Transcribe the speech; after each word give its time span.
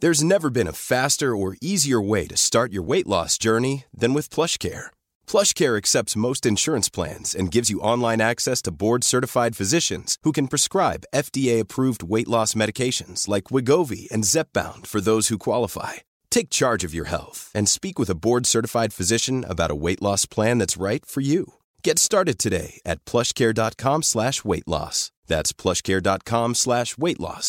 There's 0.00 0.24
never 0.24 0.50
been 0.50 0.66
a 0.66 0.80
faster 0.92 1.36
or 1.36 1.56
easier 1.60 2.00
way 2.00 2.26
to 2.26 2.36
start 2.36 2.72
your 2.72 2.82
weight 2.82 3.06
loss 3.06 3.38
journey 3.38 3.84
than 4.00 4.12
with 4.14 4.34
PlushCare. 4.34 4.86
PlushCare 5.26 5.76
accepts 5.76 6.22
most 6.26 6.44
insurance 6.44 6.88
plans 6.88 7.34
and 7.38 7.54
gives 7.54 7.70
you 7.70 7.86
online 7.92 8.20
access 8.20 8.60
to 8.62 8.76
board-certified 8.84 9.56
physicians 9.56 10.18
who 10.24 10.32
can 10.32 10.48
prescribe 10.48 11.08
FDA-approved 11.14 12.02
weight 12.02 12.28
loss 12.28 12.54
medications 12.54 13.28
like 13.28 13.50
Wegovy 13.52 14.08
and 14.12 14.24
Zepbound 14.24 14.86
for 14.86 15.00
those 15.00 15.28
who 15.28 15.46
qualify. 15.48 16.02
Take 16.28 16.58
charge 16.60 16.82
of 16.82 16.94
your 16.94 17.08
health 17.08 17.50
and 17.54 17.68
speak 17.68 17.96
with 17.98 18.10
a 18.10 18.20
board-certified 18.26 18.92
physician 18.92 19.44
about 19.44 19.70
a 19.70 19.80
weight 19.84 20.02
loss 20.02 20.26
plan 20.26 20.58
that's 20.58 20.84
right 20.88 21.06
for 21.06 21.20
you. 21.20 21.54
Get 21.86 21.96
started 21.98 22.36
today 22.38 22.70
at 22.92 23.02
PlushCare.com/weight-loss. 23.10 24.96
That's 25.32 25.52
PlushCare.com/weight-loss. 25.62 27.48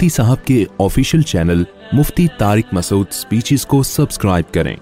مفتی 0.00 0.08
صاحب 0.12 0.44
کے 0.46 0.54
official 0.82 1.22
channel 1.30 1.62
Mufti 1.96 2.26
Tariq 2.38 2.72
Masood 2.74 3.10
speeches 3.12 3.64
کو 3.72 3.82
subscribe 3.88 4.52
کریں 4.54 4.74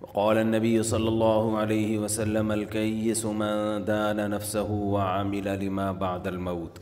وقال 0.00 0.36
النبي 0.38 0.76
صلى 0.82 1.08
الله 1.08 1.58
عليه 1.58 1.98
وسلم 1.98 2.52
الكيس 2.52 3.24
من 3.42 3.84
دان 3.84 4.30
نفسه 4.30 4.70
وعمل 4.70 5.48
لما 5.66 5.92
بعد 6.02 6.26
الموت 6.36 6.78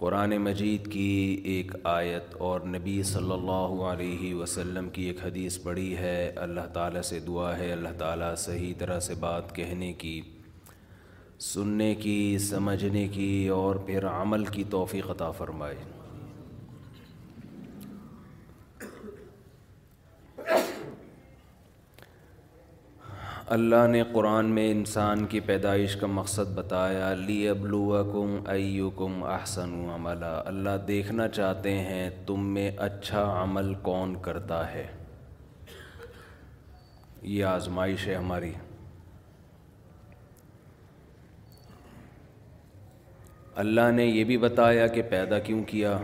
قرآن 0.00 0.36
مجید 0.40 0.86
کی 0.92 1.08
ایک 1.52 1.72
آیت 1.92 2.34
اور 2.48 2.60
نبی 2.74 2.94
صلی 3.12 3.32
اللہ 3.38 3.72
علیہ 3.94 4.30
وسلم 4.42 4.88
کی 4.98 5.02
ایک 5.12 5.24
حدیث 5.24 5.58
پڑی 5.62 5.88
ہے 6.04 6.14
اللہ 6.46 6.68
تعالیٰ 6.72 7.02
سے 7.12 7.18
دعا 7.26 7.50
ہے 7.58 7.68
اللہ 7.72 7.96
تعالیٰ 7.98 8.30
صحیح 8.46 8.74
طرح 8.78 8.98
سے 9.06 9.14
بات 9.20 9.46
کہنے 9.54 9.90
کی 10.02 10.14
سننے 11.40 11.94
کی 11.94 12.36
سمجھنے 12.40 13.06
کی 13.08 13.46
اور 13.54 13.76
پھر 13.86 14.04
عمل 14.08 14.44
کی 14.54 14.62
توفیق 14.70 15.10
عطا 15.10 15.30
فرمائے 15.40 15.74
اللہ 23.56 23.86
نے 23.88 24.02
قرآن 24.12 24.46
میں 24.54 24.70
انسان 24.70 25.24
کی 25.26 25.40
پیدائش 25.50 25.96
کا 26.00 26.06
مقصد 26.16 26.52
بتایا 26.56 27.12
لی 27.26 27.46
ابلوکم 27.48 28.36
ایوکم 28.52 29.22
احسن 29.24 29.74
عملا 29.84 29.94
عملہ 30.02 30.42
اللہ 30.48 30.84
دیکھنا 30.88 31.28
چاہتے 31.38 31.78
ہیں 31.78 32.08
تم 32.26 32.52
میں 32.54 32.70
اچھا 32.90 33.24
عمل 33.42 33.72
کون 33.82 34.16
کرتا 34.22 34.70
ہے 34.72 34.86
یہ 37.22 37.44
آزمائش 37.44 38.06
ہے 38.06 38.14
ہماری 38.14 38.52
اللہ 43.62 43.90
نے 43.90 44.04
یہ 44.04 44.24
بھی 44.24 44.36
بتایا 44.38 44.86
کہ 44.86 45.02
پیدا 45.10 45.38
کیوں 45.46 45.62
کیا 45.66 45.96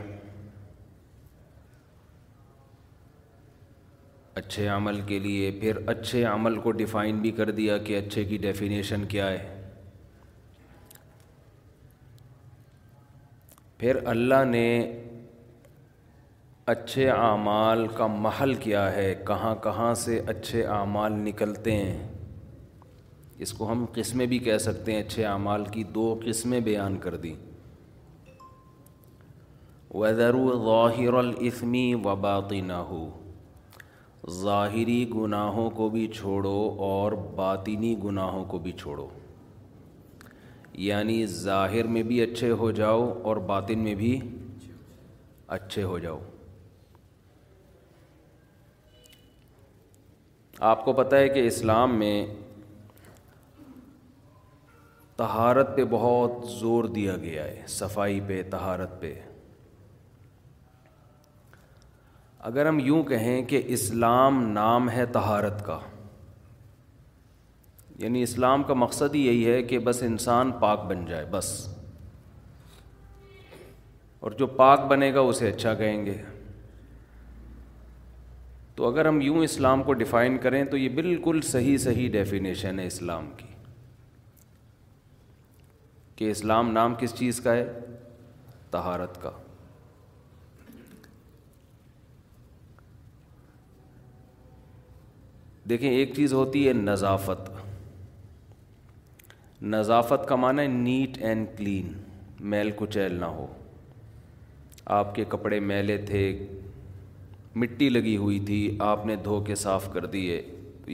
اچھے 4.41 4.67
عمل 4.77 5.01
کے 5.09 5.19
لیے 5.27 5.51
پھر 5.61 5.77
اچھے 5.91 6.23
عمل 6.31 6.59
کو 6.61 6.71
ڈیفائن 6.81 7.19
بھی 7.23 7.31
کر 7.41 7.51
دیا 7.59 7.77
کہ 7.85 7.99
اچھے 7.99 8.25
کی 8.31 8.37
ڈیفینیشن 8.47 9.05
کیا 9.09 9.29
ہے 9.31 9.61
پھر 13.81 13.99
اللہ 14.15 14.45
نے 14.47 14.67
اچھے 16.75 17.09
اعمال 17.11 17.87
کا 17.97 18.07
محل 18.19 18.55
کیا 18.67 18.91
ہے 18.95 19.15
کہاں 19.27 19.55
کہاں 19.65 19.93
سے 20.05 20.21
اچھے 20.35 20.65
اعمال 20.81 21.13
نکلتے 21.29 21.77
ہیں 21.77 22.07
اس 23.45 23.53
کو 23.53 23.71
ہم 23.71 23.85
قسمیں 23.95 24.25
بھی 24.27 24.39
کہہ 24.39 24.59
سکتے 24.65 24.93
ہیں 24.95 25.03
اچھے 25.03 25.25
اعمال 25.27 25.65
کی 25.73 25.83
دو 25.95 26.05
قسمیں 26.25 26.59
بیان 26.69 26.97
کر 27.01 27.17
دیں 27.25 27.35
وذرو 30.03 30.47
ظاہر 30.65 31.13
الاثمی 31.15 31.83
و 32.05 32.15
باقی 32.23 32.61
ہو 32.71 33.05
ظاہری 34.43 35.05
گناہوں 35.15 35.69
کو 35.77 35.89
بھی 35.89 36.07
چھوڑو 36.15 36.57
اور 36.87 37.13
باطنی 37.37 37.95
گناہوں 38.05 38.45
کو 38.53 38.59
بھی 38.65 38.73
چھوڑو 38.81 39.07
یعنی 40.87 41.25
ظاہر 41.35 41.87
میں 41.97 42.03
بھی 42.09 42.21
اچھے 42.23 42.51
ہو 42.63 42.71
جاؤ 42.79 43.05
اور 43.29 43.37
باطن 43.51 43.79
میں 43.85 43.95
بھی 44.03 44.19
اچھے 45.59 45.83
ہو 45.93 45.99
جاؤ 46.07 46.19
آپ 50.73 50.85
کو 50.85 50.93
پتہ 51.03 51.17
ہے 51.23 51.29
کہ 51.29 51.47
اسلام 51.47 51.95
میں 51.99 52.17
تہارت 55.17 55.77
پہ 55.77 55.85
بہت 55.91 56.47
زور 56.59 56.85
دیا 56.99 57.17
گیا 57.23 57.45
ہے 57.45 57.63
صفائی 57.79 58.21
پہ 58.29 58.43
تہارت 58.51 59.01
پہ 59.01 59.15
اگر 62.49 62.67
ہم 62.67 62.79
یوں 62.85 63.03
کہیں 63.09 63.43
کہ 63.49 63.61
اسلام 63.75 64.43
نام 64.53 64.89
ہے 64.91 65.05
تہارت 65.13 65.65
کا 65.67 65.79
یعنی 67.99 68.23
اسلام 68.23 68.63
کا 68.71 68.75
مقصد 68.75 69.15
ہی 69.15 69.21
یہی 69.27 69.45
ہے 69.51 69.63
کہ 69.71 69.79
بس 69.87 70.03
انسان 70.03 70.51
پاک 70.61 70.85
بن 70.87 71.05
جائے 71.07 71.25
بس 71.31 71.47
اور 74.27 74.33
جو 74.39 74.47
پاک 74.59 74.85
بنے 74.89 75.13
گا 75.15 75.21
اسے 75.31 75.49
اچھا 75.51 75.73
کہیں 75.75 76.05
گے 76.07 76.17
تو 78.77 78.87
اگر 78.91 79.07
ہم 79.07 79.21
یوں 79.21 79.43
اسلام 79.45 79.83
کو 79.83 79.93
ڈیفائن 80.03 80.37
کریں 80.43 80.63
تو 80.71 80.77
یہ 80.77 80.89
بالکل 80.99 81.41
صحیح 81.53 81.77
صحیح 81.89 82.11
ڈیفینیشن 82.19 82.79
ہے 82.81 82.87
اسلام 82.87 83.31
کی 83.37 83.47
کہ 86.17 86.31
اسلام 86.31 86.73
نام 86.73 86.95
کس 86.99 87.15
چیز 87.19 87.41
کا 87.45 87.55
ہے 87.57 87.65
تہارت 88.71 89.21
کا 89.23 89.31
دیکھیں 95.69 95.89
ایک 95.91 96.13
چیز 96.17 96.33
ہوتی 96.35 96.67
ہے 96.67 96.73
نظافت 96.73 97.49
نظافت 99.75 100.27
کا 100.29 100.37
معنی 100.37 100.61
ہے 100.63 100.67
نیٹ 100.69 101.17
اینڈ 101.25 101.47
کلین 101.59 101.93
میل 102.55 102.71
کچیل 102.77 103.15
نہ 103.21 103.25
ہو 103.37 103.47
آپ 104.97 105.15
کے 105.15 105.25
کپڑے 105.29 105.61
میلے 105.71 105.97
تھے 106.11 106.23
مٹی 107.61 107.89
لگی 107.89 108.17
ہوئی 108.17 108.39
تھی 108.47 108.59
آپ 108.89 109.07
نے 109.07 109.17
دھو 109.25 109.41
کے 109.45 109.55
صاف 109.63 109.89
کر 109.93 110.07
دیے 110.17 110.41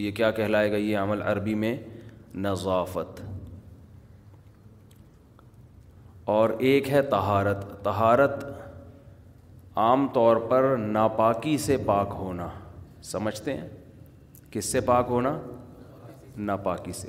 یہ 0.03 0.11
کیا 0.17 0.31
کہلائے 0.39 0.71
گا 0.73 0.77
یہ 0.77 0.99
عمل 0.99 1.23
عربی 1.33 1.55
میں 1.65 1.77
نظافت 2.45 3.21
اور 6.37 6.51
ایک 6.71 6.91
ہے 6.91 7.03
تہارت 7.11 7.65
تہارت 7.85 8.45
عام 9.87 10.07
طور 10.15 10.37
پر 10.51 10.77
ناپاکی 10.87 11.57
سے 11.67 11.77
پاک 11.87 12.15
ہونا 12.19 12.49
سمجھتے 13.13 13.57
ہیں 13.57 13.69
کس 14.53 14.71
سے 14.73 14.81
پاک 14.87 15.07
ہونا 15.09 15.37
ناپاکی 16.47 16.93
سے 16.93 17.09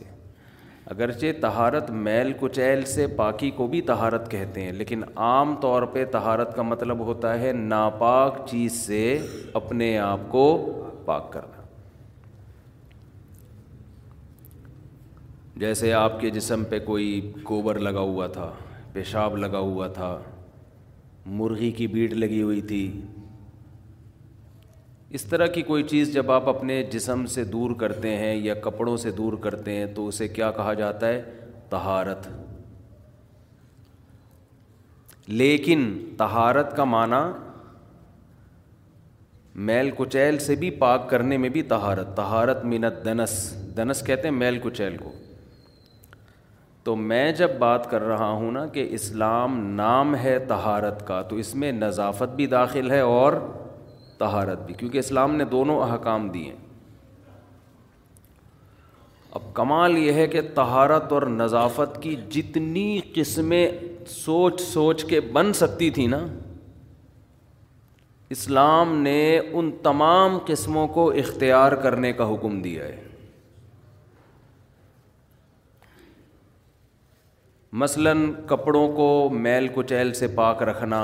اگرچہ 0.94 1.40
تہارت 1.42 1.90
میل 2.08 2.32
کچیل 2.40 2.84
سے 2.86 3.06
پاکی 3.18 3.50
کو 3.56 3.68
بھی 3.68 3.82
تہارت 3.90 4.30
کہتے 4.32 4.62
ہیں 4.64 4.72
لیکن 4.74 5.02
عام 5.28 5.56
طور 5.62 5.84
پہ 5.94 6.04
تہارت 6.12 6.56
کا 6.56 6.62
مطلب 6.62 7.00
ہوتا 7.06 7.38
ہے 7.40 7.52
ناپاک 7.54 8.38
چیز 8.50 8.74
سے 8.86 9.02
اپنے 9.62 9.98
آپ 10.00 10.20
کو 10.32 10.44
پاک 11.06 11.32
کرنا 11.34 11.60
جیسے 15.62 15.94
آپ 15.94 16.20
کے 16.20 16.30
جسم 16.40 16.64
پہ 16.70 16.80
کوئی 16.86 17.10
گوبر 17.50 17.80
لگا 17.80 18.00
ہوا 18.12 18.28
تھا 18.38 18.52
پیشاب 18.94 19.38
لگا 19.38 19.60
ہوا 19.60 19.88
تھا 20.00 20.18
مرغی 21.40 21.72
کی 21.72 21.88
بیٹ 21.88 22.14
لگی 22.14 22.42
ہوئی 22.42 22.62
تھی 22.72 22.86
اس 25.18 25.24
طرح 25.30 25.48
کی 25.56 25.62
کوئی 25.70 25.84
چیز 25.84 26.14
جب 26.14 26.32
آپ 26.32 26.48
اپنے 26.50 26.82
جسم 26.92 27.26
سے 27.34 27.44
دور 27.44 27.72
کرتے 27.80 28.16
ہیں 28.18 28.36
یا 28.36 28.54
کپڑوں 28.64 28.96
سے 28.98 29.12
دور 29.18 29.34
کرتے 29.42 29.72
ہیں 29.76 29.86
تو 29.96 30.08
اسے 30.08 30.28
کیا 30.28 30.52
کہا 30.58 30.74
جاتا 30.82 31.08
ہے 31.08 31.22
تہارت 31.70 32.28
لیکن 35.30 35.90
تہارت 36.18 36.76
کا 36.76 36.84
معنی 36.94 37.22
میل 39.70 39.90
کچیل 39.98 40.38
سے 40.40 40.56
بھی 40.60 40.70
پاک 40.84 41.10
کرنے 41.10 41.38
میں 41.38 41.50
بھی 41.58 41.62
تہارت 41.74 42.16
تہارت 42.16 42.64
منت 42.74 43.04
دنس 43.06 43.34
دنس 43.78 44.04
کہتے 44.08 44.28
ہیں 44.28 44.36
میل 44.36 44.60
کچیل 44.64 44.98
کو 45.04 45.12
تو 46.84 46.96
میں 47.12 47.32
جب 47.40 47.58
بات 47.60 47.90
کر 47.92 48.02
رہا 48.02 48.30
ہوں 48.30 48.52
نا 48.52 48.66
کہ 48.74 48.88
اسلام 49.00 49.60
نام 49.76 50.16
ہے 50.24 50.38
تہارت 50.48 51.06
کا 51.08 51.22
تو 51.30 51.36
اس 51.44 51.54
میں 51.64 51.72
نظافت 51.72 52.36
بھی 52.36 52.46
داخل 52.58 52.92
ہے 52.92 53.00
اور 53.12 53.34
طہارت 54.22 54.66
بھی 54.66 54.74
کیونکہ 54.80 54.98
اسلام 55.02 55.36
نے 55.36 55.46
دونوں 55.56 55.80
احکام 55.84 56.28
دیے 56.38 56.54
اب 59.40 59.44
کمال 59.60 59.98
یہ 59.98 60.20
ہے 60.22 60.26
کہ 60.34 60.42
طہارت 60.56 61.12
اور 61.18 61.22
نظافت 61.42 62.02
کی 62.04 62.16
جتنی 62.36 62.88
قسمیں 63.16 63.64
سوچ 64.16 64.62
سوچ 64.62 65.04
کے 65.12 65.20
بن 65.38 65.52
سکتی 65.60 65.90
تھیں 65.98 66.08
نا 66.16 66.26
اسلام 68.36 68.94
نے 69.08 69.18
ان 69.40 69.72
تمام 69.88 70.38
قسموں 70.48 70.88
کو 70.98 71.10
اختیار 71.24 71.72
کرنے 71.86 72.12
کا 72.20 72.30
حکم 72.34 72.62
دیا 72.68 72.84
ہے 72.92 73.02
مثلاً 77.84 78.24
کپڑوں 78.48 78.88
کو 78.96 79.08
میل 79.48 79.68
کچیل 79.76 80.14
سے 80.22 80.28
پاک 80.38 80.64
رکھنا 80.70 81.02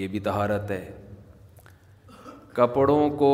یہ 0.00 0.06
بھی 0.14 0.20
تہارت 0.30 0.70
ہے 0.70 0.84
کپڑوں 2.56 3.08
کو 3.18 3.30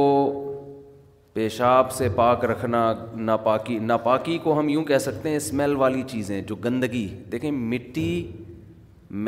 پیشاب 1.33 1.91
سے 1.93 2.09
پاک 2.15 2.45
رکھنا 2.51 2.79
ناپاکی 3.17 3.79
ناپاکی 3.79 4.37
کو 4.43 4.59
ہم 4.59 4.69
یوں 4.69 4.83
کہہ 4.85 4.99
سکتے 5.05 5.29
ہیں 5.29 5.37
اسمیل 5.37 5.75
والی 5.83 6.03
چیزیں 6.09 6.41
جو 6.47 6.55
گندگی 6.65 7.07
دیکھیں 7.33 7.51
مٹی 7.51 8.13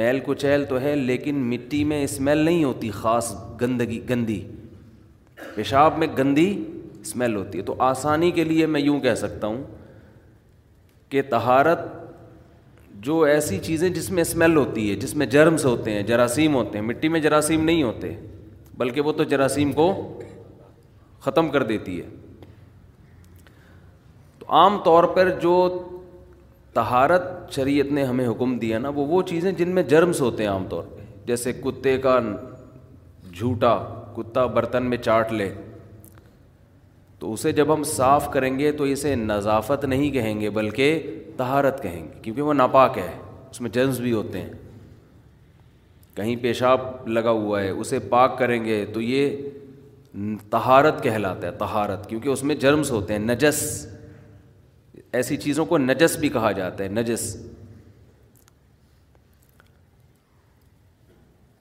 میل 0.00 0.18
کو 0.26 0.34
تو 0.68 0.80
ہے 0.80 0.94
لیکن 0.96 1.34
مٹی 1.50 1.82
میں 1.92 2.02
اسمیل 2.04 2.38
نہیں 2.38 2.64
ہوتی 2.64 2.90
خاص 3.00 3.32
گندگی 3.60 4.00
گندی 4.10 4.40
پیشاب 5.54 5.98
میں 5.98 6.06
گندی 6.18 6.48
اسمیل 7.00 7.36
ہوتی 7.36 7.58
ہے 7.58 7.62
تو 7.70 7.74
آسانی 7.92 8.30
کے 8.38 8.44
لیے 8.44 8.66
میں 8.74 8.80
یوں 8.80 9.00
کہہ 9.00 9.14
سکتا 9.24 9.46
ہوں 9.46 9.62
کہ 11.08 11.22
تہارت 11.30 11.86
جو 13.08 13.20
ایسی 13.34 13.58
چیزیں 13.62 13.88
جس 13.98 14.10
میں 14.10 14.22
اسمیل 14.22 14.56
ہوتی 14.56 14.90
ہے 14.90 14.94
جس 15.04 15.14
میں 15.20 15.26
جرمس 15.36 15.64
ہوتے 15.66 15.92
ہیں 15.94 16.02
جراثیم 16.12 16.54
ہوتے 16.54 16.78
ہیں 16.78 16.84
مٹی 16.86 17.08
میں 17.14 17.20
جراثیم 17.20 17.64
نہیں 17.64 17.82
ہوتے 17.82 18.14
بلکہ 18.78 19.00
وہ 19.00 19.12
تو 19.18 19.24
جراثیم 19.32 19.72
کو 19.72 19.88
ختم 21.22 21.48
کر 21.50 21.62
دیتی 21.66 22.00
ہے 22.00 22.08
تو 24.38 24.46
عام 24.60 24.78
طور 24.84 25.04
پر 25.16 25.28
جو 25.42 25.52
تہارت 26.74 27.24
شریعت 27.54 27.92
نے 27.98 28.04
ہمیں 28.04 28.26
حکم 28.28 28.56
دیا 28.58 28.78
نا 28.78 28.88
وہ 28.94 29.06
وہ 29.06 29.20
چیزیں 29.28 29.50
جن 29.58 29.74
میں 29.74 29.82
جرمس 29.92 30.20
ہوتے 30.20 30.42
ہیں 30.42 30.50
عام 30.50 30.66
طور 30.70 30.84
پہ 30.96 31.02
جیسے 31.26 31.52
کتے 31.64 31.96
کا 32.06 32.18
جھوٹا 33.34 33.76
کتا 34.16 34.44
برتن 34.56 34.90
میں 34.90 34.96
چاٹ 34.98 35.32
لے 35.32 35.50
تو 37.18 37.32
اسے 37.32 37.52
جب 37.60 37.72
ہم 37.74 37.82
صاف 37.96 38.28
کریں 38.32 38.58
گے 38.58 38.72
تو 38.80 38.84
اسے 38.94 39.14
نظافت 39.16 39.84
نہیں 39.84 40.10
کہیں 40.14 40.40
گے 40.40 40.50
بلکہ 40.58 41.10
تہارت 41.36 41.82
کہیں 41.82 42.02
گے 42.04 42.18
کیونکہ 42.22 42.42
وہ 42.42 42.54
ناپاک 42.54 42.98
ہے 42.98 43.10
اس 43.50 43.60
میں 43.60 43.70
جرمس 43.78 43.98
بھی 44.00 44.12
ہوتے 44.12 44.40
ہیں 44.40 44.52
کہیں 46.14 46.34
پیشاب 46.42 46.80
لگا 47.08 47.30
ہوا 47.30 47.60
ہے 47.62 47.70
اسے 47.70 47.98
پاک 48.10 48.38
کریں 48.38 48.64
گے 48.64 48.84
تو 48.94 49.00
یہ 49.00 49.36
تہارت 50.50 51.02
کہلاتا 51.02 51.46
ہے 51.46 51.52
تہارت 51.58 52.08
کیونکہ 52.08 52.28
اس 52.28 52.42
میں 52.50 52.54
جرمس 52.64 52.90
ہوتے 52.90 53.12
ہیں 53.12 53.20
نجس 53.20 53.62
ایسی 55.18 55.36
چیزوں 55.46 55.64
کو 55.72 55.78
نجس 55.78 56.16
بھی 56.20 56.28
کہا 56.36 56.52
جاتا 56.52 56.84
ہے 56.84 56.88
نجس 56.88 57.34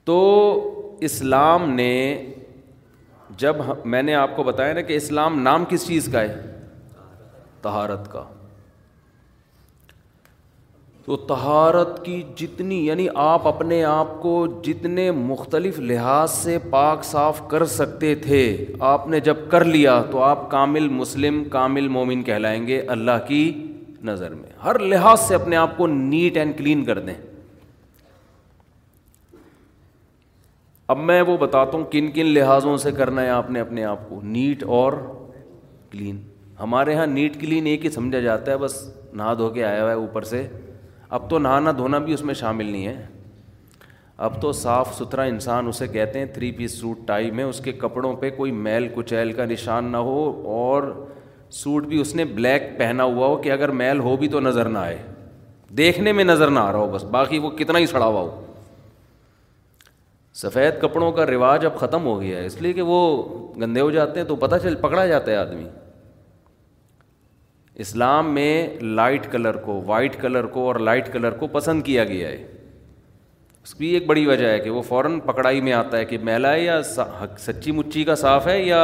تو 0.04 0.18
اسلام 1.10 1.68
نے 1.74 1.90
جب 3.38 3.56
میں 3.94 4.02
نے 4.02 4.14
آپ 4.14 4.36
کو 4.36 4.42
بتایا 4.44 4.72
نا 4.74 4.80
کہ 4.90 4.96
اسلام 4.96 5.40
نام 5.42 5.64
کس 5.68 5.86
چیز 5.86 6.08
کا 6.12 6.20
ہے 6.20 6.40
تہارت 7.62 8.10
کا 8.12 8.24
تو 11.06 11.16
تہارت 11.30 12.04
کی 12.04 12.22
جتنی 12.36 12.76
یعنی 12.86 13.06
آپ 13.22 13.46
اپنے 13.48 13.82
آپ 13.84 14.20
کو 14.20 14.30
جتنے 14.64 15.10
مختلف 15.16 15.78
لحاظ 15.78 16.30
سے 16.32 16.56
پاک 16.70 17.04
صاف 17.04 17.40
کر 17.48 17.64
سکتے 17.72 18.14
تھے 18.22 18.44
آپ 18.92 19.08
نے 19.14 19.20
جب 19.26 19.36
کر 19.50 19.64
لیا 19.64 20.00
تو 20.10 20.22
آپ 20.22 20.50
کامل 20.50 20.88
مسلم 20.88 21.42
کامل 21.56 21.88
مومن 21.96 22.22
کہلائیں 22.28 22.66
گے 22.66 22.80
اللہ 22.96 23.18
کی 23.28 23.42
نظر 24.04 24.34
میں 24.34 24.48
ہر 24.64 24.78
لحاظ 24.78 25.20
سے 25.20 25.34
اپنے 25.34 25.56
آپ 25.56 25.76
کو 25.76 25.86
نیٹ 25.86 26.36
اینڈ 26.36 26.56
کلین 26.58 26.84
کر 26.84 26.98
دیں 27.08 27.14
اب 30.92 30.98
میں 31.10 31.20
وہ 31.26 31.36
بتاتا 31.40 31.76
ہوں 31.76 31.84
کن 31.90 32.10
کن 32.14 32.26
لحاظوں 32.34 32.76
سے 32.78 32.90
کرنا 32.96 33.22
ہے 33.22 33.28
آپ 33.30 33.50
نے 33.50 33.60
اپنے 33.60 33.84
آپ 33.92 34.08
کو 34.08 34.20
نیٹ 34.22 34.62
اور 34.78 34.92
کلین 35.90 36.20
ہمارے 36.60 36.92
یہاں 36.92 37.06
نیٹ 37.06 37.40
کلین 37.40 37.66
ایک 37.66 37.84
ہی 37.84 37.90
سمجھا 37.90 38.20
جاتا 38.20 38.52
ہے 38.52 38.56
بس 38.66 38.84
نہا 39.12 39.34
دھو 39.38 39.48
کے 39.50 39.64
آیا 39.64 39.82
ہوا 39.82 39.90
ہے 39.90 39.96
اوپر 39.96 40.22
سے 40.32 40.46
اب 41.16 41.28
تو 41.30 41.38
نہانا 41.38 41.72
دھونا 41.76 41.98
بھی 41.98 42.12
اس 42.14 42.22
میں 42.24 42.34
شامل 42.34 42.66
نہیں 42.66 42.86
ہے 42.86 43.04
اب 44.26 44.40
تو 44.42 44.52
صاف 44.52 44.94
ستھرا 44.96 45.22
انسان 45.32 45.68
اسے 45.68 45.86
کہتے 45.88 46.18
ہیں 46.18 46.26
تھری 46.34 46.50
پیس 46.58 46.78
سوٹ 46.80 46.98
ٹائی 47.06 47.30
میں 47.38 47.44
اس 47.44 47.60
کے 47.64 47.72
کپڑوں 47.80 48.12
پہ 48.16 48.30
کوئی 48.36 48.50
میل 48.52 48.88
کچیل 48.94 49.32
کا 49.32 49.44
نشان 49.46 49.90
نہ 49.92 49.96
ہو 50.08 50.18
اور 50.56 50.82
سوٹ 51.52 51.86
بھی 51.86 52.00
اس 52.00 52.14
نے 52.16 52.24
بلیک 52.24 52.62
پہنا 52.78 53.04
ہوا 53.04 53.26
ہو 53.26 53.36
کہ 53.42 53.52
اگر 53.52 53.68
میل 53.80 54.00
ہو 54.00 54.16
بھی 54.16 54.28
تو 54.28 54.40
نظر 54.40 54.68
نہ 54.68 54.78
آئے 54.78 54.96
دیکھنے 55.78 56.12
میں 56.12 56.24
نظر 56.24 56.50
نہ 56.50 56.58
آ 56.58 56.72
رہا 56.72 56.78
ہو 56.78 56.88
بس 56.90 57.04
باقی 57.10 57.38
وہ 57.38 57.50
کتنا 57.58 57.78
ہی 57.78 57.86
سڑا 57.86 58.06
ہوا 58.06 58.20
ہو 58.20 58.40
سفید 60.42 60.80
کپڑوں 60.82 61.10
کا 61.12 61.26
رواج 61.26 61.64
اب 61.66 61.76
ختم 61.80 62.04
ہو 62.06 62.20
گیا 62.20 62.38
ہے 62.38 62.46
اس 62.46 62.60
لیے 62.62 62.72
کہ 62.72 62.82
وہ 62.86 63.00
گندے 63.60 63.80
ہو 63.80 63.90
جاتے 63.90 64.20
ہیں 64.20 64.26
تو 64.26 64.36
پتہ 64.36 64.56
چل 64.62 64.74
پکڑا 64.80 65.06
جاتا 65.06 65.30
ہے 65.30 65.36
آدمی 65.36 65.66
اسلام 67.82 68.32
میں 68.34 68.68
لائٹ 68.80 69.26
کلر 69.30 69.56
کو 69.62 69.80
وائٹ 69.86 70.20
کلر 70.22 70.46
کو 70.50 70.66
اور 70.66 70.76
لائٹ 70.80 71.12
کلر 71.12 71.34
کو 71.36 71.46
پسند 71.52 71.82
کیا 71.84 72.04
گیا 72.10 72.28
ہے 72.28 72.44
اس 73.64 73.74
کی 73.74 73.86
ایک 73.94 74.06
بڑی 74.06 74.24
وجہ 74.26 74.46
ہے 74.48 74.58
کہ 74.60 74.70
وہ 74.70 74.82
فوراً 74.88 75.18
پکڑائی 75.26 75.60
میں 75.60 75.72
آتا 75.72 75.98
ہے 75.98 76.04
کہ 76.04 76.18
میلا 76.28 76.52
ہے 76.52 76.60
یا 76.64 76.80
سچی 77.46 77.72
مچی 77.72 78.04
کا 78.04 78.14
صاف 78.16 78.46
ہے 78.46 78.60
یا 78.62 78.80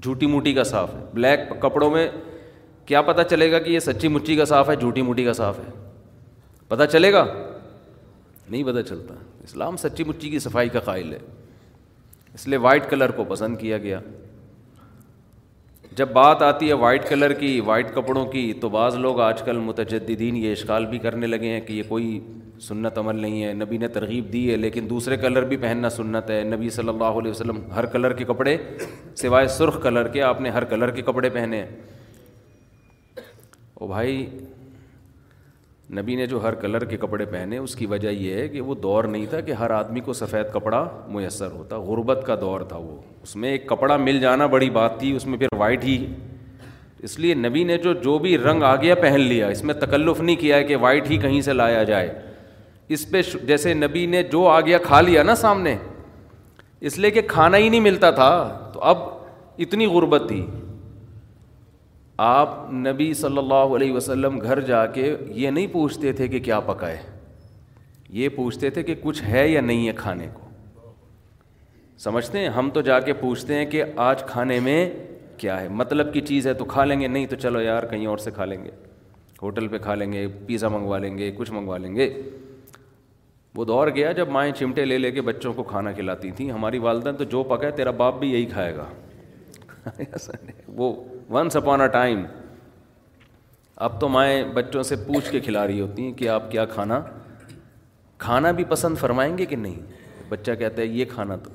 جھوٹی 0.00 0.26
موٹی 0.26 0.52
کا 0.54 0.64
صاف 0.64 0.94
ہے 0.94 1.00
بلیک 1.14 1.50
کپڑوں 1.62 1.90
میں 1.90 2.08
کیا 2.86 3.02
پتہ 3.02 3.22
چلے 3.30 3.50
گا 3.52 3.58
کہ 3.58 3.70
یہ 3.70 3.78
سچی 3.78 4.08
مچی 4.16 4.36
کا 4.36 4.44
صاف 4.44 4.68
ہے 4.70 4.76
جھوٹی 4.76 5.02
موٹی 5.02 5.24
کا 5.24 5.32
صاف 5.32 5.58
ہے 5.58 5.70
پتہ 6.68 6.84
چلے 6.92 7.12
گا 7.12 7.24
نہیں 8.48 8.62
پتہ 8.64 8.80
چلتا 8.88 9.14
اسلام 9.44 9.76
سچی 9.76 10.04
مچی 10.04 10.30
کی 10.30 10.38
صفائی 10.38 10.68
کا 10.68 10.80
قائل 10.88 11.12
ہے 11.12 11.18
اس 12.34 12.46
لیے 12.48 12.58
وائٹ 12.66 12.90
کلر 12.90 13.10
کو 13.16 13.24
پسند 13.28 13.56
کیا 13.58 13.78
گیا 13.78 14.00
جب 15.98 16.10
بات 16.12 16.40
آتی 16.42 16.68
ہے 16.68 16.72
وائٹ 16.82 17.08
کلر 17.08 17.32
کی 17.40 17.58
وائٹ 17.66 17.92
کپڑوں 17.94 18.24
کی 18.30 18.52
تو 18.60 18.68
بعض 18.68 18.94
لوگ 18.98 19.20
آج 19.20 19.42
کل 19.46 19.56
متجدین 19.66 20.36
یہ 20.36 20.52
اشکال 20.52 20.86
بھی 20.92 20.98
کرنے 20.98 21.26
لگے 21.26 21.48
ہیں 21.50 21.60
کہ 21.66 21.72
یہ 21.72 21.82
کوئی 21.88 22.18
سنت 22.68 22.98
عمل 22.98 23.20
نہیں 23.20 23.42
ہے 23.44 23.52
نبی 23.54 23.78
نے 23.78 23.88
ترغیب 23.98 24.32
دی 24.32 24.48
ہے 24.50 24.56
لیکن 24.56 24.88
دوسرے 24.90 25.16
کلر 25.26 25.44
بھی 25.52 25.56
پہننا 25.66 25.90
سنت 25.98 26.30
ہے 26.30 26.42
نبی 26.54 26.70
صلی 26.78 26.88
اللہ 26.88 27.20
علیہ 27.20 27.30
وسلم 27.30 27.60
ہر 27.76 27.86
کلر 27.94 28.12
کے 28.16 28.24
کپڑے 28.32 28.56
سوائے 29.22 29.46
سرخ 29.58 29.82
کلر 29.82 30.08
کے 30.16 30.22
آپ 30.32 30.40
نے 30.40 30.50
ہر 30.58 30.64
کلر 30.74 30.90
کے 30.98 31.02
کپڑے 31.10 31.30
پہنے 31.38 31.60
ہیں 31.64 33.22
او 33.80 33.86
بھائی 33.86 34.26
نبی 35.96 36.14
نے 36.16 36.26
جو 36.26 36.42
ہر 36.42 36.54
کلر 36.60 36.84
کے 36.84 36.96
کپڑے 37.00 37.24
پہنے 37.32 37.58
اس 37.58 37.74
کی 37.76 37.86
وجہ 37.86 38.08
یہ 38.10 38.34
ہے 38.34 38.46
کہ 38.48 38.60
وہ 38.68 38.74
دور 38.82 39.04
نہیں 39.14 39.26
تھا 39.30 39.40
کہ 39.48 39.52
ہر 39.60 39.70
آدمی 39.70 40.00
کو 40.08 40.12
سفید 40.20 40.52
کپڑا 40.52 40.86
میسر 41.16 41.50
ہوتا 41.50 41.78
غربت 41.88 42.22
کا 42.26 42.34
دور 42.40 42.60
تھا 42.68 42.76
وہ 42.76 42.96
اس 43.22 43.34
میں 43.42 43.50
ایک 43.50 43.66
کپڑا 43.68 43.96
مل 44.06 44.18
جانا 44.20 44.46
بڑی 44.56 44.70
بات 44.80 44.98
تھی 45.00 45.14
اس 45.16 45.26
میں 45.26 45.38
پھر 45.38 45.54
وائٹ 45.58 45.84
ہی 45.84 45.98
اس 47.06 47.18
لیے 47.20 47.34
نبی 47.34 47.62
نے 47.70 47.76
جو 47.78 47.92
جو 48.02 48.18
بھی 48.26 48.36
رنگ 48.38 48.62
آ 48.62 48.74
گیا 48.82 48.94
پہن 49.00 49.20
لیا 49.20 49.48
اس 49.54 49.62
میں 49.68 49.74
تکلف 49.84 50.20
نہیں 50.20 50.36
کیا 50.40 50.56
ہے 50.56 50.64
کہ 50.64 50.76
وائٹ 50.84 51.10
ہی 51.10 51.16
کہیں 51.24 51.40
سے 51.48 51.52
لایا 51.52 51.82
جائے 51.92 52.12
اس 52.94 53.08
پہ 53.10 53.22
جیسے 53.46 53.74
نبی 53.74 54.04
نے 54.14 54.22
جو 54.32 54.46
آ 54.48 54.60
گیا 54.66 54.78
کھا 54.86 55.00
لیا 55.00 55.22
نا 55.30 55.34
سامنے 55.44 55.76
اس 56.88 56.98
لیے 56.98 57.10
کہ 57.10 57.22
کھانا 57.28 57.56
ہی 57.56 57.68
نہیں 57.68 57.80
ملتا 57.80 58.10
تھا 58.20 58.30
تو 58.72 58.80
اب 58.92 58.98
اتنی 59.66 59.86
غربت 59.92 60.22
تھی 60.28 60.44
آپ 62.22 62.56
نبی 62.72 63.12
صلی 63.20 63.38
اللہ 63.38 63.74
علیہ 63.76 63.92
وسلم 63.92 64.38
گھر 64.40 64.60
جا 64.66 64.84
کے 64.94 65.14
یہ 65.34 65.50
نہیں 65.50 65.66
پوچھتے 65.72 66.12
تھے 66.16 66.28
کہ 66.28 66.38
کیا 66.40 66.58
پکائے 66.66 66.98
یہ 68.18 68.28
پوچھتے 68.36 68.70
تھے 68.70 68.82
کہ 68.82 68.94
کچھ 69.02 69.22
ہے 69.30 69.46
یا 69.48 69.60
نہیں 69.60 69.86
ہے 69.88 69.92
کھانے 69.96 70.28
کو 70.34 70.40
سمجھتے 72.02 72.38
ہیں 72.38 72.48
ہم 72.56 72.70
تو 72.74 72.80
جا 72.90 72.98
کے 73.00 73.12
پوچھتے 73.20 73.54
ہیں 73.54 73.64
کہ 73.70 73.82
آج 74.04 74.22
کھانے 74.26 74.58
میں 74.62 74.88
کیا 75.38 75.60
ہے 75.60 75.68
مطلب 75.68 76.12
کی 76.14 76.20
چیز 76.26 76.46
ہے 76.46 76.54
تو 76.54 76.64
کھا 76.74 76.84
لیں 76.84 77.00
گے 77.00 77.06
نہیں 77.08 77.26
تو 77.26 77.36
چلو 77.36 77.60
یار 77.60 77.82
کہیں 77.90 78.06
اور 78.06 78.18
سے 78.18 78.30
کھا 78.34 78.44
لیں 78.44 78.62
گے 78.64 78.70
ہوٹل 79.42 79.68
پہ 79.68 79.78
کھا 79.82 79.94
لیں 79.94 80.12
گے 80.12 80.26
پیزا 80.46 80.68
منگوا 80.68 80.98
لیں 80.98 81.16
گے 81.18 81.30
کچھ 81.38 81.50
منگوا 81.52 81.78
لیں 81.78 81.94
گے 81.96 82.08
وہ 83.56 83.64
دور 83.64 83.88
گیا 83.94 84.12
جب 84.12 84.28
مائیں 84.32 84.52
چمٹے 84.58 84.84
لے 84.84 84.98
لے 84.98 85.10
کے 85.12 85.20
بچوں 85.22 85.52
کو 85.54 85.62
کھانا 85.62 85.92
کھلاتی 85.92 86.30
تھیں 86.36 86.50
ہماری 86.50 86.78
والدہ 86.88 87.12
تو 87.18 87.24
جو 87.36 87.42
پکا 87.50 87.66
ہے 87.66 87.70
تیرا 87.76 87.90
باپ 88.04 88.18
بھی 88.20 88.30
یہی 88.32 88.46
کھائے 88.52 88.74
گا 88.76 88.86
وہ 90.76 90.92
ونس 91.32 91.56
اپون 91.56 91.80
اے 91.80 91.86
ٹائم 91.88 92.24
اب 93.86 94.00
تو 94.00 94.08
مائیں 94.08 94.42
بچوں 94.54 94.82
سے 94.82 94.96
پوچھ 95.06 95.30
کے 95.32 95.40
کھلا 95.40 95.66
رہی 95.66 95.80
ہوتی 95.80 96.02
ہیں 96.04 96.12
کہ 96.16 96.28
آپ 96.28 96.50
کیا 96.50 96.64
کھانا 96.74 97.00
کھانا 98.24 98.50
بھی 98.58 98.64
پسند 98.68 98.98
فرمائیں 98.98 99.36
گے 99.38 99.46
کہ 99.46 99.56
نہیں 99.56 99.80
بچہ 100.28 100.52
کہتا 100.58 100.82
ہے 100.82 100.86
یہ 100.86 101.04
کھانا 101.14 101.36
تو 101.44 101.50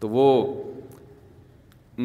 تو 0.00 0.08
وہ 0.10 0.26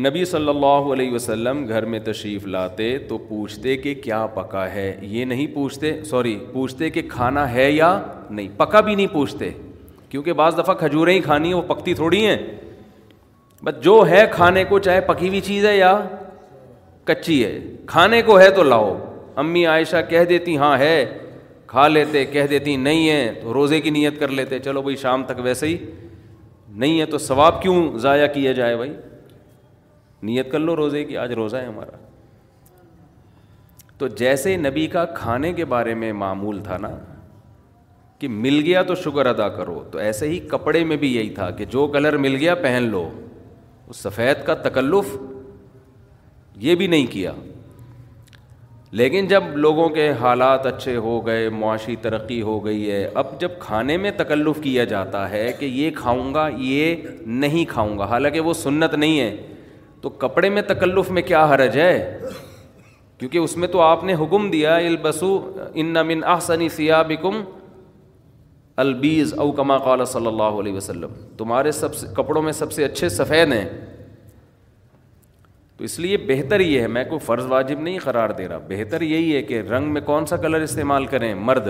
نبی 0.07 0.23
صلی 0.25 0.49
اللہ 0.49 0.91
علیہ 0.93 1.11
وسلم 1.13 1.65
گھر 1.67 1.85
میں 1.93 1.99
تشریف 2.05 2.45
لاتے 2.47 2.97
تو 3.07 3.17
پوچھتے 3.29 3.75
کہ 3.77 3.93
کیا 4.03 4.25
پکا 4.33 4.69
ہے 4.73 4.91
یہ 5.01 5.25
نہیں 5.25 5.47
پوچھتے 5.55 5.93
سوری 6.09 6.37
پوچھتے 6.53 6.89
کہ 6.89 7.01
کھانا 7.09 7.51
ہے 7.53 7.69
یا 7.71 7.91
نہیں 8.29 8.47
پکا 8.57 8.81
بھی 8.89 8.95
نہیں 8.95 9.07
پوچھتے 9.13 9.49
کیونکہ 10.09 10.33
بعض 10.33 10.57
دفعہ 10.57 10.73
کھجوریں 10.75 11.13
ہی 11.13 11.19
کھانی 11.21 11.47
ہیں 11.47 11.55
وہ 11.55 11.61
پکتی 11.73 11.93
تھوڑی 11.93 12.25
ہیں 12.25 12.37
بس 13.63 13.81
جو 13.83 13.95
ہے 14.09 14.25
کھانے 14.31 14.63
کو 14.65 14.77
چاہے 14.79 15.01
پکی 15.07 15.27
ہوئی 15.29 15.39
چیز 15.45 15.65
ہے 15.65 15.75
یا 15.77 15.97
کچی 17.05 17.43
ہے 17.43 17.59
کھانے 17.87 18.21
کو 18.25 18.39
ہے 18.39 18.49
تو 18.55 18.63
لاؤ 18.63 18.95
امی 19.43 19.65
عائشہ 19.67 19.97
کہہ 20.09 20.23
دیتی 20.29 20.55
ہاں 20.57 20.77
ہے 20.77 20.95
کھا 21.67 21.87
لیتے 21.87 22.23
کہہ 22.25 22.47
دیتی 22.49 22.75
نہیں 22.75 23.09
ہے 23.09 23.33
تو 23.41 23.53
روزے 23.53 23.79
کی 23.81 23.89
نیت 23.89 24.19
کر 24.19 24.27
لیتے 24.37 24.59
چلو 24.59 24.81
بھائی 24.81 24.95
شام 25.01 25.23
تک 25.23 25.39
ویسے 25.43 25.67
ہی 25.67 25.77
نہیں 26.81 26.99
ہے 26.99 27.05
تو 27.05 27.17
ثواب 27.17 27.61
کیوں 27.61 27.75
ضائع 27.99 28.25
کیا 28.33 28.51
جائے 28.59 28.75
بھائی 28.77 28.93
نیت 30.29 30.51
کر 30.51 30.59
لو 30.59 30.75
روزے 30.75 31.03
کی 31.05 31.17
آج 31.17 31.31
روزہ 31.41 31.57
ہے 31.57 31.65
ہمارا 31.65 31.97
تو 33.97 34.07
جیسے 34.21 34.55
نبی 34.57 34.85
کا 34.87 35.05
کھانے 35.15 35.51
کے 35.53 35.65
بارے 35.75 35.93
میں 36.01 36.11
معمول 36.23 36.59
تھا 36.63 36.77
نا 36.81 36.89
کہ 38.19 38.27
مل 38.27 38.61
گیا 38.65 38.83
تو 38.83 38.95
شکر 39.03 39.25
ادا 39.25 39.47
کرو 39.49 39.83
تو 39.91 39.97
ایسے 40.07 40.27
ہی 40.29 40.39
کپڑے 40.51 40.83
میں 40.85 40.97
بھی 41.03 41.15
یہی 41.15 41.29
تھا 41.35 41.49
کہ 41.57 41.65
جو 41.75 41.87
کلر 41.93 42.17
مل 42.27 42.35
گیا 42.35 42.55
پہن 42.63 42.87
لو 42.91 43.09
اس 43.91 43.97
سفید 44.03 44.45
کا 44.45 44.53
تکلف 44.69 45.05
یہ 46.65 46.75
بھی 46.75 46.87
نہیں 46.87 47.05
کیا 47.11 47.31
لیکن 48.99 49.27
جب 49.27 49.43
لوگوں 49.57 49.87
کے 49.95 50.09
حالات 50.19 50.65
اچھے 50.65 50.95
ہو 51.05 51.17
گئے 51.25 51.47
معاشی 51.63 51.95
ترقی 52.01 52.41
ہو 52.41 52.63
گئی 52.65 52.91
ہے 52.91 53.03
اب 53.21 53.39
جب 53.41 53.51
کھانے 53.59 53.97
میں 54.03 54.11
تکلف 54.17 54.59
کیا 54.63 54.83
جاتا 54.93 55.29
ہے 55.29 55.45
کہ 55.59 55.65
یہ 55.65 55.89
کھاؤں 55.95 56.33
گا 56.33 56.47
یہ 56.57 56.95
نہیں 57.43 57.65
کھاؤں 57.69 57.97
گا 57.99 58.05
حالانکہ 58.11 58.39
وہ 58.49 58.53
سنت 58.61 58.93
نہیں 58.93 59.19
ہے 59.19 59.35
تو 60.01 60.09
کپڑے 60.23 60.49
میں 60.57 60.61
تکلف 60.67 61.09
میں 61.17 61.21
کیا 61.31 61.43
حرج 61.53 61.77
ہے 61.79 61.93
کیونکہ 63.19 63.37
اس 63.37 63.55
میں 63.57 63.67
تو 63.67 63.81
آپ 63.81 64.03
نے 64.09 64.13
حکم 64.21 64.49
دیا 64.51 64.75
البسو 64.75 65.37
ان 65.73 65.93
من 66.07 66.23
آسنی 66.37 66.69
سیاہ 66.75 67.03
بکم 67.09 67.41
البیز 68.81 69.33
او 69.37 69.51
کما 69.55 69.77
قال 69.85 70.03
صلی 70.09 70.27
اللہ 70.27 70.57
علیہ 70.59 70.73
وسلم 70.73 71.13
تمہارے 71.37 71.71
سب 71.77 71.95
سے 71.95 72.07
کپڑوں 72.15 72.41
میں 72.41 72.51
سب 72.59 72.71
سے 72.71 72.85
اچھے 72.85 73.09
سفید 73.15 73.53
ہیں 73.53 73.65
تو 75.77 75.83
اس 75.85 75.97
لیے 76.05 76.17
بہتر 76.27 76.59
یہ 76.59 76.81
ہے 76.81 76.87
میں 76.97 77.03
کوئی 77.09 77.19
فرض 77.25 77.45
واجب 77.51 77.79
نہیں 77.79 77.97
قرار 78.03 78.29
دے 78.37 78.47
رہا 78.47 78.57
بہتر 78.67 79.01
یہی 79.01 79.35
ہے 79.35 79.41
کہ 79.51 79.59
رنگ 79.71 79.91
میں 79.93 80.01
کون 80.11 80.25
سا 80.31 80.37
کلر 80.45 80.61
استعمال 80.61 81.05
کریں 81.13 81.33
مرد 81.49 81.67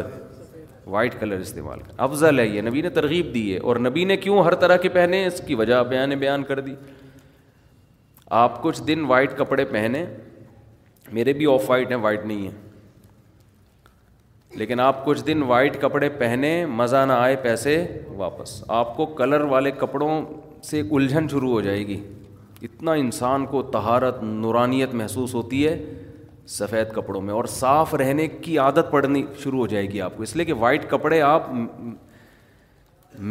وائٹ 0.95 1.19
کلر 1.19 1.39
استعمال 1.47 1.79
کریں 1.85 1.93
افضل 2.07 2.39
ہے 2.39 2.47
یہ 2.47 2.61
نبی 2.69 2.81
نے 2.81 2.89
ترغیب 3.01 3.33
دی 3.33 3.43
ہے 3.53 3.59
اور 3.69 3.75
نبی 3.89 4.03
نے 4.11 4.17
کیوں 4.27 4.43
ہر 4.45 4.55
طرح 4.65 4.77
کے 4.85 4.89
پہنے 4.99 5.25
اس 5.27 5.41
کی 5.47 5.55
وجہ 5.63 5.83
بیان 5.89 6.17
بیان 6.25 6.43
کر 6.51 6.59
دی 6.69 6.75
آپ 8.45 8.61
کچھ 8.63 8.81
دن 8.87 9.05
وائٹ 9.09 9.37
کپڑے 9.37 9.65
پہنیں 9.75 10.05
میرے 11.17 11.33
بھی 11.33 11.53
آف 11.53 11.69
وائٹ 11.69 11.91
ہیں 11.91 11.97
وائٹ 12.07 12.25
نہیں 12.25 12.47
ہیں 12.47 12.57
لیکن 14.57 14.79
آپ 14.79 15.03
کچھ 15.05 15.23
دن 15.25 15.41
وائٹ 15.47 15.79
کپڑے 15.81 16.07
پہنے 16.19 16.51
مزہ 16.65 17.03
نہ 17.07 17.13
آئے 17.13 17.35
پیسے 17.41 17.75
واپس 18.17 18.63
آپ 18.77 18.95
کو 18.97 19.05
کلر 19.17 19.41
والے 19.53 19.71
کپڑوں 19.79 20.21
سے 20.69 20.81
الجھن 20.91 21.27
شروع 21.31 21.51
ہو 21.51 21.59
جائے 21.61 21.85
گی 21.87 21.99
اتنا 22.63 22.93
انسان 23.01 23.45
کو 23.45 23.61
تہارت 23.73 24.23
نورانیت 24.23 24.93
محسوس 25.01 25.33
ہوتی 25.35 25.67
ہے 25.67 25.77
سفید 26.57 26.93
کپڑوں 26.93 27.21
میں 27.21 27.33
اور 27.33 27.45
صاف 27.49 27.93
رہنے 27.95 28.27
کی 28.41 28.57
عادت 28.59 28.91
پڑنی 28.91 29.23
شروع 29.43 29.59
ہو 29.59 29.67
جائے 29.73 29.89
گی 29.91 30.01
آپ 30.01 30.15
کو 30.17 30.23
اس 30.23 30.35
لیے 30.35 30.45
کہ 30.45 30.53
وائٹ 30.63 30.89
کپڑے 30.91 31.21
آپ 31.21 31.49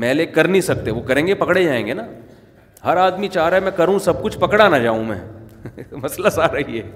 میلے 0.04 0.26
کر 0.26 0.48
نہیں 0.48 0.60
سکتے 0.62 0.90
وہ 0.90 1.00
کریں 1.08 1.26
گے 1.26 1.34
پکڑے 1.44 1.62
جائیں 1.64 1.86
گے 1.86 1.94
نا 1.94 2.02
ہر 2.84 2.96
آدمی 2.96 3.28
چاہ 3.28 3.48
رہا 3.48 3.56
ہے 3.56 3.62
میں 3.62 3.70
کروں 3.76 3.98
سب 4.04 4.22
کچھ 4.22 4.38
پکڑا 4.38 4.68
نہ 4.68 4.76
جاؤں 4.82 5.04
میں 5.04 5.18
مسئلہ 6.02 6.28
سارا 6.34 6.58
ہی 6.68 6.78
ہے 6.80 6.90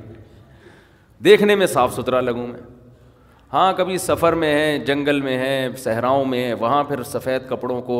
دیکھنے 1.24 1.54
میں 1.54 1.66
صاف 1.76 1.94
ستھرا 1.94 2.20
لگوں 2.20 2.46
میں 2.46 2.60
ہاں 3.52 3.72
کبھی 3.76 3.96
سفر 3.98 4.32
میں 4.42 4.52
ہیں 4.54 4.78
جنگل 4.86 5.20
میں 5.20 5.36
ہیں 5.38 5.68
صحراؤں 5.78 6.24
میں 6.24 6.44
ہیں 6.44 6.54
وہاں 6.60 6.82
پھر 6.84 7.02
سفید 7.04 7.48
کپڑوں 7.48 7.80
کو 7.88 7.98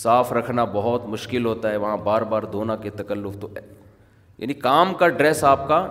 صاف 0.00 0.32
رکھنا 0.32 0.64
بہت 0.72 1.06
مشکل 1.08 1.46
ہوتا 1.46 1.70
ہے 1.70 1.76
وہاں 1.84 1.96
بار 2.08 2.22
بار 2.32 2.42
دھونا 2.52 2.76
کے 2.82 2.90
تکلف 2.96 3.36
تو 3.40 3.48
یعنی 4.38 4.54
کام 4.66 4.92
کا 5.02 5.08
ڈریس 5.20 5.42
آپ 5.52 5.66
کا 5.68 5.84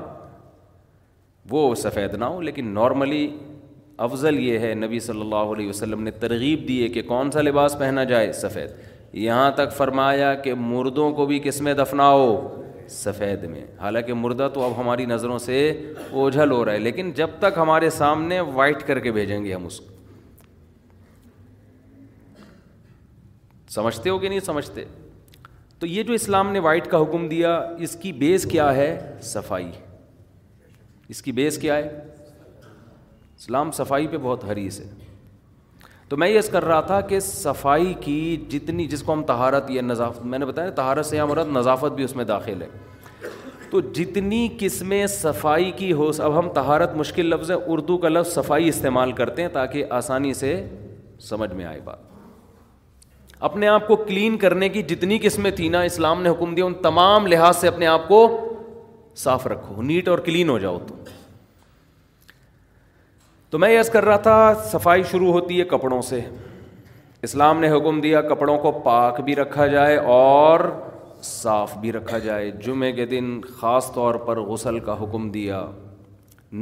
وہ 1.50 1.74
سفید 1.84 2.13
نہ 2.19 2.25
ہو 2.25 2.41
لیکن 2.41 2.67
نارملی 2.74 3.27
افضل 4.07 4.38
یہ 4.39 4.60
ہے 4.65 4.74
نبی 4.86 5.00
صلی 5.07 5.22
اللہ 5.22 5.53
علیہ 5.55 5.69
وسلم 5.69 6.03
نے 6.03 6.12
ترغیب 6.25 6.67
دی 6.67 6.81
ہے 6.84 6.88
کہ 6.98 7.01
کون 7.07 7.31
سا 7.31 7.41
لباس 7.41 7.75
پہنا 7.79 8.03
جائے 8.13 8.31
سفید 8.41 9.15
یہاں 9.25 9.50
تک 9.55 9.74
فرمایا 9.77 10.34
کہ 10.43 10.53
مردوں 10.69 11.12
کو 11.22 11.25
بھی 11.25 11.39
کس 11.43 11.62
میں 11.67 11.74
دفناؤ 11.74 12.31
سفید 12.89 13.44
میں 13.51 13.63
حالانکہ 13.79 14.13
مردہ 14.13 14.48
تو 14.53 14.63
اب 14.63 14.72
ہماری 14.79 15.06
نظروں 15.06 15.38
سے 15.39 15.58
اوجھل 16.12 16.51
ہو 16.51 16.63
رہا 16.65 16.74
ہے 16.74 16.79
لیکن 16.79 17.12
جب 17.15 17.29
تک 17.39 17.58
ہمارے 17.58 17.89
سامنے 17.89 18.39
وائٹ 18.39 18.86
کر 18.88 19.00
کے 19.00 19.12
بھیجیں 19.12 19.44
گے 19.46 19.53
ہم 19.53 19.65
اس 19.65 19.79
کو 19.79 19.96
سمجھتے 23.74 24.10
ہو 24.10 24.17
کہ 24.20 24.29
نہیں 24.29 24.39
سمجھتے 24.39 24.84
تو 25.79 25.86
یہ 25.88 26.03
جو 26.03 26.13
اسلام 26.13 26.51
نے 26.51 26.60
وائٹ 26.60 26.86
کا 26.91 27.01
حکم 27.01 27.27
دیا 27.29 27.53
اس 27.88 27.96
کی 28.01 28.12
بیس 28.22 28.46
کیا 28.51 28.74
ہے 28.75 28.88
صفائی 29.32 29.72
اس 31.10 31.22
کی 31.22 31.32
بیس 31.32 31.58
کیا 31.58 31.75
ہے 31.75 31.89
اسلام 33.39 33.72
صفائی 33.77 34.08
پہ 34.12 34.17
بہت 34.22 34.44
حریث 34.51 34.79
ہے 34.79 34.86
تو 36.10 36.18
میں 36.18 36.28
یہ 36.30 36.42
کر 36.52 36.66
رہا 36.66 36.82
تھا 36.90 37.00
کہ 37.08 37.20
صفائی 37.20 37.94
کی 38.02 38.18
جتنی 38.50 38.86
جس 38.88 39.02
کو 39.04 39.14
ہم 39.14 39.24
تہارت 39.28 39.70
یا 39.72 39.82
نظافت 39.82 40.26
میں 40.34 40.40
نے 40.40 40.46
بتایا 40.46 40.70
تہارت 40.76 41.14
یا 41.14 41.24
عورت 41.24 41.48
نظافت 41.54 41.96
بھی 41.96 42.04
اس 42.04 42.16
میں 42.16 42.26
داخل 42.26 42.62
ہے 42.62 42.68
تو 43.72 43.80
جتنی 43.94 44.48
قسمیں 44.60 45.06
صفائی 45.14 45.72
کی 45.78 45.92
ہو 45.94 46.10
اب 46.24 46.38
ہم 46.40 46.50
تہارت 46.54 46.94
مشکل 46.96 47.26
لفظ 47.30 47.52
ہے 47.52 47.56
اردو 47.72 47.98
کا 48.06 48.10
لفظ 48.10 48.34
صفائی 48.34 48.68
استعمال 48.70 49.12
کرتے 49.20 49.42
ہیں 49.42 49.50
تاکہ 49.54 49.86
آسانی 50.00 50.34
سے 50.44 50.54
سمجھ 51.30 51.54
میں 51.54 51.66
آئے 51.66 51.80
بات 51.86 52.06
اپنے 53.50 53.68
آپ 53.68 53.88
کو 53.88 53.96
کلین 54.08 54.38
کرنے 54.44 54.70
کی 54.70 54.82
جتنی 54.92 55.18
قسمیں 55.24 55.52
تھیں 55.56 55.70
نا 55.70 55.82
اسلام 55.90 56.22
نے 56.22 56.30
حکم 56.30 56.56
دیا 56.56 56.66
ان 56.66 56.74
تمام 56.84 57.28
لحاظ 57.28 57.58
سے 57.58 57.68
اپنے 57.68 57.88
آپ 57.88 58.08
کو 58.08 58.26
صاف 59.26 59.48
رکھو 59.48 59.82
نیٹ 59.82 60.08
اور 60.08 60.20
کلین 60.30 60.50
ہو 60.50 60.58
جاؤ 60.60 60.80
تم 60.88 61.04
تو 63.50 63.58
میں 63.60 63.70
یس 63.72 63.89
کر 63.89 64.06
رہا 64.06 64.18
تھا 64.24 64.54
صفائی 64.72 65.04
شروع 65.12 65.32
ہوتی 65.32 65.60
ہے 65.60 65.63
کپڑوں 65.66 66.01
سے 66.08 66.20
اسلام 67.24 67.60
نے 67.60 67.70
حکم 67.72 68.00
دیا 68.01 68.22
کپڑوں 68.22 68.58
کو 68.63 68.72
پاک 68.86 69.20
بھی 69.25 69.36
رکھا 69.36 69.68
جائے 69.68 69.96
اور 70.16 70.60
صاف 71.24 71.75
بھی 71.82 71.92
رکھا 71.94 72.18
جائے 72.25 72.50
جمعے 72.66 72.92
کے 72.98 73.06
دن 73.13 73.39
خاص 73.60 73.92
طور 73.94 74.16
پر 74.25 74.39
غسل 74.50 74.80
کا 74.89 74.96
حکم 75.04 75.30
دیا 75.32 75.66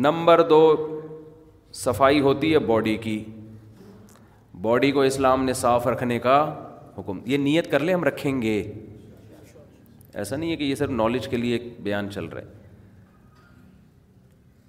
نمبر 0.05 0.41
دو 0.49 0.61
صفائی 1.83 2.19
ہوتی 2.27 2.51
ہے 2.53 2.59
باڈی 2.69 2.95
کی 3.03 3.23
باڈی 4.61 4.91
کو 4.91 5.01
اسلام 5.03 5.43
نے 5.45 5.53
صاف 5.65 5.87
رکھنے 5.87 6.19
کا 6.27 6.37
حکم 6.97 7.19
یہ 7.31 7.37
نیت 7.47 7.71
کر 7.71 7.79
لیں 7.83 7.93
ہم 7.93 8.03
رکھیں 8.03 8.41
گے 8.41 8.61
ایسا 10.13 10.35
نہیں 10.35 10.51
ہے 10.51 10.55
کہ 10.55 10.63
یہ 10.63 10.75
صرف 10.75 10.89
نالج 11.01 11.27
کے 11.29 11.37
لیے 11.37 11.57
ایک 11.57 11.73
بیان 11.83 12.11
چل 12.11 12.25
رہا 12.25 12.41
ہے 12.41 12.63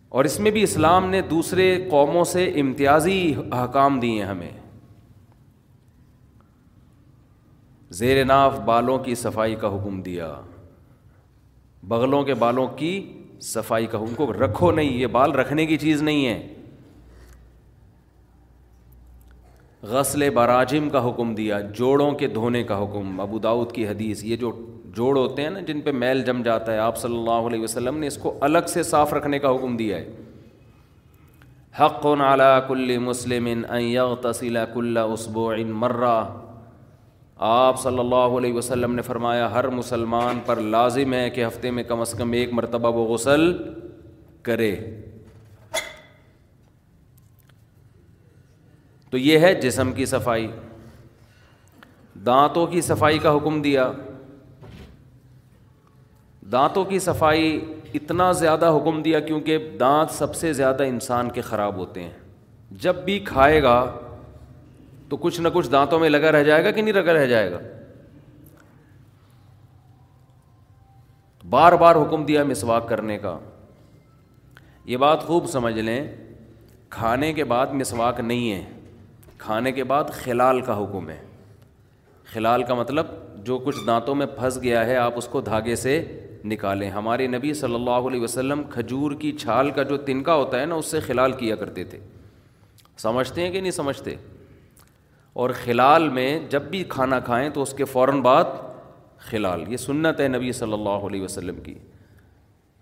اور 0.08 0.25
اس 0.25 0.38
میں 0.40 0.50
بھی 0.50 0.62
اسلام 0.62 1.08
نے 1.10 1.20
دوسرے 1.30 1.64
قوموں 1.90 2.25
سے 2.32 2.44
امتیازی 2.60 3.16
احکام 3.52 3.98
دیے 4.00 4.22
ہمیں 4.25 4.50
زیر 8.00 8.25
ناف 8.25 8.58
بالوں 8.64 8.98
کی 9.04 9.14
صفائی 9.14 9.54
کا 9.60 9.68
حکم 9.75 10.00
دیا 10.02 10.32
بغلوں 11.88 12.22
کے 12.25 12.34
بالوں 12.38 12.66
کی 12.76 12.92
صفائی 13.42 13.86
کا 13.86 13.98
حکم 14.02 14.14
کو 14.16 14.32
رکھو 14.44 14.70
نہیں 14.72 14.92
یہ 15.00 15.06
بال 15.16 15.32
رکھنے 15.38 15.66
کی 15.66 15.76
چیز 15.78 16.02
نہیں 16.02 16.26
ہے 16.26 16.55
غسل 19.88 20.28
براجم 20.36 20.88
کا 20.92 21.04
حکم 21.08 21.34
دیا 21.34 21.58
جوڑوں 21.78 22.10
کے 22.20 22.26
دھونے 22.38 22.62
کا 22.70 22.82
حکم 22.82 23.20
ابو 23.20 23.38
داود 23.46 23.72
کی 23.72 23.86
حدیث 23.88 24.22
یہ 24.24 24.36
جو 24.36 24.50
جوڑ 24.96 25.16
ہوتے 25.16 25.42
ہیں 25.42 25.50
نا 25.50 25.60
جن 25.66 25.80
پہ 25.84 25.90
میل 26.02 26.22
جم 26.26 26.42
جاتا 26.42 26.72
ہے 26.72 26.78
آپ 26.88 26.96
صلی 26.98 27.16
اللہ 27.16 27.46
علیہ 27.50 27.60
وسلم 27.62 27.98
نے 27.98 28.06
اس 28.12 28.16
کو 28.22 28.36
الگ 28.50 28.66
سے 28.72 28.82
صاف 28.90 29.12
رکھنے 29.14 29.38
کا 29.38 29.54
حکم 29.54 29.76
دیا 29.76 29.96
ہے 29.96 30.14
حق 31.80 32.06
و 32.06 32.14
کل 32.68 32.96
مسلم 33.06 33.48
تصلہ 34.22 34.58
کل 34.74 34.96
اسبو 35.12 35.48
ان 35.56 35.70
مرہ 35.82 36.16
آپ 37.48 37.80
صلی 37.82 37.98
اللہ 37.98 38.36
علیہ 38.38 38.52
وسلم 38.54 38.94
نے 38.94 39.02
فرمایا 39.10 39.50
ہر 39.52 39.68
مسلمان 39.80 40.38
پر 40.46 40.60
لازم 40.76 41.12
ہے 41.14 41.28
کہ 41.30 41.44
ہفتے 41.46 41.70
میں 41.78 41.82
کم 41.90 42.00
از 42.00 42.14
کم 42.18 42.32
ایک 42.40 42.52
مرتبہ 42.60 42.90
وہ 42.98 43.04
غسل 43.14 43.52
کرے 44.48 44.72
تو 49.10 49.18
یہ 49.18 49.38
ہے 49.38 49.52
جسم 49.60 49.92
کی 49.96 50.06
صفائی 50.06 50.46
دانتوں 52.26 52.66
کی 52.66 52.80
صفائی 52.80 53.18
کا 53.22 53.34
حکم 53.36 53.60
دیا 53.62 53.90
دانتوں 56.52 56.84
کی 56.84 56.98
صفائی 57.04 57.58
اتنا 57.94 58.30
زیادہ 58.38 58.70
حکم 58.76 59.00
دیا 59.02 59.20
کیونکہ 59.20 59.68
دانت 59.80 60.10
سب 60.14 60.34
سے 60.36 60.52
زیادہ 60.52 60.82
انسان 60.86 61.30
کے 61.30 61.40
خراب 61.50 61.76
ہوتے 61.76 62.02
ہیں 62.02 62.12
جب 62.84 62.96
بھی 63.04 63.18
کھائے 63.25 63.62
گا 63.62 63.76
تو 65.08 65.16
کچھ 65.20 65.40
نہ 65.40 65.48
کچھ 65.54 65.70
دانتوں 65.70 65.98
میں 66.00 66.08
لگا 66.10 66.32
رہ 66.32 66.42
جائے 66.44 66.64
گا 66.64 66.70
کہ 66.70 66.82
نہیں 66.82 66.94
لگا 66.94 67.12
رہ 67.14 67.26
جائے 67.26 67.50
گا 67.52 67.58
بار 71.50 71.72
بار 71.80 71.96
حکم 72.02 72.25
دیا 72.26 72.42
مسواک 72.44 72.88
کرنے 72.88 73.18
کا 73.18 73.38
یہ 74.84 74.96
بات 75.02 75.22
خوب 75.26 75.46
سمجھ 75.50 75.78
لیں 75.78 76.00
کھانے 76.96 77.32
کے 77.32 77.44
بعد 77.52 77.66
مسواک 77.75 78.20
نہیں 78.20 78.50
ہے 78.52 78.64
کھانے 79.38 79.72
کے 79.72 79.84
بعد 79.84 80.04
خلال 80.22 80.60
کا 80.66 80.82
حکم 80.82 81.08
ہے 81.10 81.18
خلال 82.32 82.62
کا 82.68 82.74
مطلب 82.74 83.06
جو 83.46 83.58
کچھ 83.64 83.76
دانتوں 83.86 84.14
میں 84.14 84.26
پھنس 84.36 84.58
گیا 84.62 84.84
ہے 84.86 84.96
آپ 84.96 85.16
اس 85.18 85.26
کو 85.32 85.40
دھاگے 85.49 85.76
سے 85.76 86.02
نکالیں 86.50 86.88
ہمارے 86.90 87.26
نبی 87.26 87.52
صلی 87.54 87.75
اللہ 87.75 88.06
علیہ 88.08 88.20
وسلم 88.20 88.62
کھجور 88.70 89.12
کی 89.20 89.32
چھال 89.38 89.70
کا 89.76 89.82
جو 89.92 89.96
تنکا 90.06 90.34
ہوتا 90.34 90.60
ہے 90.60 90.66
نا 90.66 90.75
اس 90.75 90.86
سے 90.90 91.00
خلال 91.06 91.32
کیا 91.42 91.56
کرتے 91.56 91.84
تھے 91.92 91.99
سمجھتے 93.02 93.42
ہیں 93.44 93.50
کہ 93.52 93.60
نہیں 93.60 93.70
سمجھتے 93.70 94.14
اور 95.44 95.50
خلال 95.64 96.08
میں 96.08 96.38
جب 96.50 96.62
بھی 96.70 96.82
کھانا 96.88 97.18
کھائیں 97.25 97.49
تو 97.54 97.62
اس 97.62 97.75
کے 97.76 97.84
فوراً 97.84 98.20
بعد 98.22 98.44
خلال 99.30 99.64
یہ 99.72 99.76
سنت 99.76 100.20
ہے 100.20 100.28
نبی 100.28 100.52
صلی 100.52 100.72
اللہ 100.72 101.06
علیہ 101.08 101.22
وسلم 101.22 101.60
کی 101.62 101.75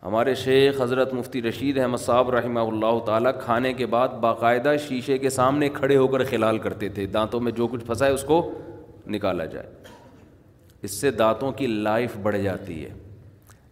ہمارے 0.04 0.34
شیخ 0.34 0.80
حضرت 0.80 1.12
مفتی 1.14 1.40
رشید 1.42 1.78
احمد 1.78 1.98
صاحب 1.98 2.30
رحمہ 2.30 2.60
اللہ 2.70 2.98
تعالیٰ 3.06 3.30
کھانے 3.44 3.72
کے 3.74 3.86
بعد 3.94 4.08
باقاعدہ 4.20 4.74
شیشے 4.88 5.16
کے 5.18 5.30
سامنے 5.36 5.68
کھڑے 5.74 5.96
ہو 5.96 6.06
کر 6.14 6.24
کھلال 6.24 6.58
کرتے 6.64 6.88
تھے 6.96 7.06
دانتوں 7.14 7.40
میں 7.40 7.52
جو 7.56 7.66
کچھ 7.72 7.84
پھنسا 7.84 8.06
ہے 8.06 8.10
اس 8.12 8.24
کو 8.28 8.36
نکالا 9.14 9.44
جائے 9.54 9.66
اس 10.82 10.90
سے 11.00 11.10
دانتوں 11.10 11.52
کی 11.60 11.66
لائف 11.66 12.16
بڑھ 12.22 12.36
جاتی 12.42 12.84
ہے 12.84 12.90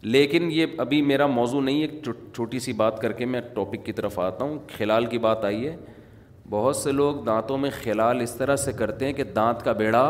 لیکن 0.02 0.48
یہ 0.52 0.66
ابھی 0.86 1.00
میرا 1.12 1.26
موضوع 1.36 1.60
نہیں 1.62 1.82
ہے 1.82 2.12
چھوٹی 2.34 2.58
سی 2.60 2.72
بات 2.82 3.00
کر 3.02 3.12
کے 3.20 3.26
میں 3.34 3.40
ٹاپک 3.54 3.84
کی 3.86 3.92
طرف 4.00 4.18
آتا 4.18 4.44
ہوں 4.44 4.58
کھلال 4.76 5.06
کی 5.14 5.18
بات 5.28 5.44
آئی 5.44 5.66
ہے 5.68 5.76
بہت 6.50 6.76
سے 6.76 6.92
لوگ 6.92 7.22
دانتوں 7.26 7.58
میں 7.58 7.70
خلال 7.82 8.20
اس 8.20 8.34
طرح 8.38 8.56
سے 8.66 8.72
کرتے 8.78 9.06
ہیں 9.06 9.12
کہ 9.12 9.24
دانت 9.36 9.64
کا 9.64 9.72
بیڑا 9.84 10.04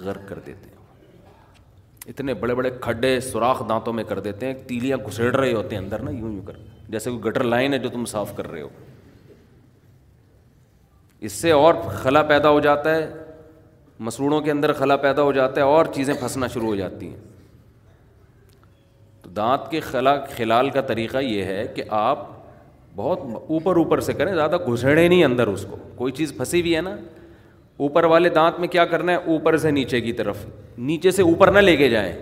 غرق 0.00 0.28
کر 0.28 0.38
دیتے 0.46 0.68
ہیں 0.68 0.72
اتنے 2.08 2.34
بڑے 2.40 2.54
بڑے 2.54 2.70
کھڈے 2.80 3.18
سوراخ 3.20 3.62
دانتوں 3.68 3.92
میں 3.92 4.04
کر 4.08 4.18
دیتے 4.20 4.46
ہیں 4.46 4.54
تیلیاں 4.66 4.96
گھسڑ 5.06 5.34
رہے 5.36 5.52
ہوتے 5.52 5.76
ہیں 5.76 5.82
اندر 5.82 6.00
نا 6.02 6.10
یوں 6.10 6.32
یوں 6.32 6.42
کر 6.46 6.56
جیسے 6.90 7.10
کوئی 7.10 7.22
گٹر 7.24 7.42
لائن 7.44 7.72
ہے 7.72 7.78
جو 7.84 7.88
تم 7.92 8.04
صاف 8.06 8.36
کر 8.36 8.50
رہے 8.50 8.62
ہو 8.62 8.68
اس 11.28 11.32
سے 11.32 11.50
اور 11.52 11.74
خلا 12.02 12.22
پیدا 12.32 12.50
ہو 12.50 12.60
جاتا 12.60 12.94
ہے 12.94 13.06
مسروڑوں 14.08 14.40
کے 14.42 14.50
اندر 14.50 14.72
خلا 14.78 14.96
پیدا 15.06 15.22
ہو 15.22 15.32
جاتا 15.32 15.60
ہے 15.60 15.66
اور 15.66 15.86
چیزیں 15.94 16.14
پھنسنا 16.20 16.46
شروع 16.54 16.66
ہو 16.68 16.74
جاتی 16.76 17.06
ہیں 17.08 17.20
تو 19.22 19.30
دانت 19.36 19.70
کے 19.70 19.80
خلا 19.90 20.14
خلال 20.36 20.70
کا 20.70 20.80
طریقہ 20.90 21.18
یہ 21.22 21.44
ہے 21.52 21.66
کہ 21.74 21.82
آپ 22.00 22.26
بہت 22.96 23.20
اوپر 23.48 23.76
اوپر 23.76 24.00
سے 24.08 24.12
کریں 24.14 24.34
زیادہ 24.34 24.56
گھسڑے 24.72 25.06
نہیں 25.08 25.24
اندر 25.24 25.46
اس 25.48 25.64
کو 25.70 25.76
کوئی 25.96 26.12
چیز 26.20 26.32
پھنسی 26.36 26.60
ہوئی 26.60 26.76
ہے 26.76 26.80
نا 26.80 26.94
اوپر 27.76 28.04
والے 28.04 28.28
دانت 28.28 28.58
میں 28.60 28.68
کیا 28.68 28.84
کرنا 28.86 29.12
ہے 29.12 29.16
اوپر 29.32 29.56
سے 29.58 29.70
نیچے 29.70 30.00
کی 30.00 30.12
طرف 30.18 30.44
نیچے 30.90 31.10
سے 31.10 31.22
اوپر 31.22 31.50
نہ 31.52 31.58
لے 31.58 31.76
کے 31.76 31.88
جائیں 31.90 32.12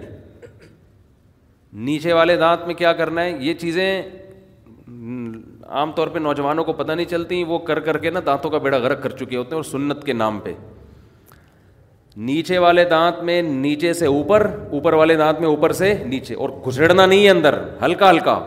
نیچے 1.89 2.13
والے 2.13 2.37
دانت 2.37 2.67
میں 2.67 2.75
کیا 2.75 2.93
کرنا 2.93 3.23
ہے 3.25 3.31
یہ 3.41 3.55
چیزیں 3.61 4.03
عام 5.79 5.93
طور 5.97 6.09
پہ 6.13 6.19
نوجوانوں 6.19 6.65
کو 6.65 6.73
پتہ 6.73 6.93
نہیں 6.93 7.07
چلتی 7.09 7.43
وہ 7.49 7.59
کر 7.69 7.81
کر 7.81 7.99
کے 7.99 8.11
نا 8.11 8.21
دانتوں 8.27 8.51
کا 8.51 8.59
بیڑا 8.67 8.79
غرق 8.79 9.03
کر 9.03 9.11
چکے 9.17 9.37
ہوتے 9.37 9.51
ہیں 9.51 9.57
اور 9.59 9.65
سنت 9.71 10.05
کے 10.05 10.13
نام 10.13 10.39
پہ 10.45 10.53
نیچے 12.31 12.59
والے 12.59 12.85
دانت 12.89 13.23
میں 13.25 13.41
نیچے 13.43 13.93
سے 14.01 14.07
اوپر 14.07 14.47
اوپر 14.73 14.93
والے 15.01 15.15
دانت 15.17 15.41
میں 15.41 15.49
اوپر 15.49 15.73
سے 15.79 15.93
نیچے 16.07 16.35
اور 16.45 16.49
گھسڑنا 16.67 17.05
نہیں 17.07 17.25
ہے 17.25 17.31
اندر 17.31 17.59
ہلکا 17.85 18.11
ہلکا 18.11 18.39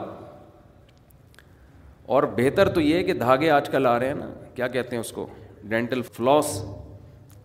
اور 2.16 2.24
بہتر 2.36 2.70
تو 2.74 2.82
یہ 2.82 3.04
کہ 3.04 3.14
دھاگے 3.22 3.50
آج 3.50 3.70
کل 3.70 3.86
آ 3.92 3.98
رہے 4.00 4.08
ہیں 4.08 4.16
نا 4.16 4.30
کیا 4.56 4.68
کہتے 4.76 4.96
ہیں 4.96 5.02
اس 5.02 5.12
کو 5.12 5.28
ڈینٹل 5.70 6.02
فلوس 6.16 6.60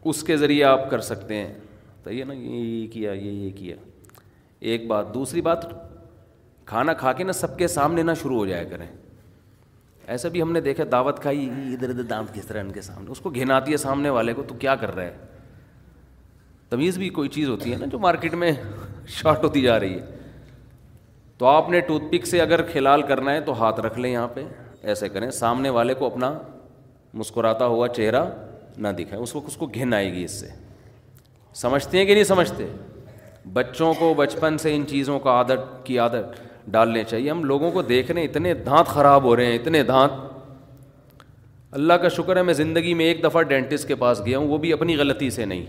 اس 0.08 0.22
کے 0.24 0.36
ذریعے 0.36 0.64
آپ 0.64 0.88
کر 0.90 1.00
سکتے 1.06 1.34
ہیں 1.36 1.52
تو 2.04 2.12
یہ 2.12 2.24
نا 2.24 2.32
یہ 2.36 2.86
کیا 2.92 3.12
یہ 3.12 3.30
یہ 3.30 3.50
کیا 3.56 3.76
ایک 4.70 4.86
بات 4.86 5.12
دوسری 5.14 5.40
بات 5.42 5.64
کھانا 6.66 6.92
کھا 6.94 7.12
کے 7.12 7.24
نا 7.24 7.32
سب 7.32 7.56
کے 7.58 7.68
سامنے 7.68 8.02
نہ 8.02 8.10
شروع 8.22 8.36
ہو 8.36 8.46
جایا 8.46 8.64
کریں 8.70 8.86
ایسا 10.12 10.28
بھی 10.28 10.42
ہم 10.42 10.52
نے 10.52 10.60
دیکھا 10.60 10.84
دعوت 10.92 11.20
کھائی 11.22 11.48
ادھر 11.72 11.90
ادھر 11.90 12.02
دانت 12.02 12.34
کس 12.34 12.46
طرح 12.46 12.60
ان 12.62 12.70
کے 12.72 12.80
سامنے 12.82 13.10
اس 13.12 13.20
کو 13.20 13.30
گھناتی 13.30 13.72
ہے 13.72 13.76
سامنے 13.76 14.10
والے 14.10 14.32
کو 14.34 14.42
تو 14.48 14.54
کیا 14.58 14.74
کر 14.76 14.94
رہا 14.94 15.02
ہے 15.04 15.16
تمیز 16.70 16.98
بھی 16.98 17.08
کوئی 17.18 17.28
چیز 17.28 17.48
ہوتی 17.48 17.72
ہے 17.72 17.76
نا 17.78 17.86
جو 17.92 17.98
مارکیٹ 17.98 18.34
میں 18.42 18.52
شارٹ 19.18 19.44
ہوتی 19.44 19.62
جا 19.62 19.78
رہی 19.80 19.94
ہے 19.98 20.16
تو 21.38 21.46
آپ 21.46 21.68
نے 21.70 21.80
ٹوتھ 21.80 22.04
پک 22.10 22.26
سے 22.26 22.40
اگر 22.40 22.62
کھلال 22.70 23.02
کرنا 23.08 23.32
ہے 23.32 23.40
تو 23.40 23.60
ہاتھ 23.62 23.80
رکھ 23.86 23.98
لیں 23.98 24.10
یہاں 24.12 24.28
پہ 24.34 24.44
ایسے 24.82 25.08
کریں 25.08 25.30
سامنے 25.30 25.68
والے 25.78 25.94
کو 25.94 26.06
اپنا 26.06 26.32
مسکراتا 27.14 27.66
ہوا 27.66 27.88
چہرہ 27.96 28.24
نہ 28.78 28.88
دکھائیں 28.98 29.22
اس 29.22 29.34
وقت 29.36 29.46
اس 29.48 29.56
کو 29.56 29.66
گھن 29.74 29.94
آئے 29.94 30.12
گی 30.12 30.22
اس 30.24 30.38
سے 30.40 30.48
سمجھتے 31.60 31.98
ہیں 31.98 32.04
کہ 32.04 32.14
نہیں 32.14 32.24
سمجھتے 32.24 32.66
بچوں 33.52 33.92
کو 33.98 34.12
بچپن 34.14 34.58
سے 34.58 34.74
ان 34.76 34.86
چیزوں 34.88 35.18
کا 35.20 35.30
عادت 35.30 35.84
کی 35.86 35.98
عادت 35.98 36.40
ڈالنے 36.70 37.02
چاہیے 37.04 37.30
ہم 37.30 37.44
لوگوں 37.44 37.70
کو 37.72 37.82
دیکھ 37.82 38.10
رہے 38.10 38.20
ہیں 38.20 38.28
اتنے 38.28 38.54
دانت 38.54 38.88
خراب 38.88 39.24
ہو 39.24 39.34
رہے 39.36 39.46
ہیں 39.46 39.54
اتنے 39.58 39.82
دانت 39.82 40.28
اللہ 41.78 41.92
کا 42.02 42.08
شکر 42.08 42.36
ہے 42.36 42.42
میں 42.42 42.54
زندگی 42.54 42.94
میں 42.94 43.04
ایک 43.06 43.22
دفعہ 43.24 43.42
ڈینٹسٹ 43.52 43.88
کے 43.88 43.94
پاس 43.96 44.20
گیا 44.26 44.38
ہوں 44.38 44.46
وہ 44.48 44.58
بھی 44.58 44.72
اپنی 44.72 44.96
غلطی 44.96 45.30
سے 45.30 45.44
نہیں 45.44 45.64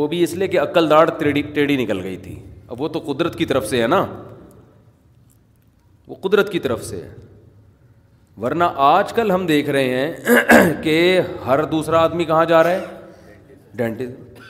وہ 0.00 0.06
بھی 0.08 0.22
اس 0.22 0.34
لیے 0.34 0.48
کہ 0.48 0.60
عقل 0.60 0.90
داڑ 0.90 1.08
ٹیڑھی 1.18 1.42
ٹیڑھی 1.54 1.76
نکل 1.82 2.00
گئی 2.02 2.16
تھی 2.16 2.38
اب 2.68 2.80
وہ 2.82 2.88
تو 2.96 3.00
قدرت 3.06 3.36
کی 3.38 3.44
طرف 3.46 3.66
سے 3.68 3.82
ہے 3.82 3.86
نا 3.86 4.04
وہ 6.08 6.14
قدرت 6.22 6.52
کی 6.52 6.58
طرف 6.58 6.84
سے 6.84 6.96
ہے 7.02 7.08
ورنہ 8.40 8.64
آج 8.84 9.12
کل 9.12 9.30
ہم 9.30 9.44
دیکھ 9.46 9.68
رہے 9.70 9.96
ہیں 9.98 10.82
کہ 10.82 11.20
ہر 11.46 11.62
دوسرا 11.70 11.98
آدمی 12.02 12.24
کہاں 12.24 12.44
جا 12.48 12.62
رہا 12.64 12.70
ہے 12.70 12.84
ڈینٹسٹ 13.76 14.40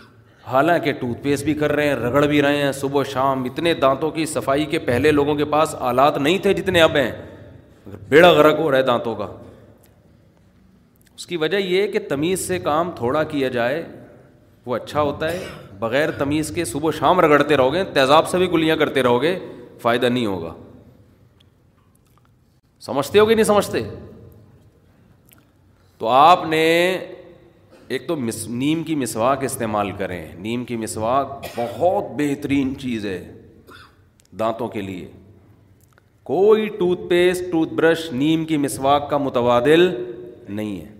حالانکہ 0.51 0.93
ٹوتھ 1.01 1.23
پیسٹ 1.23 1.45
بھی 1.45 1.55
کر 1.55 1.73
رہے 1.73 1.89
ہیں 1.89 1.95
رگڑ 1.97 2.25
بھی 2.27 2.41
رہے 2.43 2.63
ہیں 2.63 2.71
صبح 2.73 3.01
و 3.01 3.05
شام 3.13 3.45
اتنے 3.51 3.75
دانتوں 3.81 4.11
کی 4.11 4.27
صفائی 4.27 4.65
کے 4.71 4.79
پہلے 4.87 5.11
لوگوں 5.11 5.35
کے 5.35 5.45
پاس 5.55 5.75
آلات 5.91 6.19
نہیں 6.19 6.39
تھے 6.43 6.53
جتنے 6.55 6.81
اب 6.83 6.97
ہیں 6.97 7.11
بیڑا 8.09 8.31
غرق 8.33 8.59
ہو 8.59 8.71
رہا 8.71 8.79
ہے 8.79 8.83
دانتوں 8.83 9.15
کا 9.17 9.27
اس 11.17 11.27
کی 11.27 11.37
وجہ 11.37 11.57
یہ 11.57 11.87
کہ 11.93 11.99
تمیز 12.09 12.47
سے 12.47 12.59
کام 12.59 12.91
تھوڑا 12.97 13.23
کیا 13.35 13.49
جائے 13.59 13.85
وہ 14.67 14.77
اچھا 14.77 15.01
ہوتا 15.01 15.33
ہے 15.33 15.45
بغیر 15.79 16.11
تمیز 16.19 16.51
کے 16.55 16.65
صبح 16.65 16.89
و 16.89 16.91
شام 16.99 17.21
رگڑتے 17.21 17.57
رہو 17.57 17.73
گے 17.75 17.85
تیزاب 17.95 18.29
سے 18.29 18.39
بھی 18.39 18.51
گلیاں 18.53 18.77
کرتے 18.77 19.03
رہو 19.03 19.23
گے 19.23 19.39
فائدہ 19.83 20.07
نہیں 20.07 20.27
ہوگا 20.27 20.53
سمجھتے 22.87 23.19
ہو 23.19 23.25
کہ 23.27 23.35
نہیں 23.35 23.45
سمجھتے 23.45 23.83
تو 25.99 26.07
آپ 26.09 26.45
نے 26.49 26.63
ایک 27.95 28.07
تو 28.07 28.15
مس 28.17 28.47
نیم 28.49 28.83
کی 28.85 28.95
مسواک 29.03 29.43
استعمال 29.45 29.91
کریں 29.99 30.23
نیم 30.43 30.65
کی 30.65 30.77
مسواک 30.77 31.45
بہت 31.57 32.05
بہترین 32.19 32.73
چیز 32.81 33.05
ہے 33.07 33.19
دانتوں 34.39 34.69
کے 34.69 34.81
لیے 34.81 35.07
کوئی 36.33 36.67
ٹوتھ 36.79 37.01
پیسٹ 37.11 37.45
ٹوتھ 37.53 37.75
برش 37.75 38.11
نیم 38.13 38.45
کی 38.47 38.57
مسواک 38.65 39.09
کا 39.11 39.17
متبادل 39.19 39.89
نہیں 40.49 40.77
ہے 40.81 40.91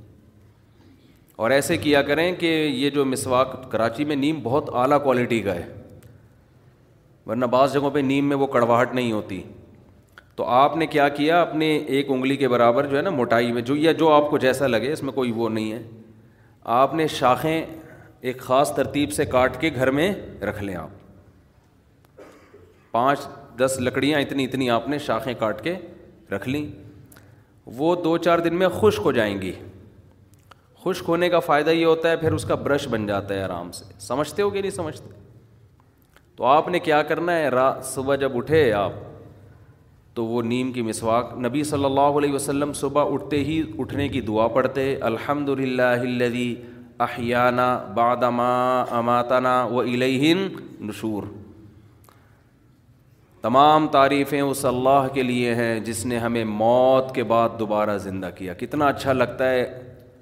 اور 1.43 1.51
ایسے 1.51 1.77
کیا 1.87 2.03
کریں 2.13 2.31
کہ 2.41 2.53
یہ 2.73 2.91
جو 2.99 3.05
مسواک 3.05 3.71
کراچی 3.73 4.05
میں 4.05 4.17
نیم 4.17 4.39
بہت 4.43 4.71
اعلیٰ 4.83 5.03
کوالٹی 5.05 5.41
کا 5.43 5.55
ہے 5.55 5.67
ورنہ 7.27 7.47
بعض 7.57 7.73
جگہوں 7.75 7.91
پہ 7.95 7.99
نیم 8.13 8.29
میں 8.29 8.37
وہ 8.37 8.47
کڑواہٹ 8.57 8.95
نہیں 8.95 9.13
ہوتی 9.13 9.43
تو 10.37 10.45
آپ 10.57 10.77
نے 10.77 10.87
کیا 10.87 11.09
کیا 11.17 11.41
اپنے 11.43 11.67
ایک 11.77 12.11
انگلی 12.11 12.37
کے 12.37 12.49
برابر 12.49 12.87
جو 12.89 12.97
ہے 12.97 13.03
نا 13.03 13.11
موٹائی 13.11 13.53
میں 13.53 13.63
جو 13.63 13.75
یا 13.77 13.93
جو 14.03 14.09
آپ 14.13 14.31
کو 14.31 14.39
جیسا 14.45 14.67
لگے 14.67 14.93
اس 14.93 15.03
میں 15.03 15.13
کوئی 15.13 15.33
وہ 15.37 15.49
نہیں 15.49 15.73
ہے 15.73 15.83
آپ 16.81 16.95
نے 16.95 17.07
شاخیں 17.17 17.65
ایک 18.31 18.39
خاص 18.41 18.75
ترتیب 18.75 19.13
سے 19.13 19.25
کاٹ 19.27 19.61
کے 19.61 19.71
گھر 19.75 19.91
میں 19.99 20.13
رکھ 20.49 20.63
لیں 20.63 20.75
آپ 20.85 22.21
پانچ 22.91 23.27
دس 23.59 23.77
لکڑیاں 23.81 24.21
اتنی 24.21 24.45
اتنی 24.45 24.71
آپ 24.71 24.89
نے 24.89 24.99
شاخیں 25.07 25.33
کاٹ 25.39 25.63
کے 25.65 25.75
رکھ 26.33 26.49
لیں 26.49 26.67
وہ 27.77 27.95
دو 28.05 28.17
چار 28.19 28.39
دن 28.47 28.55
میں 28.59 28.69
خشک 28.81 29.01
ہو 29.05 29.13
جائیں 29.13 29.41
گی 29.43 29.53
خشک 30.85 31.09
ہونے 31.09 31.29
کا 31.31 31.39
فائدہ 31.39 31.71
یہ 31.71 31.85
ہوتا 31.87 32.11
ہے 32.11 32.17
پھر 32.17 32.33
اس 32.33 32.45
کا 32.45 32.55
برش 32.63 32.87
بن 32.91 33.07
جاتا 33.07 33.35
ہے 33.35 33.43
آرام 33.43 33.71
سے 33.73 33.85
سمجھتے 34.07 34.43
ہو 34.43 34.51
کہ 34.51 34.61
نہیں 34.61 34.71
سمجھتے 34.71 35.11
تو 36.37 36.45
آپ 36.47 36.69
نے 36.69 36.79
کیا 36.81 37.03
کرنا 37.09 37.37
ہے 37.39 37.49
رات 37.51 37.85
صبح 37.87 38.15
جب 38.21 38.37
اٹھے 38.37 38.73
آپ 38.73 38.93
تو 40.15 40.25
وہ 40.27 40.41
نیم 40.43 40.71
کی 40.73 40.83
مسواک 40.83 41.27
نبی 41.45 41.63
صلی 41.65 41.85
اللہ 41.85 42.17
علیہ 42.21 42.33
وسلم 42.33 42.73
صبح 42.81 43.13
اٹھتے 43.13 43.39
ہی 43.45 43.63
اٹھنے 43.81 44.09
کی 44.17 44.21
دعا 44.21 44.47
پڑھتے 44.57 44.95
الحمد 45.11 45.49
للہ 45.59 46.33
احیانہ 47.05 47.63
بادما 47.95 48.49
اماتانہ 48.99 49.55
و 49.75 49.79
الہن 49.81 50.47
نشور 50.89 51.23
تمام 53.43 53.87
تعریفیں 53.93 54.41
اس 54.41 54.65
اللہ 54.65 55.07
کے 55.15 55.23
لیے 55.23 55.55
ہیں 55.55 55.79
جس 55.85 56.05
نے 56.07 56.19
ہمیں 56.25 56.45
موت 56.63 57.15
کے 57.15 57.23
بعد 57.33 57.59
دوبارہ 57.59 57.97
زندہ 58.03 58.31
کیا 58.37 58.55
کتنا 58.61 58.89
اچھا 58.89 59.13
لگتا 59.13 59.51
ہے 59.51 59.63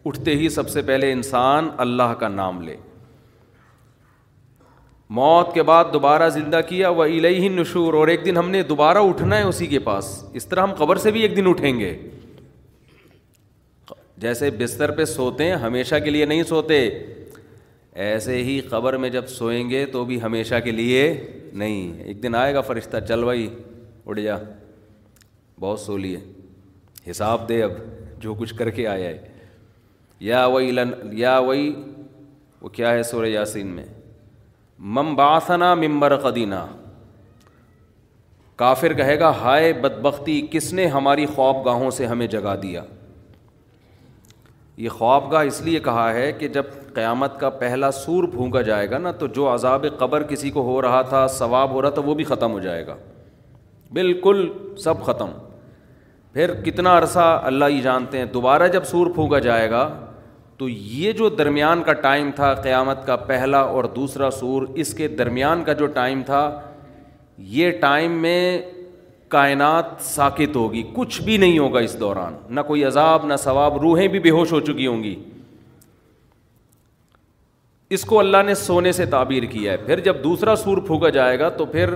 اٹھتے 0.09 0.37
ہی 0.37 0.49
سب 0.49 0.69
سے 0.71 0.83
پہلے 0.93 1.11
انسان 1.13 1.69
اللہ 1.87 2.15
کا 2.19 2.29
نام 2.37 2.63
لے 2.69 2.77
موت 5.19 5.53
کے 5.55 5.63
بعد 5.69 5.85
دوبارہ 5.93 6.29
زندہ 6.31 6.61
کیا 6.69 6.89
وہ 6.97 7.05
الہی 7.05 7.49
نشور 7.49 7.95
اور 8.01 8.09
ایک 8.09 8.25
دن 8.25 8.37
ہم 8.37 8.51
نے 8.51 8.63
دوبارہ 8.63 8.99
اٹھنا 9.09 9.37
ہے 9.39 9.43
اسی 9.43 9.67
کے 9.67 9.79
پاس 9.89 10.09
اس 10.41 10.47
طرح 10.47 10.63
ہم 10.63 10.75
قبر 10.79 10.97
سے 11.05 11.11
بھی 11.13 11.23
ایک 11.23 11.37
دن 11.37 11.47
اٹھیں 11.49 11.79
گے 11.79 11.95
جیسے 14.25 14.51
بستر 14.59 14.91
پہ 14.97 15.05
سوتے 15.15 15.45
ہیں 15.45 15.57
ہمیشہ 15.63 15.95
کے 16.05 16.11
لیے 16.11 16.25
نہیں 16.25 16.43
سوتے 16.49 16.79
ایسے 18.07 18.37
ہی 18.45 18.61
قبر 18.71 18.97
میں 19.05 19.09
جب 19.11 19.27
سوئیں 19.29 19.71
گے 19.71 19.85
تو 19.93 20.05
بھی 20.05 20.21
ہمیشہ 20.23 20.55
کے 20.65 20.71
لیے 20.73 21.03
نہیں 21.63 22.01
ایک 22.03 22.23
دن 22.23 22.35
آئے 22.41 22.55
گا 22.55 22.61
فرشتہ 22.71 22.97
چل 23.09 23.25
بھائی 23.25 23.49
جا 24.23 24.37
بہت 25.61 25.81
سو 25.81 25.97
لیے 25.97 26.19
حساب 27.11 27.49
دے 27.49 27.63
اب 27.63 27.73
جو 28.21 28.35
کچھ 28.39 28.55
کر 28.59 28.71
کے 28.79 28.87
آیا 28.89 29.09
ہے 29.09 29.19
یا 30.29 30.45
وہی 30.47 30.71
لن 30.71 30.91
یا 31.19 31.39
وہی 31.49 31.73
وہ 32.61 32.69
کیا 32.79 32.91
ہے 32.93 33.03
سورہ 33.11 33.27
یاسین 33.27 33.67
میں 33.75 33.85
ممباسنا 34.97 35.75
ممبر 35.75 36.15
قدینہ 36.21 36.65
کافر 38.57 38.93
کہے 38.97 39.19
گا 39.21 39.31
ہائے 39.41 39.73
بدبختی 39.81 40.41
کس 40.51 40.73
نے 40.75 40.87
ہماری 40.95 41.27
خواب 41.35 41.65
گاہوں 41.65 41.91
سے 41.97 42.07
ہمیں 42.07 42.27
جگا 42.27 42.55
دیا 42.63 42.83
یہ 44.77 44.89
خواب 44.89 45.31
گاہ 45.33 45.45
اس 45.47 45.61
لیے 45.65 45.81
کہا 45.85 46.13
ہے 46.15 46.31
کہ 46.39 46.49
جب 46.49 46.65
قیامت 46.95 47.39
کا 47.41 47.51
پہلا 47.61 47.91
سور 47.93 48.25
پھونکا 48.35 48.63
جائے 48.71 48.91
گا 48.91 48.99
نا 48.99 49.11
تو 49.19 49.27
جو 49.37 49.53
عذاب 49.55 49.85
قبر 49.99 50.23
کسی 50.29 50.51
کو 50.51 50.63
ہو 50.71 50.81
رہا 50.83 51.03
تھا 51.09 51.27
ثواب 51.39 51.71
ہو 51.71 51.83
رہا 51.83 51.91
تھا 51.99 52.03
وہ 52.07 52.15
بھی 52.15 52.25
ختم 52.25 52.53
ہو 52.53 52.59
جائے 52.61 52.87
گا 52.87 52.97
بالکل 54.01 54.49
سب 54.85 55.03
ختم 55.07 55.31
پھر 56.33 56.55
کتنا 56.65 56.99
عرصہ 56.99 57.41
اللہ 57.45 57.65
یہ 57.73 57.83
جانتے 57.83 58.19
ہیں 58.19 58.25
دوبارہ 58.33 58.69
جب 58.79 58.85
سور 58.91 59.07
پھونکا 59.15 59.39
جائے 59.51 59.71
گا 59.71 59.89
تو 60.61 60.69
یہ 60.69 61.13
جو 61.19 61.29
درمیان 61.39 61.83
کا 61.83 61.93
ٹائم 62.07 62.31
تھا 62.37 62.53
قیامت 62.55 63.05
کا 63.07 63.15
پہلا 63.29 63.59
اور 63.77 63.85
دوسرا 63.95 64.31
سور 64.39 64.63
اس 64.83 64.93
کے 64.95 65.07
درمیان 65.21 65.63
کا 65.65 65.73
جو 65.83 65.87
ٹائم 65.99 66.23
تھا 66.27 66.41
یہ 67.53 67.71
ٹائم 67.85 68.19
میں 68.23 68.41
کائنات 69.35 69.87
ساکت 70.05 70.57
ہوگی 70.57 70.83
کچھ 70.95 71.21
بھی 71.23 71.37
نہیں 71.45 71.59
ہوگا 71.59 71.81
اس 71.87 71.99
دوران 72.01 72.35
نہ 72.55 72.61
کوئی 72.73 72.85
عذاب 72.85 73.25
نہ 73.27 73.37
ثواب 73.45 73.77
روحیں 73.85 74.07
بھی 74.09 74.19
بے 74.27 74.31
ہوش 74.39 74.53
ہو 74.53 74.61
چکی 74.69 74.87
ہوں 74.87 75.03
گی 75.03 75.15
اس 77.97 78.05
کو 78.11 78.19
اللہ 78.19 78.43
نے 78.47 78.55
سونے 78.67 78.93
سے 79.01 79.07
تعبیر 79.17 79.45
کیا 79.53 79.73
ہے 79.73 79.77
پھر 79.87 80.01
جب 80.09 80.23
دوسرا 80.25 80.57
سور 80.65 80.79
پھونکا 80.87 81.09
جائے 81.19 81.39
گا 81.39 81.49
تو 81.59 81.65
پھر 81.77 81.95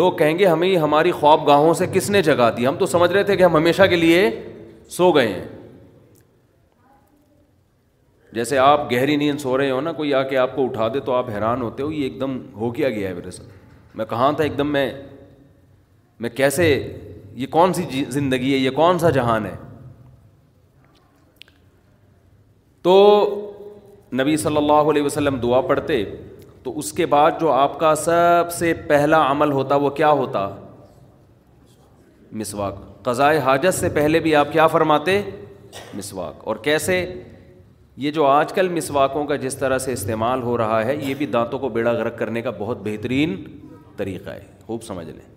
لوگ 0.00 0.12
کہیں 0.18 0.38
گے 0.38 0.46
ہمیں 0.46 0.74
ہماری 0.86 1.12
خواب 1.20 1.46
گاہوں 1.48 1.72
سے 1.82 1.86
کس 1.92 2.10
نے 2.10 2.22
جگا 2.30 2.50
دی 2.56 2.66
ہم 2.66 2.76
تو 2.78 2.86
سمجھ 2.96 3.10
رہے 3.12 3.22
تھے 3.30 3.36
کہ 3.36 3.42
ہم 3.42 3.56
ہمیشہ 3.56 3.86
کے 3.90 3.96
لیے 3.96 4.30
سو 4.96 5.10
گئے 5.12 5.28
ہیں 5.28 5.44
جیسے 8.34 8.58
آپ 8.58 8.90
گہری 8.92 9.16
نیند 9.16 9.40
سو 9.40 9.56
رہے 9.58 9.70
ہو 9.70 9.80
نا 9.80 9.92
کوئی 9.98 10.12
آ 10.14 10.22
کے 10.28 10.36
آپ 10.38 10.54
کو 10.56 10.64
اٹھا 10.64 10.88
دے 10.94 11.00
تو 11.04 11.12
آپ 11.14 11.28
حیران 11.34 11.62
ہوتے 11.62 11.82
ہو 11.82 11.90
یہ 11.92 12.02
ایک 12.04 12.20
دم 12.20 12.38
ہو 12.60 12.70
کیا 12.72 12.88
گیا 12.90 13.08
ہے 13.08 13.14
میرے 13.14 13.30
ساتھ 13.30 13.96
میں 13.96 14.04
کہاں 14.08 14.32
تھا 14.36 14.44
ایک 14.44 14.56
دم 14.58 14.72
میں 14.72 14.90
میں 16.20 16.30
کیسے 16.30 16.68
یہ 17.34 17.46
کون 17.50 17.72
سی 17.74 17.82
جی- 17.90 18.04
زندگی 18.10 18.52
ہے 18.52 18.58
یہ 18.58 18.70
کون 18.76 18.98
سا 18.98 19.10
جہان 19.16 19.46
ہے 19.46 19.54
تو 22.82 22.94
نبی 24.20 24.36
صلی 24.36 24.56
اللہ 24.56 24.90
علیہ 24.90 25.02
وسلم 25.02 25.36
دعا 25.42 25.60
پڑھتے 25.68 26.04
تو 26.62 26.78
اس 26.78 26.92
کے 26.92 27.06
بعد 27.06 27.30
جو 27.40 27.50
آپ 27.52 27.78
کا 27.80 27.94
سب 27.96 28.52
سے 28.58 28.72
پہلا 28.88 29.22
عمل 29.30 29.52
ہوتا 29.52 29.74
وہ 29.86 29.90
کیا 30.00 30.10
ہوتا 30.20 30.48
مسواک 32.42 32.74
قضائے 33.04 33.38
حاجت 33.38 33.74
سے 33.74 33.88
پہلے 33.94 34.20
بھی 34.20 34.34
آپ 34.36 34.52
کیا 34.52 34.66
فرماتے 34.66 35.20
مسواک 35.94 36.46
اور 36.48 36.56
کیسے 36.62 37.00
یہ 38.04 38.10
جو 38.10 38.24
آج 38.26 38.52
کل 38.52 38.68
مسواکوں 38.68 39.24
کا 39.26 39.36
جس 39.42 39.54
طرح 39.56 39.78
سے 39.78 39.92
استعمال 39.92 40.42
ہو 40.42 40.56
رہا 40.58 40.84
ہے 40.84 40.94
یہ 40.96 41.14
بھی 41.18 41.26
دانتوں 41.26 41.58
کو 41.58 41.68
بیڑا 41.76 41.92
غرق 41.98 42.18
کرنے 42.18 42.42
کا 42.42 42.50
بہت 42.58 42.78
بہترین 42.84 43.34
طریقہ 43.96 44.30
ہے 44.30 44.40
خوب 44.66 44.82
سمجھ 44.82 45.06
لیں 45.06 45.34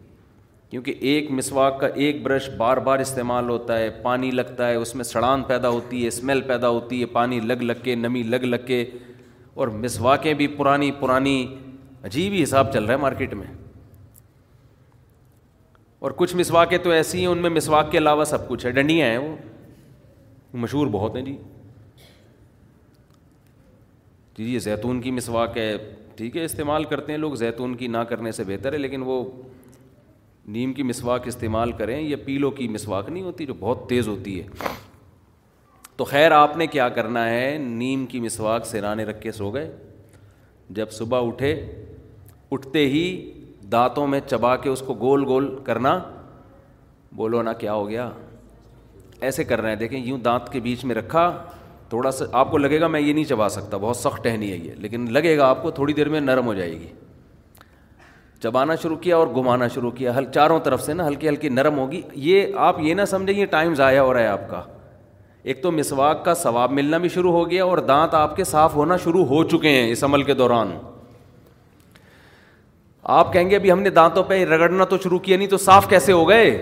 کیونکہ 0.69 0.95
ایک 1.12 1.30
مسواک 1.38 1.80
کا 1.80 1.88
ایک 2.06 2.22
برش 2.24 2.50
بار 2.58 2.78
بار 2.88 3.00
استعمال 3.00 3.50
ہوتا 3.50 3.78
ہے 3.80 3.89
پانی 4.02 4.32
لگتا 4.32 4.67
ہے 4.69 4.76
اس 4.76 4.93
میں 4.95 5.04
سڑان 5.04 5.43
پیدا 5.48 5.69
ہوتی 5.78 6.02
ہے 6.02 6.08
اسمیل 6.08 6.41
پیدا 6.48 6.69
ہوتی 6.69 7.00
ہے 7.02 7.06
پانی 7.13 7.39
لگ 7.39 7.62
لگ 7.63 7.82
کے 7.84 7.95
نمی 7.95 8.24
لگ 8.24 8.43
لگ 8.45 8.65
کے 8.65 8.84
اور 9.62 9.67
مسواکیں 9.86 10.34
بھی 10.41 10.48
پرانی 10.58 10.91
پرانی 11.00 11.38
عجیب 12.06 12.34
ہی 12.34 12.41
حساب 12.43 12.72
چل 12.74 12.84
رہا 12.84 12.93
ہے 12.93 13.00
مارکیٹ 13.02 13.34
میں 13.34 13.48
اور 16.08 16.12
کچھ 16.15 16.36
مسواکیں 16.36 16.78
تو 16.84 16.89
ایسی 16.98 17.19
ہیں 17.19 17.28
ان 17.28 17.38
میں 17.41 17.50
مسواک 17.50 17.91
کے 17.91 17.98
علاوہ 17.98 18.24
سب 18.34 18.48
کچھ 18.50 18.65
ہے 18.65 18.72
ڈنڈیاں 18.72 19.08
ہیں 19.10 19.17
وہ 19.17 19.36
مشہور 20.58 20.88
بہت 20.91 21.15
ہیں 21.15 21.24
جی 21.24 21.38
جی 24.39 24.45
یہ 24.45 24.49
جی 24.52 24.60
زیتون 24.63 24.99
کی 25.02 25.12
مسواک 25.12 25.58
ہے 25.58 25.71
ٹھیک 26.15 26.36
ہے 26.38 26.43
استعمال 26.45 26.84
کرتے 26.89 27.12
ہیں 27.12 27.19
لوگ 27.19 27.34
زیتون 27.36 27.73
کی 27.78 27.88
نہ 27.88 27.97
کرنے 28.10 28.32
سے 28.32 28.43
بہتر 28.47 28.73
ہے 28.73 28.78
لیکن 28.78 29.02
وہ 29.06 29.15
نیم 30.56 30.73
کی 30.73 30.84
مسواک 30.84 31.28
استعمال 31.28 31.71
کریں 31.78 31.99
یا 32.02 32.17
پیلو 32.25 32.52
کی 32.60 32.67
مسواک 32.75 33.10
نہیں 33.10 33.23
ہوتی 33.23 33.45
جو 33.45 33.54
بہت 33.60 33.88
تیز 33.89 34.08
ہوتی 34.08 34.39
ہے 34.39 34.45
تو 35.97 36.04
خیر 36.12 36.32
آپ 36.32 36.56
نے 36.58 36.67
کیا 36.78 36.88
کرنا 36.99 37.25
ہے 37.30 37.58
نیم 37.62 38.06
کی 38.13 38.19
مسواک 38.19 38.65
سرانے 38.65 39.06
رکھ 39.06 39.21
کے 39.21 39.32
سو 39.41 39.49
گئے 39.54 39.69
جب 40.80 40.91
صبح 40.99 41.28
اٹھے 41.28 41.52
اٹھتے 42.52 42.86
ہی 42.89 43.04
دانتوں 43.71 44.08
میں 44.13 44.19
چبا 44.30 44.56
کے 44.63 44.69
اس 44.69 44.84
کو 44.86 44.93
گول 45.02 45.25
گول 45.28 45.54
کرنا 45.63 45.97
بولو 47.15 47.41
نا 47.41 47.54
کیا 47.63 47.73
ہو 47.73 47.88
گیا 47.89 48.10
ایسے 49.28 49.43
کر 49.43 49.62
رہے 49.62 49.69
ہیں 49.69 49.78
دیکھیں 49.80 49.99
یوں 49.99 50.17
دانت 50.30 50.52
کے 50.52 50.60
بیچ 50.69 50.86
میں 50.86 50.95
رکھا 50.95 51.30
تھوڑا 51.89 52.12
سا 52.12 52.25
آپ 52.39 52.49
کو 52.52 52.58
لگے 52.58 52.80
گا 52.82 52.88
میں 52.88 52.99
یہ 53.02 53.13
نہیں 53.13 53.23
چبا 53.25 53.47
سکتا 53.49 53.78
بہت 53.78 53.97
سخت 53.97 54.23
ٹہنی 54.23 54.52
ہے 54.52 54.58
یہ 54.58 54.73
لیکن 54.82 55.06
لگے 55.13 55.38
گا 55.38 55.47
آپ 55.49 55.62
کو 55.62 55.71
تھوڑی 55.80 55.93
دیر 55.93 56.10
میں 56.10 56.19
نرم 56.21 56.45
ہو 56.47 56.54
جائے 56.54 56.71
گی 56.71 56.88
چبانا 58.43 58.75
شروع 58.82 58.95
کیا 58.97 59.17
اور 59.17 59.28
گھمانا 59.36 59.67
شروع 59.73 59.91
کیا 59.91 60.15
ہل 60.17 60.25
چاروں 60.34 60.60
طرف 60.63 60.84
سے 60.84 60.93
نا 60.93 61.08
ہلکی 61.08 61.30
ہلکی 61.30 61.49
نرم 61.49 61.78
ہوگی 61.80 62.02
یہ 62.30 62.54
آپ 62.67 62.80
یہ 62.82 62.93
نہ 62.95 63.06
سمجھیں 63.12 63.36
یہ 63.38 63.45
ٹائم 63.56 63.73
ضائع 63.75 63.99
ہو 63.99 64.13
رہا 64.13 64.21
ہے 64.21 64.28
آپ 64.28 64.49
کا 64.49 64.62
ایک 65.52 65.62
تو 65.63 65.71
مسواک 65.71 66.23
کا 66.25 66.34
ثواب 66.36 66.71
ملنا 66.73 66.97
بھی 66.97 67.10
شروع 67.10 67.32
ہو 67.32 67.49
گیا 67.49 67.65
اور 67.65 67.78
دانت 67.91 68.13
آپ 68.15 68.36
کے 68.36 68.43
صاف 68.43 68.75
ہونا 68.75 68.97
شروع 69.04 69.25
ہو 69.25 69.43
چکے 69.49 69.69
ہیں 69.69 69.91
اس 69.91 70.04
عمل 70.04 70.23
کے 70.23 70.34
دوران 70.43 70.78
آپ 73.19 73.32
کہیں 73.34 73.49
گے 73.49 73.56
ابھی 73.56 73.71
ہم 73.71 73.80
نے 73.82 73.89
دانتوں 73.89 74.23
پہ 74.28 74.43
رگڑنا 74.45 74.86
تو 74.86 74.97
شروع 75.04 75.19
کیا 75.19 75.38
نہیں 75.38 75.47
تو 75.49 75.58
صاف 75.58 75.88
کیسے 75.89 76.12
ہو 76.12 76.28
گئے 76.30 76.54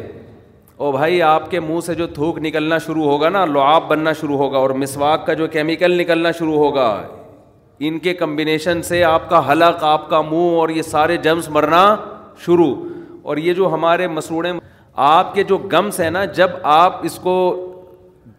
او 0.80 0.92
بھائی 0.92 1.22
آپ 1.24 1.50
کے 1.52 1.60
منہ 1.60 1.80
سے 1.86 1.94
جو 1.96 2.06
تھوک 2.16 2.38
نکلنا 2.44 2.78
شروع 2.86 3.04
ہوگا 3.06 3.30
نا 3.30 3.44
لعاب 3.46 3.88
بننا 3.88 4.12
شروع 4.20 4.38
ہوگا 4.38 4.58
اور 4.58 4.70
مسواک 4.82 5.26
کا 5.26 5.34
جو 5.34 5.46
کیمیکل 5.56 5.92
نکلنا 6.02 6.32
شروع 6.40 6.58
ہوگا 6.58 6.86
ان 7.88 7.98
کے 8.00 8.14
کمبینیشن 8.14 8.82
سے 8.84 9.04
آپ 9.04 9.30
کا 9.30 9.40
حلق 9.52 9.84
آپ 9.84 10.10
کا 10.10 10.22
منہ 10.22 10.56
اور 10.60 10.70
یہ 10.70 10.82
سارے 10.82 11.18
جمس 11.24 11.48
مرنا 11.56 11.84
شروع 12.46 12.74
اور 13.28 13.38
یہ 13.38 13.54
جو 13.54 13.74
ہمارے 13.74 14.08
مسروڑے 14.08 14.52
آپ 15.08 15.34
کے 15.34 15.44
جو 15.54 15.58
گمس 15.74 16.00
ہیں 16.00 16.10
نا 16.12 16.24
جب 16.42 16.50
آپ 16.74 17.00
اس 17.06 17.16
کو 17.24 17.34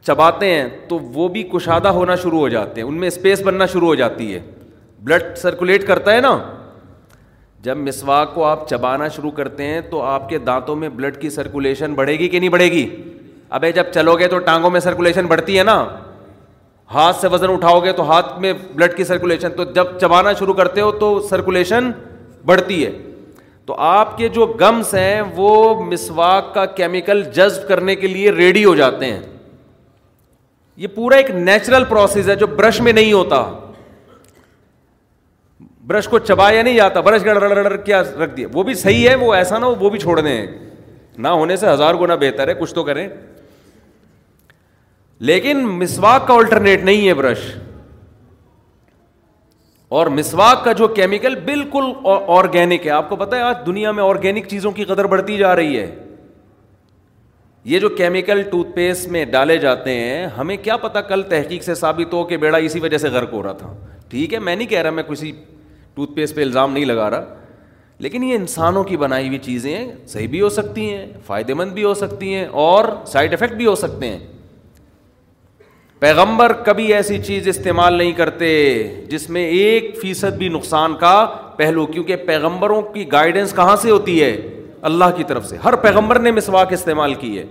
چباتے 0.06 0.50
ہیں 0.54 0.68
تو 0.88 0.98
وہ 1.14 1.28
بھی 1.28 1.42
کشادہ 1.54 1.88
ہونا 1.98 2.14
شروع 2.22 2.38
ہو 2.38 2.48
جاتے 2.48 2.80
ہیں 2.80 2.88
ان 2.88 2.98
میں 3.00 3.08
اسپیس 3.08 3.42
بننا 3.46 3.66
شروع 3.72 3.86
ہو 3.88 3.94
جاتی 3.94 4.32
ہے 4.34 4.40
بلڈ 5.04 5.36
سرکولیٹ 5.38 5.86
کرتا 5.86 6.14
ہے 6.14 6.20
نا 6.20 6.36
جب 7.64 7.76
مسواک 7.76 8.34
کو 8.34 8.44
آپ 8.44 8.68
چبانا 8.68 9.06
شروع 9.14 9.30
کرتے 9.36 9.64
ہیں 9.66 9.80
تو 9.90 10.02
آپ 10.06 10.28
کے 10.28 10.38
دانتوں 10.48 10.74
میں 10.76 10.88
بلڈ 10.96 11.16
کی 11.20 11.30
سرکولیشن 11.30 11.94
بڑھے 11.94 12.12
گی 12.18 12.28
کہ 12.28 12.38
نہیں 12.40 12.48
بڑھے 12.50 12.70
گی 12.72 12.86
ابھی 13.58 13.72
جب 13.72 13.86
چلو 13.94 14.14
گے 14.18 14.28
تو 14.28 14.38
ٹانگوں 14.48 14.70
میں 14.70 14.80
سرکولیشن 14.80 15.26
بڑھتی 15.26 15.58
ہے 15.58 15.62
نا 15.64 15.76
ہاتھ 16.94 17.16
سے 17.20 17.28
وزن 17.28 17.50
اٹھاؤ 17.52 17.80
گے 17.84 17.92
تو 17.92 18.10
ہاتھ 18.10 18.38
میں 18.40 18.52
بلڈ 18.74 18.96
کی 18.96 19.04
سرکولیشن 19.04 19.52
تو 19.56 19.64
جب 19.74 19.98
چبانا 20.00 20.32
شروع 20.38 20.54
کرتے 20.54 20.80
ہو 20.80 20.90
تو 21.00 21.18
سرکولیشن 21.30 21.90
بڑھتی 22.46 22.84
ہے 22.84 22.90
تو 23.66 23.74
آپ 23.86 24.16
کے 24.18 24.28
جو 24.36 24.46
گمس 24.60 24.94
ہیں 24.94 25.20
وہ 25.36 25.82
مسواک 25.84 26.54
کا 26.54 26.64
کیمیکل 26.78 27.22
جذب 27.34 27.68
کرنے 27.68 27.94
کے 27.96 28.06
لیے 28.08 28.30
ریڈی 28.32 28.64
ہو 28.64 28.74
جاتے 28.74 29.12
ہیں 29.12 29.20
یہ 30.76 30.86
پورا 30.94 31.16
ایک 31.16 31.30
نیچرل 31.30 31.84
پروسیس 31.88 32.28
ہے 32.28 32.36
جو 32.36 32.46
برش 32.46 32.80
میں 32.80 32.92
نہیں 32.92 33.12
ہوتا 33.12 33.42
برش 35.88 36.08
کو 36.08 36.18
چبایا 36.18 36.62
نہیں 36.62 36.74
جاتا 36.76 37.00
برش 37.00 37.24
گڑ 37.24 37.36
رڑ 37.42 37.50
رڑ 37.66 37.76
کیا 37.84 38.02
رکھ 38.22 38.34
دیا 38.36 38.46
وہ 38.52 38.62
بھی 38.62 38.74
صحیح 38.80 39.08
ہے 39.08 39.14
وہ 39.20 39.32
ایسا 39.34 39.58
نہ 39.58 39.66
وہ 39.80 39.90
بھی 39.90 39.98
چھوڑ 39.98 40.20
دیں 40.20 40.36
نہ 41.18 41.28
ہونے 41.42 41.56
سے 41.62 41.68
ہزار 41.68 41.94
گنا 42.00 42.14
بہتر 42.24 42.48
ہے 42.48 42.54
کچھ 42.58 42.74
تو 42.74 42.82
کریں 42.88 43.06
لیکن 45.30 45.64
مسواک 45.78 46.26
کا 46.28 46.34
آلٹرنیٹ 46.34 46.84
نہیں 46.84 47.08
ہے 47.08 47.14
برش 47.22 47.48
اور 49.98 50.06
مسواک 50.20 50.64
کا 50.64 50.72
جو 50.82 50.88
کیمیکل 51.00 51.34
بالکل 51.44 51.84
آرگینک 52.36 52.86
ہے 52.86 52.90
آپ 53.00 53.08
کو 53.08 53.16
پتا 53.24 53.36
ہے 53.36 53.42
آج 53.42 53.66
دنیا 53.66 53.92
میں 53.98 54.02
آرگینک 54.04 54.48
چیزوں 54.48 54.72
کی 54.72 54.84
قدر 54.92 55.04
بڑھتی 55.16 55.36
جا 55.36 55.54
رہی 55.56 55.78
ہے 55.78 55.86
یہ 57.70 57.78
جو 57.80 57.88
کیمیکل 58.00 58.42
ٹوتھ 58.50 58.68
پیسٹ 58.74 59.08
میں 59.14 59.24
ڈالے 59.34 59.56
جاتے 59.68 59.94
ہیں 60.00 60.26
ہمیں 60.38 60.56
کیا 60.66 60.76
پتا 60.86 61.00
کل 61.12 61.22
تحقیق 61.30 61.62
سے 61.64 61.74
ثابت 61.84 62.12
ہو 62.14 62.22
کہ 62.24 62.36
بیڑا 62.44 62.58
اسی 62.66 62.80
وجہ 62.80 62.98
سے 62.98 63.08
غرق 63.16 63.32
ہو 63.32 63.42
رہا 63.42 63.52
تھا 63.62 63.74
ٹھیک 64.10 64.34
ہے 64.34 64.38
میں 64.38 64.56
نہیں 64.56 64.68
کہہ 64.68 64.82
رہا 64.82 64.90
میں 64.90 65.02
کسی 65.08 65.32
ٹوتھ 65.98 66.10
پیسٹ 66.16 66.34
پہ 66.34 66.40
الزام 66.42 66.72
نہیں 66.72 66.84
لگا 66.84 67.08
رہا 67.10 67.34
لیکن 68.04 68.22
یہ 68.24 68.34
انسانوں 68.36 68.82
کی 68.88 68.96
بنائی 69.02 69.26
ہوئی 69.28 69.38
چیزیں 69.46 69.86
صحیح 70.08 70.28
بھی 70.30 70.40
ہو 70.40 70.48
سکتی 70.56 70.80
ہیں 70.94 71.06
فائدے 71.26 71.54
مند 71.60 71.72
بھی 71.78 71.84
ہو 71.84 71.94
سکتی 72.00 72.32
ہیں 72.34 72.44
اور 72.64 72.84
سائڈ 73.12 73.32
افیکٹ 73.34 73.54
بھی 73.62 73.66
ہو 73.66 73.74
سکتے 73.80 74.08
ہیں 74.10 74.18
پیغمبر 76.06 76.52
کبھی 76.66 76.92
ایسی 76.94 77.18
چیز 77.22 77.48
استعمال 77.48 77.94
نہیں 77.98 78.12
کرتے 78.20 78.50
جس 79.10 79.28
میں 79.36 79.44
ایک 79.60 79.94
فیصد 80.02 80.36
بھی 80.42 80.48
نقصان 80.58 80.94
کا 81.00 81.12
پہلو 81.56 81.86
کیونکہ 81.96 82.16
پیغمبروں 82.30 82.80
کی 82.92 83.10
گائیڈنس 83.12 83.54
کہاں 83.56 83.76
سے 83.82 83.90
ہوتی 83.90 84.22
ہے 84.22 84.32
اللہ 84.90 85.16
کی 85.16 85.24
طرف 85.28 85.46
سے 85.48 85.56
ہر 85.64 85.76
پیغمبر 85.88 86.18
نے 86.24 86.30
مسواک 86.40 86.72
استعمال 86.72 87.14
کی 87.24 87.36
ہے 87.38 87.44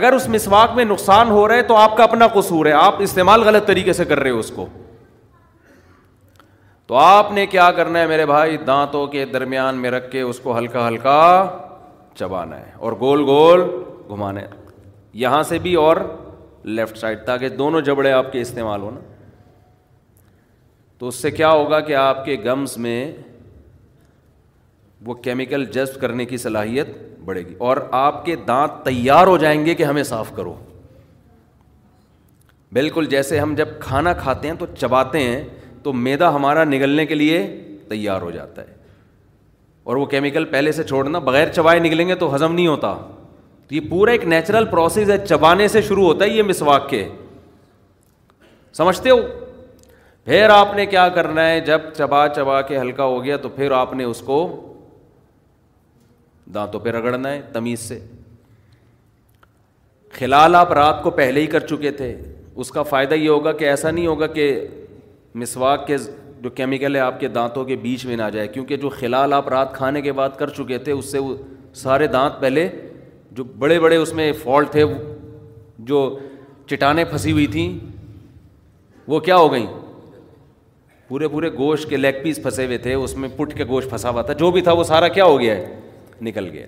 اگر 0.00 0.12
اس 0.12 0.28
مسواک 0.28 0.74
میں 0.76 0.84
نقصان 0.84 1.28
ہو 1.30 1.46
رہا 1.48 1.54
ہے 1.56 1.62
تو 1.72 1.76
آپ 1.86 1.96
کا 1.96 2.04
اپنا 2.04 2.26
قصور 2.40 2.66
ہے 2.66 2.72
آپ 2.86 3.02
استعمال 3.08 3.42
غلط 3.48 3.66
طریقے 3.66 3.92
سے 3.92 4.04
کر 4.12 4.18
رہے 4.20 4.30
ہو 4.30 4.38
اس 4.38 4.50
کو 4.56 4.66
تو 6.92 6.96
آپ 6.98 7.30
نے 7.32 7.44
کیا 7.46 7.70
کرنا 7.72 7.98
ہے 8.00 8.06
میرے 8.06 8.24
بھائی 8.26 8.56
دانتوں 8.66 9.06
کے 9.12 9.24
درمیان 9.26 9.74
میں 9.82 9.90
رکھ 9.90 10.10
کے 10.10 10.20
اس 10.20 10.38
کو 10.42 10.56
ہلکا 10.56 10.86
ہلکا 10.86 11.14
چبانا 12.18 12.58
ہے 12.58 12.70
اور 12.84 12.92
گول 13.00 13.22
گول 13.26 13.62
گھمانا 14.08 14.40
ہے 14.40 14.46
یہاں 15.22 15.42
سے 15.50 15.58
بھی 15.66 15.72
اور 15.84 15.96
لیفٹ 16.78 16.98
سائڈ 16.98 17.24
تاکہ 17.26 17.48
دونوں 17.62 17.80
جبڑے 17.86 18.12
آپ 18.12 18.30
کے 18.32 18.40
استعمال 18.40 18.82
ہونا 18.82 19.00
تو 20.98 21.08
اس 21.08 21.22
سے 21.22 21.30
کیا 21.30 21.50
ہوگا 21.52 21.78
کہ 21.86 21.94
آپ 22.02 22.24
کے 22.24 22.36
گمز 22.44 22.76
میں 22.86 22.98
وہ 25.06 25.14
کیمیکل 25.28 25.64
جذب 25.74 26.00
کرنے 26.00 26.24
کی 26.26 26.36
صلاحیت 26.44 26.86
بڑھے 27.24 27.46
گی 27.46 27.54
اور 27.68 27.76
آپ 28.02 28.24
کے 28.26 28.36
دانت 28.48 28.84
تیار 28.86 29.26
ہو 29.26 29.36
جائیں 29.46 29.64
گے 29.66 29.74
کہ 29.74 29.84
ہمیں 29.92 30.04
صاف 30.12 30.34
کرو 30.36 30.54
بالکل 32.80 33.06
جیسے 33.16 33.38
ہم 33.40 33.54
جب 33.54 33.68
کھانا 33.80 34.12
کھاتے 34.22 34.48
ہیں 34.48 34.54
تو 34.58 34.66
چباتے 34.78 35.20
ہیں 35.30 35.42
تو 35.84 35.92
میدا 35.92 36.34
ہمارا 36.34 36.64
نگلنے 36.64 37.06
کے 37.06 37.14
لیے 37.14 37.38
تیار 37.88 38.22
ہو 38.22 38.30
جاتا 38.30 38.62
ہے 38.62 38.80
اور 39.90 39.96
وہ 39.96 40.06
کیمیکل 40.06 40.44
پہلے 40.50 40.72
سے 40.72 40.84
چھوڑنا 40.84 41.18
بغیر 41.28 41.48
چبائے 41.52 41.78
نکلیں 41.80 42.06
گے 42.08 42.14
تو 42.14 42.34
ہضم 42.34 42.54
نہیں 42.54 42.66
ہوتا 42.66 42.94
یہ 43.70 43.80
پورا 43.90 44.10
ایک 44.12 44.24
نیچرل 44.28 44.64
پروسیس 44.70 45.10
ہے 45.10 45.16
چبانے 45.26 45.66
سے 45.74 45.80
شروع 45.82 46.04
ہوتا 46.04 46.24
ہے 46.24 46.30
یہ 46.30 46.42
مسواک 46.42 46.88
کے 46.88 47.06
سمجھتے 48.76 49.10
ہو 49.10 49.16
پھر 50.24 50.50
آپ 50.54 50.74
نے 50.76 50.84
کیا 50.86 51.08
کرنا 51.14 51.48
ہے 51.48 51.60
جب 51.66 51.80
چبا 51.96 52.26
چبا 52.36 52.60
کے 52.68 52.78
ہلکا 52.78 53.04
ہو 53.04 53.22
گیا 53.24 53.36
تو 53.42 53.48
پھر 53.54 53.70
آپ 53.76 53.94
نے 53.94 54.04
اس 54.04 54.20
کو 54.26 54.38
دانتوں 56.54 56.80
پہ 56.80 56.90
رگڑنا 56.90 57.30
ہے 57.30 57.40
تمیز 57.52 57.80
سے 57.88 57.98
خلال 60.18 60.54
آپ 60.54 60.72
رات 60.80 61.02
کو 61.02 61.10
پہلے 61.20 61.40
ہی 61.40 61.46
کر 61.56 61.60
چکے 61.66 61.90
تھے 62.00 62.14
اس 62.64 62.70
کا 62.70 62.82
فائدہ 62.92 63.14
یہ 63.14 63.28
ہوگا 63.28 63.52
کہ 63.60 63.68
ایسا 63.70 63.90
نہیں 63.90 64.06
ہوگا 64.06 64.26
کہ 64.38 64.46
مسواک 65.40 65.86
کے 65.86 65.96
جو 66.42 66.50
کیمیکل 66.50 66.94
ہے 66.96 67.00
آپ 67.00 67.20
کے 67.20 67.28
دانتوں 67.28 67.64
کے 67.64 67.76
بیچ 67.82 68.04
میں 68.06 68.16
نہ 68.16 68.22
جائے 68.32 68.46
کیونکہ 68.54 68.76
جو 68.76 68.88
خلال 68.98 69.32
آپ 69.32 69.48
رات 69.48 69.74
کھانے 69.74 70.00
کے 70.02 70.12
بعد 70.12 70.30
کر 70.38 70.50
چکے 70.56 70.78
تھے 70.78 70.92
اس 70.92 71.10
سے 71.12 71.18
وہ 71.18 71.34
سارے 71.82 72.06
دانت 72.06 72.40
پہلے 72.40 72.68
جو 73.36 73.44
بڑے 73.58 73.78
بڑے 73.80 73.96
اس 73.96 74.12
میں 74.14 74.32
فالٹ 74.42 74.70
تھے 74.72 74.84
جو 75.90 76.18
چٹانیں 76.70 77.04
پھنسی 77.10 77.32
ہوئی 77.32 77.46
تھیں 77.52 77.70
وہ 79.08 79.20
کیا 79.20 79.36
ہو 79.36 79.52
گئیں 79.52 79.66
پورے 81.08 81.28
پورے 81.28 81.50
گوشت 81.56 81.88
کے 81.90 81.96
لیگ 81.96 82.22
پیس 82.22 82.42
پھنسے 82.42 82.64
ہوئے 82.66 82.78
تھے 82.78 82.94
اس 82.94 83.16
میں 83.16 83.28
پٹ 83.36 83.54
کے 83.56 83.64
گوشت 83.68 83.88
پھنسا 83.90 84.10
ہوا 84.10 84.22
تھا 84.22 84.32
جو 84.42 84.50
بھی 84.50 84.60
تھا 84.62 84.72
وہ 84.72 84.84
سارا 84.84 85.08
کیا 85.16 85.24
ہو 85.24 85.40
گیا 85.40 85.54
ہے 85.56 85.80
نکل 86.22 86.48
گیا 86.52 86.66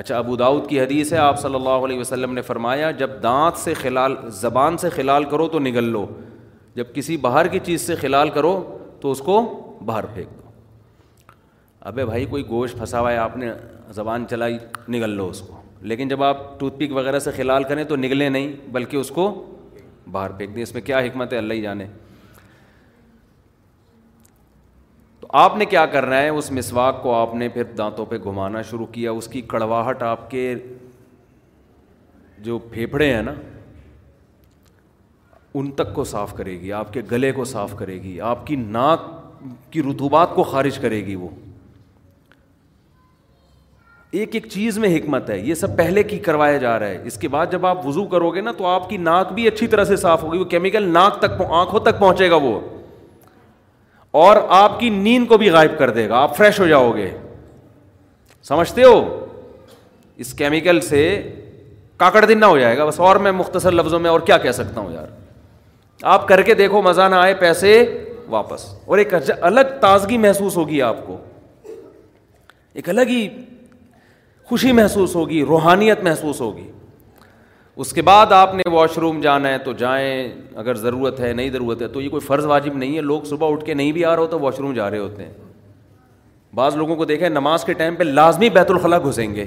اچھا 0.00 0.18
ابو 0.18 0.36
داود 0.36 0.68
کی 0.68 0.80
حدیث 0.80 1.12
ہے 1.12 1.18
آپ 1.18 1.40
صلی 1.40 1.54
اللہ 1.54 1.84
علیہ 1.84 1.98
وسلم 1.98 2.32
نے 2.34 2.42
فرمایا 2.42 2.90
جب 2.98 3.22
دانت 3.22 3.58
سے 3.58 3.74
خلال 3.74 4.14
زبان 4.40 4.76
سے 4.78 4.88
خلال 4.90 5.24
کرو 5.30 5.48
تو 5.48 5.58
نگل 5.58 5.84
لو 5.92 6.06
جب 6.74 6.94
کسی 6.94 7.16
باہر 7.24 7.46
کی 7.52 7.58
چیز 7.64 7.80
سے 7.86 7.94
کھلال 8.00 8.30
کرو 8.34 8.52
تو 9.00 9.10
اس 9.10 9.18
کو 9.24 9.40
باہر 9.86 10.06
پھینک 10.14 10.28
دو 10.38 10.48
ابے 11.90 12.04
بھائی 12.06 12.24
کوئی 12.26 12.46
گوشت 12.48 12.76
پھنسا 12.78 13.00
ہوا 13.00 13.10
ہے 13.12 13.16
آپ 13.18 13.36
نے 13.36 13.50
زبان 13.94 14.26
چلائی 14.30 14.56
نگل 14.92 15.10
لو 15.16 15.28
اس 15.28 15.40
کو 15.46 15.60
لیکن 15.90 16.08
جب 16.08 16.22
آپ 16.22 16.38
ٹوتھ 16.60 16.74
پک 16.78 16.92
وغیرہ 16.96 17.18
سے 17.18 17.30
کھلال 17.36 17.64
کریں 17.68 17.82
تو 17.84 17.96
نگلے 17.96 18.28
نہیں 18.28 18.52
بلکہ 18.72 18.96
اس 18.96 19.10
کو 19.14 19.26
باہر 20.12 20.32
پھینک 20.36 20.54
دیں 20.56 20.62
اس 20.62 20.72
میں 20.74 20.82
کیا 20.82 20.98
حکمت 21.06 21.32
ہے 21.32 21.38
اللہ 21.38 21.54
ہی 21.54 21.60
جانے 21.62 21.86
تو 25.20 25.26
آپ 25.42 25.56
نے 25.56 25.64
کیا 25.64 25.84
کرنا 25.96 26.20
ہے 26.22 26.28
اس 26.28 26.50
مسواک 26.52 27.02
کو 27.02 27.14
آپ 27.14 27.34
نے 27.42 27.48
پھر 27.48 27.64
دانتوں 27.78 28.06
پہ 28.06 28.18
گھمانا 28.24 28.62
شروع 28.70 28.86
کیا 28.92 29.10
اس 29.10 29.28
کی 29.32 29.40
کڑواہٹ 29.48 30.02
آپ 30.02 30.30
کے 30.30 30.54
جو 32.42 32.58
پھیپھڑے 32.70 33.12
ہیں 33.14 33.22
نا 33.22 33.34
ان 35.60 35.70
تک 35.76 35.92
کو 35.94 36.04
صاف 36.10 36.32
کرے 36.36 36.60
گی 36.60 36.72
آپ 36.72 36.92
کے 36.92 37.00
گلے 37.10 37.30
کو 37.32 37.44
صاف 37.44 37.72
کرے 37.78 37.94
گی 38.02 38.20
آپ 38.26 38.46
کی 38.46 38.56
ناک 38.56 39.00
کی 39.72 39.82
رتوبات 39.82 40.34
کو 40.34 40.42
خارج 40.52 40.78
کرے 40.82 41.04
گی 41.06 41.14
وہ 41.14 41.28
ایک 44.20 44.34
ایک 44.34 44.46
چیز 44.50 44.78
میں 44.78 44.96
حکمت 44.96 45.30
ہے 45.30 45.38
یہ 45.38 45.54
سب 45.54 45.76
پہلے 45.76 46.02
کی 46.02 46.18
کروایا 46.28 46.56
جا 46.58 46.78
رہا 46.78 46.86
ہے 46.86 47.02
اس 47.06 47.16
کے 47.18 47.28
بعد 47.34 47.52
جب 47.52 47.66
آپ 47.66 47.86
وضو 47.86 48.04
کرو 48.06 48.30
گے 48.34 48.40
نا 48.40 48.52
تو 48.58 48.66
آپ 48.66 48.88
کی 48.90 48.96
ناک 48.96 49.32
بھی 49.32 49.46
اچھی 49.48 49.66
طرح 49.74 49.84
سے 49.84 49.96
صاف 49.96 50.22
ہوگی 50.22 50.38
وہ 50.38 50.44
کیمیکل 50.54 50.88
ناک 50.92 51.18
تک 51.20 51.40
آنکھوں 51.48 51.80
تک 51.80 51.98
پہنچے 52.00 52.30
گا 52.30 52.36
وہ 52.42 52.58
اور 54.24 54.36
آپ 54.60 54.78
کی 54.80 54.88
نیند 54.90 55.26
کو 55.28 55.36
بھی 55.38 55.50
غائب 55.50 55.78
کر 55.78 55.90
دے 55.90 56.08
گا 56.08 56.16
آپ 56.22 56.36
فریش 56.36 56.60
ہو 56.60 56.66
جاؤ 56.68 56.90
گے 56.96 57.10
سمجھتے 58.48 58.84
ہو 58.84 59.00
اس 60.24 60.32
کیمیکل 60.38 60.80
سے 60.88 61.00
کاکڑ 61.96 62.24
دن 62.24 62.40
نہ 62.40 62.44
ہو 62.54 62.58
جائے 62.58 62.76
گا 62.78 62.84
بس 62.84 63.00
اور 63.08 63.16
میں 63.26 63.32
مختصر 63.32 63.72
لفظوں 63.72 63.98
میں 64.06 64.10
اور 64.10 64.20
کیا 64.30 64.38
کہہ 64.38 64.52
سکتا 64.52 64.80
ہوں 64.80 64.92
یار 64.94 65.08
آپ 66.10 66.26
کر 66.28 66.42
کے 66.42 66.54
دیکھو 66.54 66.80
مزہ 66.82 67.02
نہ 67.10 67.14
آئے 67.16 67.34
پیسے 67.40 67.70
واپس 68.30 68.64
اور 68.84 68.98
ایک 68.98 69.12
الگ 69.40 69.78
تازگی 69.80 70.16
محسوس 70.18 70.56
ہوگی 70.56 70.80
آپ 70.82 71.06
کو 71.06 71.16
ایک 72.74 72.88
الگ 72.88 73.08
ہی 73.08 73.26
خوشی 74.48 74.72
محسوس 74.72 75.14
ہوگی 75.16 75.42
روحانیت 75.48 76.02
محسوس 76.02 76.40
ہوگی 76.40 76.66
اس 77.84 77.92
کے 77.92 78.02
بعد 78.08 78.32
آپ 78.32 78.54
نے 78.54 78.62
واش 78.72 78.96
روم 78.98 79.20
جانا 79.20 79.48
ہے 79.48 79.58
تو 79.64 79.72
جائیں 79.82 80.32
اگر 80.62 80.74
ضرورت 80.76 81.20
ہے 81.20 81.32
نہیں 81.32 81.50
ضرورت 81.50 81.82
ہے 81.82 81.88
تو 81.92 82.00
یہ 82.00 82.08
کوئی 82.10 82.20
فرض 82.26 82.46
واجب 82.46 82.76
نہیں 82.76 82.96
ہے 82.96 83.00
لوگ 83.02 83.22
صبح 83.30 83.52
اٹھ 83.52 83.64
کے 83.64 83.74
نہیں 83.74 83.92
بھی 83.92 84.04
آ 84.04 84.14
رہے 84.16 84.22
ہو 84.22 84.26
تو 84.34 84.40
واش 84.40 84.58
روم 84.60 84.72
جا 84.74 84.90
رہے 84.90 84.98
ہوتے 84.98 85.24
ہیں 85.24 85.32
بعض 86.54 86.76
لوگوں 86.76 86.96
کو 86.96 87.04
دیکھیں 87.04 87.28
نماز 87.28 87.64
کے 87.64 87.72
ٹائم 87.72 87.94
پہ 87.98 88.04
لازمی 88.04 88.50
بیت 88.54 88.70
الخلا 88.70 88.98
گھسیں 89.08 89.34
گے 89.34 89.46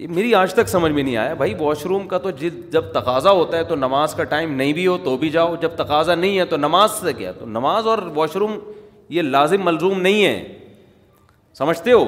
یہ 0.00 0.06
میری 0.14 0.34
آج 0.34 0.52
تک 0.54 0.68
سمجھ 0.68 0.90
میں 0.92 1.02
نہیں 1.02 1.16
آیا 1.22 1.32
بھائی 1.40 1.54
واش 1.58 1.84
روم 1.86 2.06
کا 2.08 2.18
تو 2.18 2.30
جب 2.40 2.84
تقاضا 2.92 3.30
ہوتا 3.38 3.56
ہے 3.56 3.64
تو 3.64 3.74
نماز 3.76 4.14
کا 4.14 4.24
ٹائم 4.30 4.52
نہیں 4.56 4.72
بھی 4.72 4.86
ہو 4.86 4.96
تو 5.04 5.16
بھی 5.24 5.28
جاؤ 5.30 5.56
جب 5.60 5.70
تقاضا 5.76 6.14
نہیں 6.14 6.38
ہے 6.38 6.44
تو 6.52 6.56
نماز 6.56 6.90
سے 7.00 7.12
کیا 7.18 7.32
تو 7.38 7.46
نماز 7.46 7.86
اور 7.86 7.98
واش 8.14 8.36
روم 8.36 8.58
یہ 9.16 9.22
لازم 9.22 9.64
ملزوم 9.64 10.00
نہیں 10.00 10.24
ہے 10.24 10.72
سمجھتے 11.58 11.92
ہو 11.92 12.04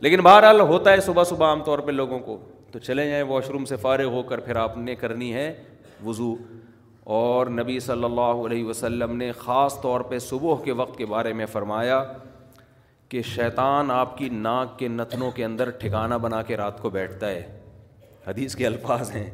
لیکن 0.00 0.20
بہرحال 0.22 0.60
ہوتا 0.60 0.92
ہے 0.92 1.00
صبح 1.06 1.24
صبح 1.28 1.46
عام 1.46 1.62
طور 1.64 1.78
پہ 1.78 1.90
لوگوں 1.92 2.18
کو 2.26 2.38
تو 2.72 2.78
چلے 2.78 3.08
جائیں 3.08 3.22
واش 3.28 3.48
روم 3.50 3.64
سے 3.64 3.76
فارغ 3.82 4.10
ہو 4.12 4.22
کر 4.30 4.40
پھر 4.48 4.56
آپ 4.64 4.76
نے 4.78 4.94
کرنی 5.02 5.32
ہے 5.34 5.52
وضو 6.04 6.34
اور 7.20 7.46
نبی 7.60 7.78
صلی 7.88 8.04
اللہ 8.04 8.44
علیہ 8.46 8.64
وسلم 8.64 9.16
نے 9.16 9.30
خاص 9.38 9.80
طور 9.80 10.00
پہ 10.10 10.18
صبح 10.30 10.62
کے 10.64 10.72
وقت 10.82 10.96
کے 10.98 11.06
بارے 11.06 11.32
میں 11.40 11.46
فرمایا 11.52 12.02
کہ 13.08 13.22
شیطان 13.34 13.90
آپ 13.90 14.16
کی 14.18 14.28
ناک 14.32 14.78
کے 14.78 14.88
نتنوں 14.88 15.30
کے 15.30 15.44
اندر 15.44 15.70
ٹھکانا 15.80 16.16
بنا 16.26 16.42
کے 16.50 16.56
رات 16.56 16.80
کو 16.82 16.90
بیٹھتا 16.90 17.28
ہے 17.28 17.42
حدیث 18.26 18.54
کے 18.56 18.66
الفاظ 18.66 19.10
ہیں 19.16 19.28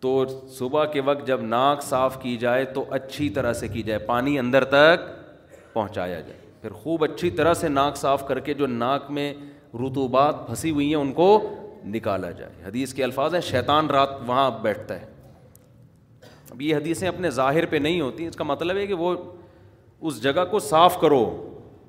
تو 0.00 0.12
صبح 0.58 0.84
کے 0.92 1.00
وقت 1.06 1.26
جب 1.26 1.40
ناک 1.46 1.82
صاف 1.82 2.20
کی 2.22 2.36
جائے 2.44 2.64
تو 2.74 2.84
اچھی 2.98 3.28
طرح 3.38 3.52
سے 3.52 3.68
کی 3.68 3.82
جائے 3.88 3.98
پانی 4.06 4.38
اندر 4.38 4.64
تک 4.74 5.08
پہنچایا 5.72 6.20
جائے 6.20 6.38
پھر 6.60 6.72
خوب 6.82 7.04
اچھی 7.04 7.30
طرح 7.40 7.54
سے 7.54 7.68
ناک 7.68 7.96
صاف 7.96 8.26
کر 8.28 8.38
کے 8.46 8.54
جو 8.54 8.66
ناک 8.66 9.10
میں 9.18 9.32
رتوبات 9.84 10.46
پھنسی 10.46 10.70
ہوئی 10.70 10.86
ہیں 10.88 10.94
ان 11.00 11.12
کو 11.18 11.26
نکالا 11.92 12.30
جائے 12.38 12.52
حدیث 12.66 12.92
کے 12.94 13.04
الفاظ 13.04 13.34
ہیں 13.34 13.40
شیطان 13.40 13.86
رات 13.90 14.08
وہاں 14.26 14.50
بیٹھتا 14.62 15.00
ہے 15.00 15.06
اب 16.50 16.62
یہ 16.62 16.76
حدیثیں 16.76 17.06
اپنے 17.08 17.30
ظاہر 17.30 17.66
پہ 17.70 17.76
نہیں 17.76 18.00
ہوتی 18.00 18.26
اس 18.26 18.36
کا 18.36 18.44
مطلب 18.44 18.76
ہے 18.76 18.86
کہ 18.86 18.94
وہ 19.02 19.14
اس 20.08 20.22
جگہ 20.22 20.44
کو 20.50 20.58
صاف 20.68 21.00
کرو 21.00 21.22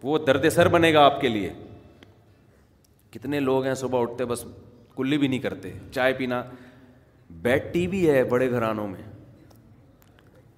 وہ 0.03 0.17
درد 0.27 0.45
سر 0.53 0.67
بنے 0.73 0.93
گا 0.93 1.03
آپ 1.05 1.19
کے 1.21 1.27
لیے 1.29 1.49
کتنے 3.11 3.39
لوگ 3.39 3.65
ہیں 3.65 3.73
صبح 3.81 4.01
اٹھتے 4.01 4.25
بس 4.25 4.45
کلی 4.97 5.17
بھی 5.17 5.27
نہیں 5.27 5.39
کرتے 5.39 5.71
چائے 5.95 6.13
پینا 6.17 6.41
بیڈ 7.41 7.73
ٹی 7.73 7.85
بھی 7.87 8.09
ہے 8.09 8.23
بڑے 8.29 8.49
گھرانوں 8.51 8.87
میں 8.87 9.01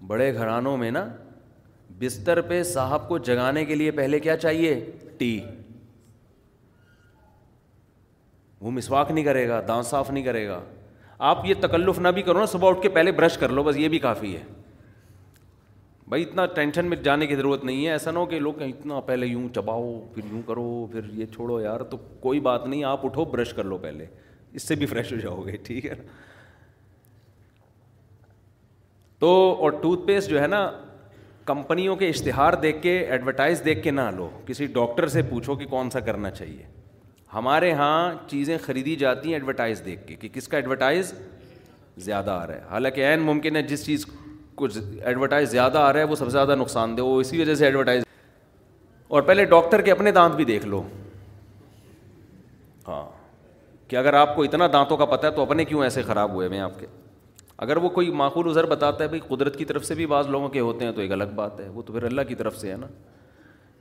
بڑے 0.07 0.33
گھرانوں 0.33 0.77
میں 0.77 0.91
نا 0.91 1.05
بستر 1.99 2.41
پہ 2.47 2.61
صاحب 2.73 3.07
کو 3.09 3.17
جگانے 3.27 3.63
کے 3.65 3.75
لیے 3.75 3.91
پہلے 3.99 4.19
کیا 4.19 4.37
چاہیے 4.37 4.73
ٹی 5.17 5.39
وہ 8.61 8.71
مسواک 8.71 9.11
نہیں 9.11 9.25
کرے 9.25 9.47
گا 9.49 9.61
دانت 9.67 9.85
صاف 9.85 10.09
نہیں 10.11 10.23
کرے 10.23 10.47
گا 10.47 10.59
آپ 11.29 11.45
یہ 11.45 11.53
تکلف 11.61 11.99
نہ 11.99 12.07
بھی 12.15 12.21
کرو 12.21 12.39
نا 12.39 12.45
صبح 12.51 12.69
اٹھ 12.69 12.81
کے 12.81 12.89
پہلے 12.89 13.11
برش 13.11 13.37
کر 13.37 13.49
لو 13.49 13.63
بس 13.63 13.77
یہ 13.77 13.87
بھی 13.89 13.99
کافی 13.99 14.35
ہے 14.35 14.43
بھائی 16.13 16.23
اتنا 16.23 16.45
ٹینشن 16.55 16.85
میں 16.85 16.97
جانے 17.03 17.27
کی 17.27 17.35
ضرورت 17.35 17.63
نہیں 17.65 17.85
ہے 17.85 17.91
ایسا 17.91 18.11
نہ 18.11 18.19
ہو 18.19 18.25
کہ 18.31 18.39
لوگ 18.39 18.61
اتنا 18.61 18.99
پہلے 19.05 19.25
یوں 19.27 19.47
چباؤ 19.55 19.85
پھر 20.15 20.23
یوں 20.31 20.41
کرو 20.47 20.65
پھر 20.91 21.01
یہ 21.19 21.25
چھوڑو 21.35 21.59
یار 21.61 21.79
تو 21.93 21.97
کوئی 22.25 22.39
بات 22.47 22.65
نہیں 22.67 22.83
آپ 22.89 23.05
اٹھو 23.05 23.25
برش 23.31 23.53
کر 23.59 23.63
لو 23.63 23.77
پہلے 23.85 24.05
اس 24.59 24.67
سے 24.67 24.75
بھی 24.81 24.85
فریش 24.91 25.13
ہو 25.13 25.17
جاؤ 25.23 25.41
گے 25.45 25.55
ٹھیک 25.65 25.85
ہے 25.85 25.93
نا 25.97 26.03
تو 29.19 29.31
اور 29.61 29.71
ٹوتھ 29.81 30.05
پیسٹ 30.07 30.29
جو 30.29 30.41
ہے 30.41 30.47
نا 30.47 30.61
کمپنیوں 31.45 31.95
کے 32.03 32.09
اشتہار 32.09 32.53
دیکھ 32.67 32.81
کے 32.81 32.97
ایڈورٹائز 32.99 33.61
دیکھ 33.65 33.83
کے 33.83 33.91
نہ 33.91 34.09
لو 34.17 34.29
کسی 34.47 34.65
ڈاکٹر 34.79 35.07
سے 35.15 35.21
پوچھو 35.29 35.55
کہ 35.55 35.65
کون 35.69 35.89
سا 35.93 35.99
کرنا 36.11 36.31
چاہیے 36.31 36.63
ہمارے 37.33 37.69
یہاں 37.69 38.11
چیزیں 38.27 38.57
خریدی 38.65 38.95
جاتی 39.05 39.27
ہیں 39.29 39.35
ایڈورٹائز 39.35 39.81
دیکھ 39.85 40.07
کے 40.07 40.15
کہ 40.15 40.29
کس 40.33 40.47
کا 40.47 40.57
ایڈورٹائز 40.57 41.13
زیادہ 42.09 42.31
آ 42.31 42.45
رہا 42.47 42.53
ہے 42.55 42.69
حالانکہ 42.69 43.09
عین 43.09 43.19
ممکن 43.31 43.55
ہے 43.55 43.61
جس 43.73 43.85
چیز 43.85 44.05
کو 44.05 44.21
کچھ 44.55 44.77
ایڈورٹائز 45.01 45.49
زیادہ 45.51 45.77
آ 45.77 45.91
رہا 45.93 45.99
ہے 45.99 46.03
وہ 46.05 46.15
سب 46.15 46.25
سے 46.25 46.31
زیادہ 46.31 46.55
نقصان 46.55 46.97
دہ 46.97 47.01
وہ 47.01 47.19
اسی 47.21 47.41
وجہ 47.41 47.55
سے 47.55 47.65
ایڈورٹائز 47.65 48.03
اور 49.17 49.21
پہلے 49.21 49.45
ڈاکٹر 49.45 49.81
کے 49.87 49.91
اپنے 49.91 50.11
دانت 50.11 50.35
بھی 50.35 50.45
دیکھ 50.45 50.65
لو 50.67 50.81
ہاں 52.87 53.03
کہ 53.87 53.95
اگر 53.95 54.13
آپ 54.19 54.35
کو 54.35 54.43
اتنا 54.43 54.67
دانتوں 54.73 54.97
کا 54.97 55.05
پتہ 55.05 55.25
ہے 55.27 55.31
تو 55.31 55.41
اپنے 55.41 55.65
کیوں 55.65 55.83
ایسے 55.83 56.01
خراب 56.03 56.31
ہوئے 56.33 56.47
ہوئے 56.47 56.57
ہیں 56.57 56.63
آپ 56.65 56.79
کے 56.79 56.85
اگر 57.63 57.77
وہ 57.77 57.89
کوئی 57.97 58.09
معقول 58.21 58.49
ازر 58.49 58.65
بتاتا 58.65 59.03
ہے 59.03 59.07
بھائی 59.09 59.19
قدرت 59.27 59.55
کی 59.57 59.65
طرف 59.65 59.85
سے 59.85 59.95
بھی 59.95 60.05
بعض 60.13 60.27
لوگوں 60.29 60.47
کے 60.49 60.59
ہوتے 60.59 60.85
ہیں 60.85 60.91
تو 60.91 61.01
ایک 61.01 61.11
الگ 61.11 61.33
بات 61.35 61.59
ہے 61.59 61.67
وہ 61.73 61.81
تو 61.85 61.93
پھر 61.93 62.03
اللہ 62.03 62.21
کی 62.27 62.35
طرف 62.35 62.57
سے 62.57 62.71
ہے 62.71 62.77
نا 62.77 62.87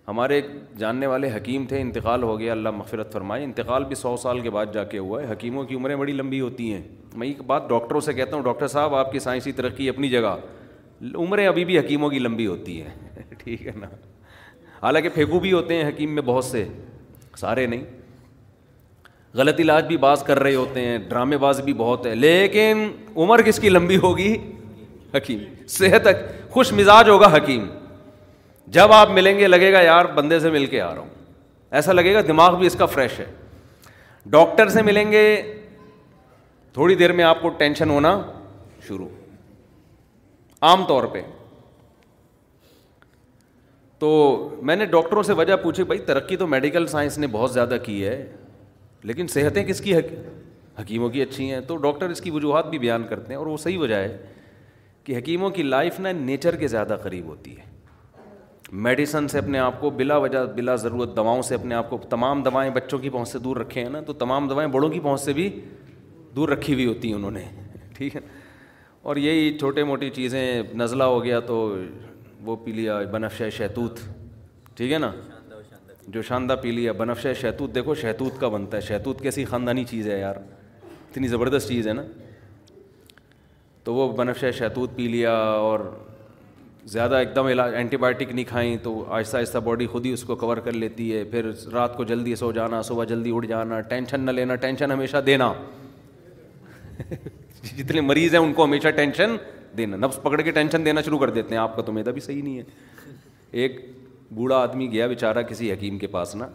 ہمارے 0.09 0.35
ایک 0.35 0.47
جاننے 0.79 1.07
والے 1.07 1.29
حکیم 1.35 1.65
تھے 1.69 1.81
انتقال 1.81 2.23
ہو 2.23 2.39
گیا 2.39 2.53
اللہ 2.53 2.71
مغفرت 2.77 3.13
فرمائے 3.13 3.45
انتقال 3.45 3.85
بھی 3.89 3.95
سو 3.97 4.17
سال 4.23 4.41
کے 4.47 4.51
بعد 4.51 4.73
جا 4.73 4.85
کے 4.95 4.99
ہوا 4.99 5.21
ہے 5.23 5.31
حکیموں 5.33 5.65
کی 5.65 5.75
عمریں 5.75 5.95
بڑی 5.97 6.13
لمبی 6.13 6.41
ہوتی 6.41 6.73
ہیں 6.73 6.81
میں 7.19 7.27
ایک 7.27 7.41
بات 7.47 7.69
ڈاکٹروں 7.69 8.01
سے 8.07 8.13
کہتا 8.15 8.37
ہوں 8.37 8.43
ڈاکٹر 8.45 8.69
صاحب 8.69 8.95
آپ 8.95 9.13
کی 9.13 9.19
سائنسی 9.27 9.53
ترقی 9.61 9.89
اپنی 9.89 10.09
جگہ 10.11 10.35
عمریں 11.19 11.47
ابھی 11.47 11.65
بھی 11.65 11.79
حکیموں 11.79 12.09
کی 12.11 12.19
لمبی 12.19 12.47
ہوتی 12.47 12.81
ہیں 12.83 12.95
ٹھیک 13.43 13.67
ہے 13.67 13.73
نا 13.81 13.87
حالانکہ 14.83 15.09
پھیکو 15.15 15.39
بھی 15.41 15.53
ہوتے 15.53 15.77
ہیں 15.77 15.89
حکیم 15.89 16.15
میں 16.15 16.23
بہت 16.27 16.45
سے 16.45 16.65
سارے 17.41 17.67
نہیں 17.67 17.83
غلط 19.37 19.61
علاج 19.61 19.85
بھی 19.87 19.97
باز 19.97 20.23
کر 20.23 20.39
رہے 20.43 20.55
ہوتے 20.55 20.81
ہیں 20.85 20.99
ڈرامے 21.09 21.37
باز 21.45 21.61
بھی 21.65 21.73
بہت 21.75 22.07
ہے 22.07 22.15
لیکن 22.15 22.89
عمر 23.17 23.43
کس 23.43 23.59
کی 23.61 23.69
لمبی 23.69 23.97
ہوگی 24.03 24.37
حکیم 25.15 25.39
صحت 25.79 26.09
خوش 26.51 26.73
مزاج 26.73 27.09
ہوگا 27.09 27.31
حکیم 27.37 27.67
جب 28.79 28.93
آپ 28.93 29.11
ملیں 29.11 29.39
گے 29.39 29.47
لگے 29.47 29.73
گا 29.73 29.81
یار 29.81 30.05
بندے 30.15 30.39
سے 30.41 30.51
مل 30.51 30.67
کے 30.67 30.81
آ 30.81 30.93
رہا 30.95 31.01
ہوں 31.01 31.09
ایسا 31.81 31.93
لگے 31.93 32.13
گا 32.15 32.21
دماغ 32.29 32.59
بھی 32.59 32.67
اس 32.67 32.77
کا 32.79 32.87
فریش 32.87 33.19
ہے 33.21 33.25
ڈاکٹر 34.31 34.69
سے 34.69 34.83
ملیں 34.83 35.13
گے 35.13 35.25
تھوڑی 36.73 36.95
دیر 36.95 37.13
میں 37.13 37.25
آپ 37.25 37.41
کو 37.43 37.49
ٹینشن 37.59 37.91
ہونا 37.91 38.21
شروع 38.89 39.09
عام 40.69 40.85
طور 40.89 41.05
پہ 41.13 41.21
تو 43.99 44.09
میں 44.69 44.75
نے 44.77 44.85
ڈاکٹروں 44.93 45.23
سے 45.23 45.33
وجہ 45.39 45.57
پوچھی 45.63 45.85
بھائی 45.85 46.01
ترقی 46.07 46.37
تو 46.37 46.47
میڈیکل 46.47 46.87
سائنس 46.87 47.17
نے 47.19 47.27
بہت 47.33 47.53
زیادہ 47.53 47.77
کی 47.85 48.05
ہے 48.07 48.17
لیکن 49.11 49.27
صحتیں 49.35 49.63
کس 49.65 49.81
کی 49.81 49.95
حکیموں 50.79 51.09
کی 51.11 51.23
اچھی 51.23 51.51
ہیں 51.53 51.61
تو 51.67 51.77
ڈاکٹر 51.77 52.11
اس 52.11 52.21
کی 52.21 52.31
وجوہات 52.31 52.67
بھی 52.71 52.79
بیان 52.79 53.07
کرتے 53.09 53.33
ہیں 53.33 53.37
اور 53.39 53.47
وہ 53.47 53.57
صحیح 53.65 53.79
وجہ 53.79 53.95
ہے 53.95 54.17
کہ 55.05 55.17
حکیموں 55.19 55.51
کی 55.57 55.63
لائف 55.63 55.99
نا 56.01 56.13
نیچر 56.21 56.57
کے 56.57 56.69
زیادہ 56.75 56.97
قریب 57.03 57.25
ہوتی 57.29 57.57
ہے 57.59 57.71
میڈیسن 58.87 59.29
سے 59.29 59.39
اپنے 59.39 59.59
آپ 59.59 59.81
کو 59.81 59.91
بلا 59.97 60.17
وجہ 60.25 60.45
بلا 60.57 60.75
ضرورت 60.85 61.17
دواؤں 61.17 61.43
سے 61.49 61.55
اپنے 61.55 61.75
آپ 61.75 61.91
کو 61.91 61.99
تمام 62.11 62.43
دوائیں 62.43 62.71
بچوں 62.75 62.99
کی 62.99 63.09
پہنچ 63.11 63.29
سے 63.29 63.39
دور 63.47 63.57
رکھے 63.57 63.83
ہیں 63.83 63.91
نا 63.91 64.01
تو 64.07 64.13
تمام 64.23 64.49
دوائیں 64.49 64.69
بڑوں 64.73 64.89
کی 64.91 65.01
پہنچ 65.01 65.21
سے 65.21 65.33
بھی 65.41 65.49
دور 66.37 66.49
رکھی 66.49 66.75
ہوئی 66.75 66.87
ہوتی 66.87 67.09
ہیں 67.09 67.15
انہوں 67.15 67.31
نے 67.41 67.45
ٹھیک 67.97 68.17
ہے 68.17 68.21
اور 69.03 69.17
یہی 69.17 69.57
چھوٹے 69.59 69.83
موٹی 69.85 70.09
چیزیں 70.15 70.63
نزلہ 70.77 71.05
ہو 71.13 71.23
گیا 71.25 71.39
تو 71.47 71.55
وہ 72.45 72.57
پی 72.65 72.73
لیا 72.73 72.99
بنفشہ 73.11 73.49
شیتوت 73.57 73.99
ٹھیک 74.77 74.93
ہے 74.93 74.99
نا 74.99 75.11
جو 76.15 76.23
شاندہ 76.29 76.55
پی 76.63 76.71
لیا 76.73 76.93
بنفشہ 76.99 77.33
شیتوت 77.41 77.75
دیکھو 77.75 77.95
شیتوت 77.95 78.41
کا 78.41 78.49
بنتا 78.49 78.77
ہے 78.77 78.83
شیتوت 78.89 79.21
کیسی 79.23 79.45
خاندانی 79.45 79.85
چیز 79.91 80.09
ہے 80.11 80.19
یار 80.19 80.37
اتنی 81.11 81.29
زبردست 81.29 81.69
چیز 81.69 81.89
ہے 81.89 81.93
نا 81.93 82.03
تو 83.85 83.95
وہ 83.95 84.11
بنفشہ 84.17 84.51
شیتوت 84.59 84.95
پی 84.97 85.09
لیا 85.09 85.33
اور 85.37 85.81
زیادہ 86.93 87.15
ایک 87.17 87.35
دم 87.37 87.47
علاج 87.47 87.75
اینٹی 87.77 87.97
بائیوٹک 88.05 88.33
نہیں 88.35 88.45
کھائیں 88.49 88.77
تو 88.83 88.93
آہستہ 89.15 89.37
آہستہ 89.37 89.59
باڈی 89.65 89.87
خود 89.93 90.07
ہی 90.07 90.13
اس 90.13 90.23
کو 90.27 90.35
کور 90.37 90.57
کر 90.65 90.73
لیتی 90.73 91.13
ہے 91.17 91.23
پھر 91.31 91.51
رات 91.73 91.97
کو 91.97 92.05
جلدی 92.05 92.35
سو 92.37 92.53
جانا 92.53 92.83
صبح 92.89 93.05
جلدی 93.09 93.31
اٹھ 93.37 93.47
جانا 93.47 93.81
ٹینشن 93.93 94.21
نہ 94.27 94.31
لینا 94.31 94.55
ٹینشن 94.65 94.91
ہمیشہ 94.93 95.17
دینا 95.27 95.53
جتنے 97.77 98.01
مریض 98.01 98.35
ہیں 98.35 98.41
ان 98.41 98.53
کو 98.55 98.65
ہمیشہ 98.65 98.89
ٹینشن 98.97 99.37
دینا 99.79 99.97
نفس 99.97 100.23
پکڑ 100.23 100.41
کے 100.43 100.51
ٹینشن 100.51 100.85
دینا 100.85 101.01
شروع 101.05 101.19
کر 101.19 101.31
دیتے 101.31 101.55
ہیں 101.55 101.63
آپ 101.63 101.77
کا 101.77 101.83
تو 101.83 101.93
میدا 101.93 102.11
بھی 102.11 102.21
صحیح 102.21 102.43
نہیں 102.43 102.59
ہے 102.59 103.11
ایک 103.63 103.81
بوڑھا 104.35 104.57
آدمی 104.63 104.91
گیا 104.93 105.07
بےچارا 105.07 105.43
کسی 105.51 105.73
حکیم 105.73 105.99
کے 105.99 106.07
پاس 106.17 106.35
نا 106.37 106.49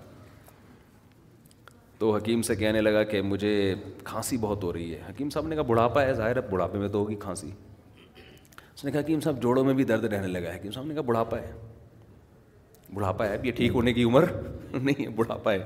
تو 2.00 2.16
حکیم 2.16 2.42
سے 2.48 2.56
کہنے 2.56 2.82
لگا 2.82 3.04
کہ 3.12 3.22
مجھے 3.22 3.52
کھانسی 4.04 4.38
بہت 4.42 4.64
ہو 4.64 4.74
رہی 4.74 4.94
ہے 4.96 5.00
حکیم 5.10 5.30
صاحب 5.30 5.48
نے 5.48 5.56
کہا 5.56 5.64
بڑھاپا 5.68 6.02
ہے 6.06 6.14
ظاہر 6.14 6.36
ہے 6.36 6.42
بڑھاپے 6.50 6.78
میں 6.80 6.88
تو 6.90 6.98
ہوگی 7.00 7.16
کھانسی 7.20 7.50
اس 8.76 8.86
نے 8.86 8.92
کہا 8.92 9.00
حکیم 9.00 9.20
صاحب 9.20 9.42
جوڑوں 9.42 9.64
میں 9.66 9.74
بھی 9.74 9.84
درد 9.92 10.04
رہنے 10.14 10.28
لگا 10.28 10.50
ہے 10.52 10.56
حکیم 10.58 10.72
صاحب 10.72 10.86
نے 10.86 10.94
کہا 10.94 11.02
بڑھاپا 11.06 11.38
ہے 11.42 11.52
بڑھاپا 12.94 13.28
ہے 13.28 13.34
اب 13.34 13.46
یہ 13.46 13.52
ٹھیک 13.56 13.72
ہونے 13.76 13.94
کی 13.94 14.04
عمر 14.04 14.26
نہیں 14.74 15.04
ہے 15.04 15.10
بڑھاپا 15.16 15.54
ہے 15.54 15.64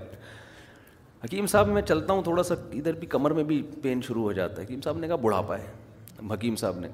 حکیم 1.23 1.47
صاحب 1.47 1.67
میں 1.67 1.81
چلتا 1.81 2.13
ہوں 2.13 2.21
تھوڑا 2.23 2.43
سا 2.43 2.55
ادھر 2.73 2.93
بھی 2.99 3.07
کمر 3.07 3.31
میں 3.39 3.43
بھی 3.49 3.61
پین 3.81 4.01
شروع 4.05 4.21
ہو 4.23 4.31
جاتا 4.33 4.57
ہے 4.61 4.65
حکیم 4.65 4.79
صاحب 4.81 4.97
نے 4.99 5.07
کہا 5.07 5.15
بڑھاپا 5.25 5.57
ہے 5.57 5.65
حکیم 6.33 6.55
صاحب 6.55 6.79
نے 6.79 6.87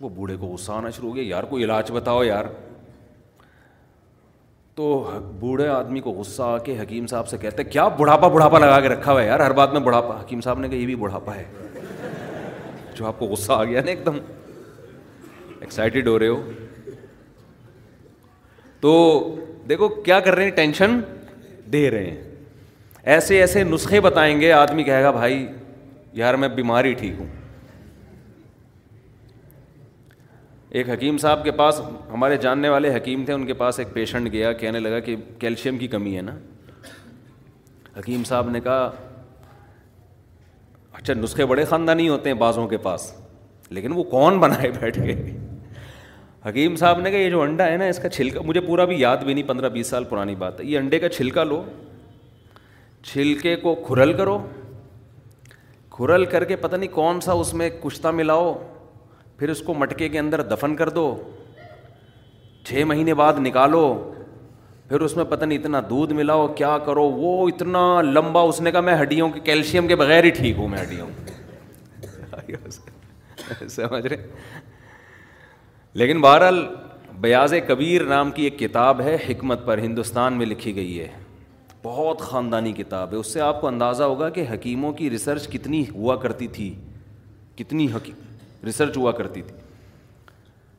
وہ 0.00 0.08
بوڑھے 0.18 0.36
کو 0.36 0.46
غصہ 0.46 0.72
آنا 0.72 0.90
شروع 0.96 1.08
ہو 1.08 1.14
گیا 1.16 1.24
یار 1.28 1.42
کوئی 1.54 1.64
علاج 1.64 1.90
بتاؤ 1.92 2.22
یار 2.24 2.44
تو 4.74 4.86
بوڑھے 5.40 5.66
آدمی 5.68 6.00
کو 6.00 6.10
غصہ 6.18 6.42
آ 6.42 6.58
کے 6.64 6.78
حکیم 6.80 7.06
صاحب 7.06 7.28
سے 7.28 7.38
کہتے 7.38 7.64
کیا 7.64 7.86
بڑھاپا 7.98 8.28
بڑھاپا 8.36 8.58
لگا 8.58 8.80
کے 8.80 8.88
رکھا 8.88 9.12
ہوا 9.12 9.22
ہے 9.22 9.26
یار 9.26 9.40
ہر 9.40 9.52
بات 9.60 9.72
میں 9.72 9.80
بڑھاپا 9.88 10.20
حکیم 10.20 10.40
صاحب 10.40 10.58
نے 10.60 10.68
کہا 10.68 10.76
یہ 10.76 10.86
بھی 10.86 10.94
بڑھاپا 11.02 11.34
ہے 11.36 11.44
جو 12.98 13.06
آپ 13.06 13.18
کو 13.18 13.26
غصہ 13.26 13.52
آ 13.52 13.64
گیا 13.64 13.80
نا 13.84 13.90
ایک 13.90 14.06
دم 14.06 14.18
ایکسائٹیڈ 15.60 16.08
ہو 16.08 16.18
رہے 16.18 16.28
ہو 16.28 16.42
تو 18.80 18.94
دیکھو 19.68 19.88
کیا 20.08 20.20
کر 20.20 20.34
رہے 20.34 20.44
ہیں 20.44 20.50
ٹینشن 20.56 21.00
دے 21.72 21.90
رہے 21.90 22.10
ہیں 22.10 22.31
ایسے 23.10 23.38
ایسے 23.40 23.62
نسخے 23.64 24.00
بتائیں 24.00 24.40
گے 24.40 24.50
آدمی 24.52 24.82
کہے 24.84 25.02
گا 25.02 25.10
بھائی 25.10 25.46
یار 26.18 26.34
میں 26.42 26.48
بیماری 26.48 26.92
ٹھیک 26.98 27.14
ہوں 27.18 27.26
ایک 30.80 30.90
حکیم 30.90 31.16
صاحب 31.18 31.42
کے 31.44 31.50
پاس 31.58 31.80
ہمارے 32.12 32.36
جاننے 32.42 32.68
والے 32.68 32.94
حکیم 32.96 33.24
تھے 33.24 33.32
ان 33.32 33.46
کے 33.46 33.54
پاس 33.54 33.78
ایک 33.78 33.92
پیشنٹ 33.94 34.32
گیا 34.32 34.52
کہنے 34.62 34.80
لگا 34.80 35.00
کہ 35.08 35.16
کیلشیم 35.38 35.78
کی 35.78 35.88
کمی 35.94 36.16
ہے 36.16 36.22
نا 36.22 36.36
حکیم 37.98 38.22
صاحب 38.24 38.48
نے 38.50 38.60
کہا 38.60 38.90
اچھا 40.92 41.14
نسخے 41.14 41.44
بڑے 41.46 41.64
خاندانی 41.64 42.08
ہوتے 42.08 42.30
ہیں 42.30 42.36
بازوں 42.36 42.66
کے 42.68 42.76
پاس 42.86 43.12
لیکن 43.70 43.92
وہ 43.94 44.02
کون 44.14 44.38
بنائے 44.40 44.70
بیٹھ 44.80 44.98
کے 45.04 45.14
حکیم 46.48 46.76
صاحب 46.76 47.00
نے 47.00 47.10
کہا 47.10 47.18
یہ 47.18 47.30
جو 47.30 47.40
انڈا 47.42 47.66
ہے 47.72 47.76
نا 47.76 47.84
اس 47.84 47.98
کا 48.02 48.08
چھلکا 48.08 48.40
مجھے 48.44 48.60
پورا 48.60 48.84
بھی 48.84 49.00
یاد 49.00 49.16
بھی 49.24 49.34
نہیں 49.34 49.48
پندرہ 49.48 49.68
بیس 49.78 49.86
سال 49.90 50.04
پرانی 50.04 50.34
بات 50.38 50.60
ہے 50.60 50.64
یہ 50.66 50.78
انڈے 50.78 50.98
کا 50.98 51.08
چھلکا 51.08 51.44
لو 51.44 51.64
چھلکے 53.04 53.54
کو 53.62 53.74
کھرل 53.86 54.12
کرو 54.16 54.36
کھرل 55.90 56.24
کر 56.34 56.44
کے 56.44 56.56
پتہ 56.56 56.76
نہیں 56.76 56.90
کون 56.92 57.20
سا 57.20 57.32
اس 57.40 57.52
میں 57.60 57.68
کشتہ 57.82 58.08
ملاؤ 58.16 58.52
پھر 59.38 59.48
اس 59.50 59.60
کو 59.66 59.74
مٹکے 59.74 60.08
کے 60.08 60.18
اندر 60.18 60.42
دفن 60.48 60.76
کر 60.76 60.88
دو 60.98 61.06
چھ 62.66 62.82
مہینے 62.86 63.14
بعد 63.20 63.38
نکالو 63.46 63.80
پھر 64.88 65.00
اس 65.00 65.16
میں 65.16 65.24
پتہ 65.24 65.44
نہیں 65.44 65.58
اتنا 65.58 65.80
دودھ 65.90 66.12
ملاؤ 66.12 66.46
کیا 66.56 66.76
کرو 66.86 67.02
وہ 67.10 67.48
اتنا 67.48 67.80
لمبا 68.02 68.40
اس 68.48 68.60
نے 68.60 68.70
کہا 68.72 68.80
میں 68.90 68.94
ہڈیوں 69.00 69.28
کے 69.30 69.40
کیلشیم 69.44 69.86
کے 69.88 69.96
بغیر 70.04 70.24
ہی 70.24 70.30
ٹھیک 70.38 70.58
ہوں 70.58 70.68
میں 70.68 70.78
ہڈیوں 70.82 71.06
سمجھ 73.68 74.06
رہے 74.06 74.16
لیکن 76.02 76.20
بہرحال 76.20 76.66
بیاض 77.20 77.54
کبیر 77.68 78.02
نام 78.08 78.30
کی 78.32 78.42
ایک 78.44 78.58
کتاب 78.58 79.00
ہے 79.00 79.16
حکمت 79.28 79.64
پر 79.66 79.78
ہندوستان 79.78 80.38
میں 80.38 80.46
لکھی 80.46 80.74
گئی 80.76 80.98
ہے 81.00 81.08
بہت 81.82 82.20
خاندانی 82.22 82.72
کتاب 82.72 83.12
ہے 83.12 83.16
اس 83.18 83.32
سے 83.32 83.40
آپ 83.40 83.60
کو 83.60 83.66
اندازہ 83.66 84.02
ہوگا 84.10 84.28
کہ 84.34 84.44
حکیموں 84.50 84.92
کی 84.98 85.08
ریسرچ 85.10 85.46
کتنی 85.52 85.82
ہوا 85.94 86.16
کرتی 86.24 86.46
تھی 86.58 86.72
کتنی 87.56 87.86
حکیم 87.94 88.66
ریسرچ 88.66 88.96
ہوا 88.96 89.12
کرتی 89.12 89.42
تھی 89.42 89.54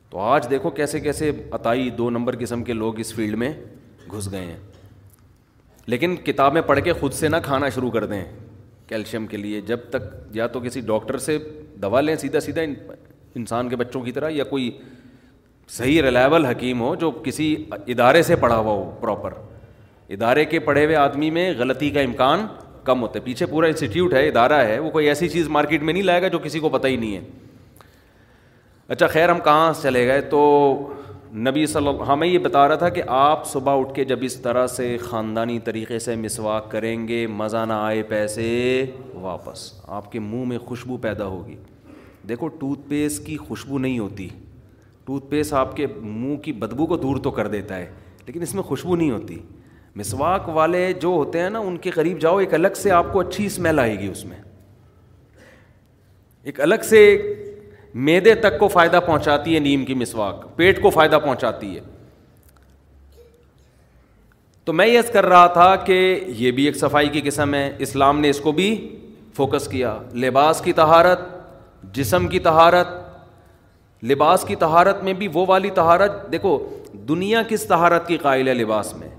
تو 0.09 0.19
آج 0.21 0.49
دیکھو 0.49 0.69
کیسے 0.77 0.99
کیسے 0.99 1.31
عطائی 1.57 1.89
دو 1.97 2.09
نمبر 2.09 2.35
قسم 2.39 2.63
کے 2.63 2.73
لوگ 2.73 2.99
اس 2.99 3.13
فیلڈ 3.15 3.35
میں 3.37 3.51
گھس 4.11 4.31
گئے 4.31 4.45
ہیں 4.45 4.57
لیکن 5.93 6.15
کتابیں 6.25 6.61
پڑھ 6.67 6.79
کے 6.83 6.93
خود 6.99 7.13
سے 7.13 7.27
نہ 7.29 7.35
کھانا 7.43 7.69
شروع 7.75 7.91
کر 7.91 8.05
دیں 8.13 8.23
کیلشیم 8.87 9.25
کے 9.27 9.37
لیے 9.37 9.61
جب 9.67 9.79
تک 9.89 10.03
یا 10.35 10.47
تو 10.55 10.59
کسی 10.65 10.81
ڈاکٹر 10.93 11.17
سے 11.27 11.37
دوا 11.81 12.01
لیں 12.01 12.15
سیدھا 12.23 12.39
سیدھا 12.39 12.61
انسان 13.35 13.69
کے 13.69 13.75
بچوں 13.75 14.01
کی 14.03 14.11
طرح 14.11 14.29
یا 14.29 14.43
کوئی 14.55 14.69
صحیح 15.77 16.01
ریلائبل 16.01 16.45
حکیم 16.45 16.81
ہو 16.81 16.93
جو 17.05 17.09
کسی 17.23 17.55
ادارے 17.87 18.21
سے 18.23 18.35
پڑھا 18.45 18.57
ہوا 18.57 18.71
ہو 18.73 18.91
پراپر 19.01 19.33
ادارے 20.11 20.43
کے 20.45 20.59
پڑھے 20.59 20.83
ہوئے 20.85 20.95
آدمی 20.95 21.29
میں 21.31 21.51
غلطی 21.57 21.89
کا 21.89 22.01
امکان 22.01 22.45
کم 22.85 23.01
ہوتا 23.01 23.19
ہے 23.19 23.23
پیچھے 23.25 23.45
پورا 23.45 23.67
انسٹیٹیوٹ 23.67 24.13
ہے 24.13 24.27
ادارہ 24.27 24.59
ہے 24.67 24.79
وہ 24.79 24.89
کوئی 24.91 25.07
ایسی 25.07 25.29
چیز 25.29 25.47
مارکیٹ 25.49 25.83
میں 25.83 25.93
نہیں 25.93 26.03
لائے 26.03 26.21
گا 26.21 26.27
جو 26.27 26.39
کسی 26.43 26.59
کو 26.59 26.69
پتہ 26.69 26.87
ہی 26.87 26.95
نہیں 26.95 27.15
ہے 27.15 27.21
اچھا 28.93 29.07
خیر 29.07 29.29
ہم 29.31 29.39
کہاں 29.43 29.71
چلے 29.81 30.05
گئے 30.07 30.21
تو 30.31 30.39
نبی 31.45 31.65
صلی 31.65 31.87
اللہ 31.87 32.03
ہمیں 32.11 32.27
ہاں، 32.27 32.33
یہ 32.33 32.39
بتا 32.39 32.67
رہا 32.67 32.75
تھا 32.77 32.89
کہ 32.97 33.03
آپ 33.19 33.47
صبح 33.51 33.79
اٹھ 33.79 33.93
کے 33.93 34.03
جب 34.05 34.19
اس 34.23 34.35
طرح 34.41 34.67
سے 34.75 34.95
خاندانی 35.01 35.57
طریقے 35.65 35.99
سے 35.99 36.15
مسواک 36.15 36.69
کریں 36.71 37.07
گے 37.07 37.25
مزہ 37.27 37.63
نہ 37.67 37.73
آئے 37.73 38.03
پیسے 38.09 38.85
واپس 39.21 39.71
آپ 39.99 40.11
کے 40.11 40.19
منہ 40.19 40.45
میں 40.49 40.57
خوشبو 40.65 40.97
پیدا 41.07 41.25
ہوگی 41.27 41.55
دیکھو 42.29 42.47
ٹوتھ 42.59 42.87
پیس 42.89 43.19
کی 43.25 43.37
خوشبو 43.47 43.77
نہیں 43.79 43.97
ہوتی 43.99 44.27
ٹوتھ 45.05 45.25
پیس 45.29 45.53
آپ 45.61 45.75
کے 45.75 45.87
منہ 46.01 46.35
کی 46.43 46.51
بدبو 46.59 46.85
کو 46.87 46.97
دور 46.97 47.17
تو 47.23 47.31
کر 47.39 47.47
دیتا 47.55 47.75
ہے 47.77 47.89
لیکن 48.27 48.41
اس 48.41 48.53
میں 48.55 48.63
خوشبو 48.63 48.95
نہیں 48.95 49.11
ہوتی 49.11 49.39
مسواک 49.95 50.47
والے 50.55 50.91
جو 51.01 51.07
ہوتے 51.07 51.39
ہیں 51.41 51.49
نا 51.49 51.59
ان 51.59 51.77
کے 51.81 51.89
قریب 51.91 52.19
جاؤ 52.21 52.37
ایک 52.39 52.53
الگ 52.53 52.75
سے 52.75 52.91
آپ 52.91 53.11
کو 53.13 53.19
اچھی 53.19 53.45
اسمیل 53.45 53.79
آئے 53.79 53.97
گی 53.99 54.07
اس 54.11 54.23
میں 54.25 54.37
ایک 56.51 56.61
الگ 56.61 56.81
سے 56.89 57.01
میدے 58.07 58.33
تک 58.35 58.57
کو 58.59 58.67
فائدہ 58.67 58.99
پہنچاتی 59.05 59.55
ہے 59.55 59.59
نیم 59.59 59.83
کی 59.85 59.93
مسواک 59.95 60.45
پیٹ 60.55 60.81
کو 60.81 60.89
فائدہ 60.89 61.19
پہنچاتی 61.23 61.75
ہے 61.75 61.81
تو 64.65 64.73
میں 64.73 64.87
یس 64.87 65.09
کر 65.13 65.25
رہا 65.25 65.45
تھا 65.53 65.75
کہ 65.85 65.95
یہ 66.37 66.51
بھی 66.57 66.65
ایک 66.65 66.75
صفائی 66.77 67.09
کی 67.09 67.21
قسم 67.23 67.53
ہے 67.53 67.69
اسلام 67.87 68.19
نے 68.19 68.29
اس 68.29 68.39
کو 68.39 68.51
بھی 68.59 68.67
فوکس 69.37 69.67
کیا 69.67 69.97
لباس 70.25 70.61
کی 70.65 70.73
تہارت 70.73 71.19
جسم 71.95 72.27
کی 72.27 72.39
تہارت 72.47 72.87
لباس 74.11 74.45
کی 74.47 74.55
تہارت 74.65 75.03
میں 75.03 75.13
بھی 75.21 75.27
وہ 75.33 75.45
والی 75.47 75.69
تہارت 75.75 76.31
دیکھو 76.31 76.57
دنیا 77.09 77.41
کس 77.49 77.63
تہارت 77.67 78.07
کی 78.07 78.17
قائل 78.21 78.47
ہے 78.47 78.53
لباس 78.53 78.93
میں 78.97 79.09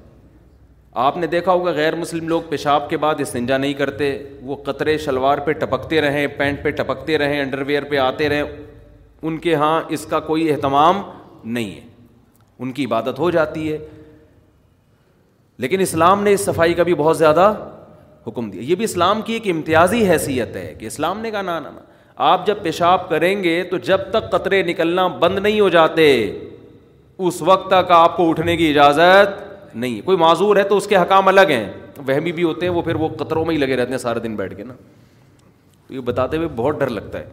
آپ 1.03 1.17
نے 1.19 1.27
دیکھا 1.27 1.53
ہوگا 1.53 1.71
غیر 1.75 1.95
مسلم 1.97 2.29
لوگ 2.29 2.43
پیشاب 2.49 2.89
کے 2.91 2.97
بعد 3.05 3.21
استنجا 3.21 3.57
نہیں 3.59 3.73
کرتے 3.75 4.11
وہ 4.47 4.57
قطرے 4.65 4.97
شلوار 5.05 5.39
پہ 5.47 5.53
ٹپکتے 5.61 6.01
رہیں 6.01 6.27
پینٹ 6.37 6.63
پہ 6.63 6.71
ٹپکتے 6.81 7.17
رہیں 7.19 7.41
انڈر 7.41 7.63
ویئر 7.67 7.85
پہ 7.91 7.97
آتے 7.99 8.29
رہیں 8.29 8.43
ان 9.27 9.39
کے 9.47 9.55
ہاں 9.55 9.81
اس 9.97 10.05
کا 10.11 10.21
کوئی 10.29 10.49
اہتمام 10.51 11.01
نہیں 11.53 11.71
ہے 11.75 11.81
ان 12.63 12.73
کی 12.73 12.85
عبادت 12.85 13.19
ہو 13.19 13.31
جاتی 13.31 13.73
ہے 13.73 13.79
لیکن 15.65 15.81
اسلام 15.81 16.23
نے 16.25 16.33
اس 16.33 16.45
صفائی 16.45 16.75
کا 16.75 16.83
بھی 16.83 16.95
بہت 16.95 17.19
زیادہ 17.19 17.53
حکم 18.27 18.51
دیا 18.51 18.63
یہ 18.71 18.75
بھی 18.75 18.85
اسلام 18.85 19.23
کی 19.23 19.33
ایک 19.33 19.49
امتیازی 19.51 20.09
حیثیت 20.11 20.57
ہے 20.57 20.73
کہ 20.79 20.87
اسلام 20.87 21.21
نے 21.21 21.31
کہا 21.31 21.43
نا 21.43 21.61
آپ 22.33 22.47
جب 22.47 22.63
پیشاب 22.63 23.09
کریں 23.09 23.33
گے 23.45 23.63
تو 23.71 23.79
جب 23.91 24.11
تک 24.11 24.31
قطرے 24.33 24.63
نکلنا 24.63 25.07
بند 25.27 25.39
نہیں 25.39 25.59
ہو 25.61 25.69
جاتے 25.69 26.07
اس 27.27 27.43
وقت 27.43 27.69
تک 27.71 27.91
آپ 27.95 28.17
کو 28.17 28.29
اٹھنے 28.31 28.57
کی 28.57 28.69
اجازت 28.71 29.43
نہیں 29.75 30.01
کوئی 30.07 30.17
معذور 30.19 30.57
ہے 30.57 30.63
تو 30.69 30.77
اس 30.77 30.87
کے 30.87 30.97
حکام 30.97 31.29
الگ 31.29 31.51
ہیں 31.51 31.67
وہمی 32.09 32.33
بھی 32.33 32.43
ہوتے 32.43 32.67
ہیں 32.67 32.73
وہ 32.73 32.83
پھر 32.83 32.95
وہ 32.97 33.09
قطروں 33.19 33.45
میں 33.45 33.55
ہی 33.55 33.59
لگے 33.61 33.77
رہتے 33.77 33.91
ہیں 33.91 33.99
سارے 33.99 34.21
دن 34.21 34.35
بیٹھ 34.37 34.55
کے 34.57 34.65
نا 34.65 34.75
تو 35.89 35.95
یہ 35.95 36.01
بتاتے 36.05 36.37
ہوئے 36.37 36.49
بہت 36.57 36.81
ڈر 36.81 36.89
لگتا 36.91 37.19
ہے 37.21 37.25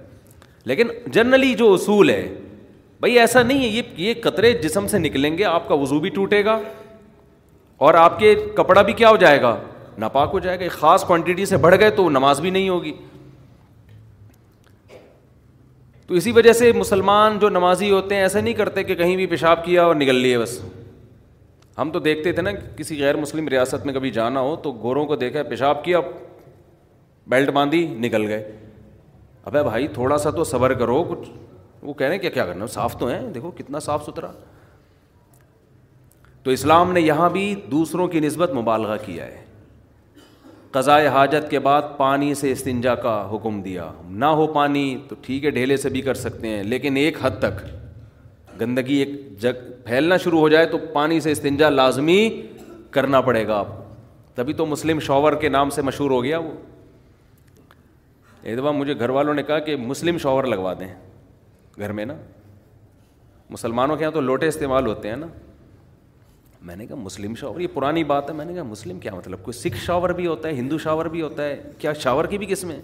لیکن 0.72 0.88
جنرلی 1.12 1.54
جو 1.58 1.72
اصول 1.74 2.10
ہے 2.10 2.28
بھائی 3.00 3.20
ایسا 3.20 3.42
نہیں 3.44 3.64
ہے 3.76 3.82
یہ 3.98 4.14
قطرے 4.24 4.52
جسم 4.64 4.88
سے 4.88 4.98
نکلیں 5.00 5.38
گے 5.38 5.44
آپ 5.46 5.68
کا 5.68 5.76
وضو 5.82 6.00
بھی 6.00 6.10
ٹوٹے 6.18 6.44
گا 6.46 6.60
اور 7.86 7.94
آپ 8.02 8.20
کے 8.20 8.34
کپڑا 8.56 8.82
بھی 8.90 8.94
کیا 8.94 9.10
ہو 9.10 9.16
جائے 9.18 9.42
گا 9.42 9.56
ناپاک 9.98 10.30
ہو 10.34 10.40
جائے 10.40 10.60
گا 10.60 10.66
خاص 10.72 11.04
کوانٹٹی 11.06 11.46
سے 11.46 11.58
بڑھ 11.64 11.76
گئے 11.80 11.90
تو 11.96 12.10
نماز 12.10 12.42
بھی 12.42 12.50
نہیں 12.50 12.70
ہوگی 12.70 12.94
تو 16.08 16.14
اسی 16.18 16.32
وجہ 16.36 16.54
سے 16.54 16.72
مسلمان 16.76 17.38
جو 17.40 17.50
نمازی 17.50 17.90
ہوتے 17.92 18.16
ہیں 18.16 18.22
ایسا 18.22 18.40
نہیں 18.40 18.54
کرتے 18.54 18.84
کہ 18.84 18.96
کہیں 18.96 19.16
بھی 19.16 19.26
پیشاب 19.34 19.64
کیا 19.66 19.84
اور 19.86 19.96
نکل 19.96 20.16
لیے 20.16 20.38
بس 20.38 20.60
ہم 21.82 21.92
تو 21.92 22.00
دیکھتے 22.00 22.32
تھے 22.32 22.42
نا 22.42 22.52
کسی 22.78 23.00
غیر 23.02 23.16
مسلم 23.18 23.48
ریاست 23.50 23.86
میں 23.86 23.94
کبھی 23.94 24.10
جانا 24.16 24.40
ہو 24.48 24.56
تو 24.64 24.72
گوروں 24.82 25.06
کو 25.12 25.16
دیکھا 25.16 25.44
پیشاب 25.50 25.84
کیا 25.84 26.00
بیلٹ 27.30 27.50
باندھی 27.54 27.86
نکل 28.00 28.26
گئے 28.28 28.44
ابے 29.52 29.64
بھائی 29.64 29.88
تھوڑا 29.94 30.18
سا 30.26 30.30
تو 30.32 30.44
صبر 30.44 30.74
کرو 30.82 31.04
کچھ 31.10 31.30
وہ 31.82 31.94
کہہ 31.94 32.06
رہے 32.08 32.16
ہیں 32.16 32.22
کہ 32.22 32.30
کیا 32.30 32.46
کرنا 32.46 32.66
صاف 32.78 32.98
تو 33.00 33.08
ہیں 33.08 33.22
دیکھو 33.36 33.52
کتنا 33.58 33.80
صاف 33.90 34.06
ستھرا 34.06 34.32
تو 36.44 36.52
اسلام 36.52 36.92
نے 36.94 37.02
یہاں 37.02 37.30
بھی 37.30 37.54
دوسروں 37.72 38.08
کی 38.16 38.20
نسبت 38.20 38.52
مبالغہ 38.56 38.98
کیا 39.06 39.26
ہے 39.26 39.40
قضائے 40.72 41.08
حاجت 41.16 41.50
کے 41.50 41.60
بعد 41.60 41.90
پانی 41.98 42.34
سے 42.42 42.52
استنجا 42.52 42.96
کا 43.06 43.16
حکم 43.32 43.62
دیا 43.62 43.92
نہ 44.24 44.26
ہو 44.40 44.48
پانی 44.54 44.84
تو 45.08 45.16
ٹھیک 45.22 45.46
ہے 45.46 45.50
ڈھیلے 45.58 45.78
سے 45.78 45.90
بھی 45.96 46.02
کر 46.02 46.14
سکتے 46.28 46.50
ہیں 46.50 46.64
لیکن 46.64 46.98
ایک 46.98 47.18
حد 47.22 47.40
تک 47.40 47.64
گندگی 48.62 48.96
ایک 49.04 49.12
جگ 49.42 49.58
پھیلنا 49.86 50.18
شروع 50.24 50.40
ہو 50.40 50.50
جائے 50.50 50.66
تو 50.72 50.78
پانی 50.94 51.20
سے 51.22 51.32
استنجا 51.32 51.70
لازمی 51.70 52.18
کرنا 52.96 53.22
پڑے 53.28 53.46
گا 53.48 53.58
آپ 53.60 53.68
کو 53.76 53.84
تبھی 54.36 54.54
تو 54.54 54.66
مسلم 54.66 55.00
شاور 55.08 55.34
کے 55.42 55.50
نام 55.50 55.70
سے 55.78 55.82
مشہور 55.82 56.12
ہو 56.12 56.24
گیا 56.24 56.38
وہ 56.40 56.52
دفعہ 58.58 58.72
مجھے 58.72 58.94
گھر 59.00 59.10
والوں 59.18 59.34
نے 59.34 59.44
کہا 59.44 59.60
کہ 59.66 59.76
مسلم 59.76 60.18
شاور 60.18 60.44
لگوا 60.54 60.74
دیں 60.80 60.94
گھر 61.80 61.92
میں 61.98 62.06
نا 62.06 62.14
مسلمانوں 63.50 63.96
کے 63.96 64.04
یہاں 64.04 64.12
تو 64.12 64.22
لوٹے 64.22 64.48
استعمال 64.48 64.86
ہوتے 64.88 65.10
ہیں 65.10 65.16
نا 65.16 65.28
میں 66.70 66.76
نے 66.76 66.86
کہا 66.88 66.96
مسلم 66.96 67.36
شاور 67.36 67.60
یہ 67.60 67.68
پرانی 67.74 68.04
بات 68.14 68.30
ہے 68.30 68.36
میں 68.36 68.46
نے 68.46 68.54
کہا 68.54 68.64
مسلم 68.64 69.00
کیا 69.00 69.12
مطلب 69.16 69.44
کوئی 69.44 69.58
سکھ 69.60 69.78
شاور 69.86 70.10
بھی 70.20 70.28
ہوتا 70.28 70.48
ہے 70.48 70.54
ہندو 70.56 70.78
شاور 70.80 71.06
بھی 71.16 71.22
ہوتا 71.22 71.44
ہے 71.46 71.62
کیا 71.80 71.94
شاور 72.00 72.26
کی 72.34 72.38
بھی 72.38 72.48
قسمیں 72.50 72.80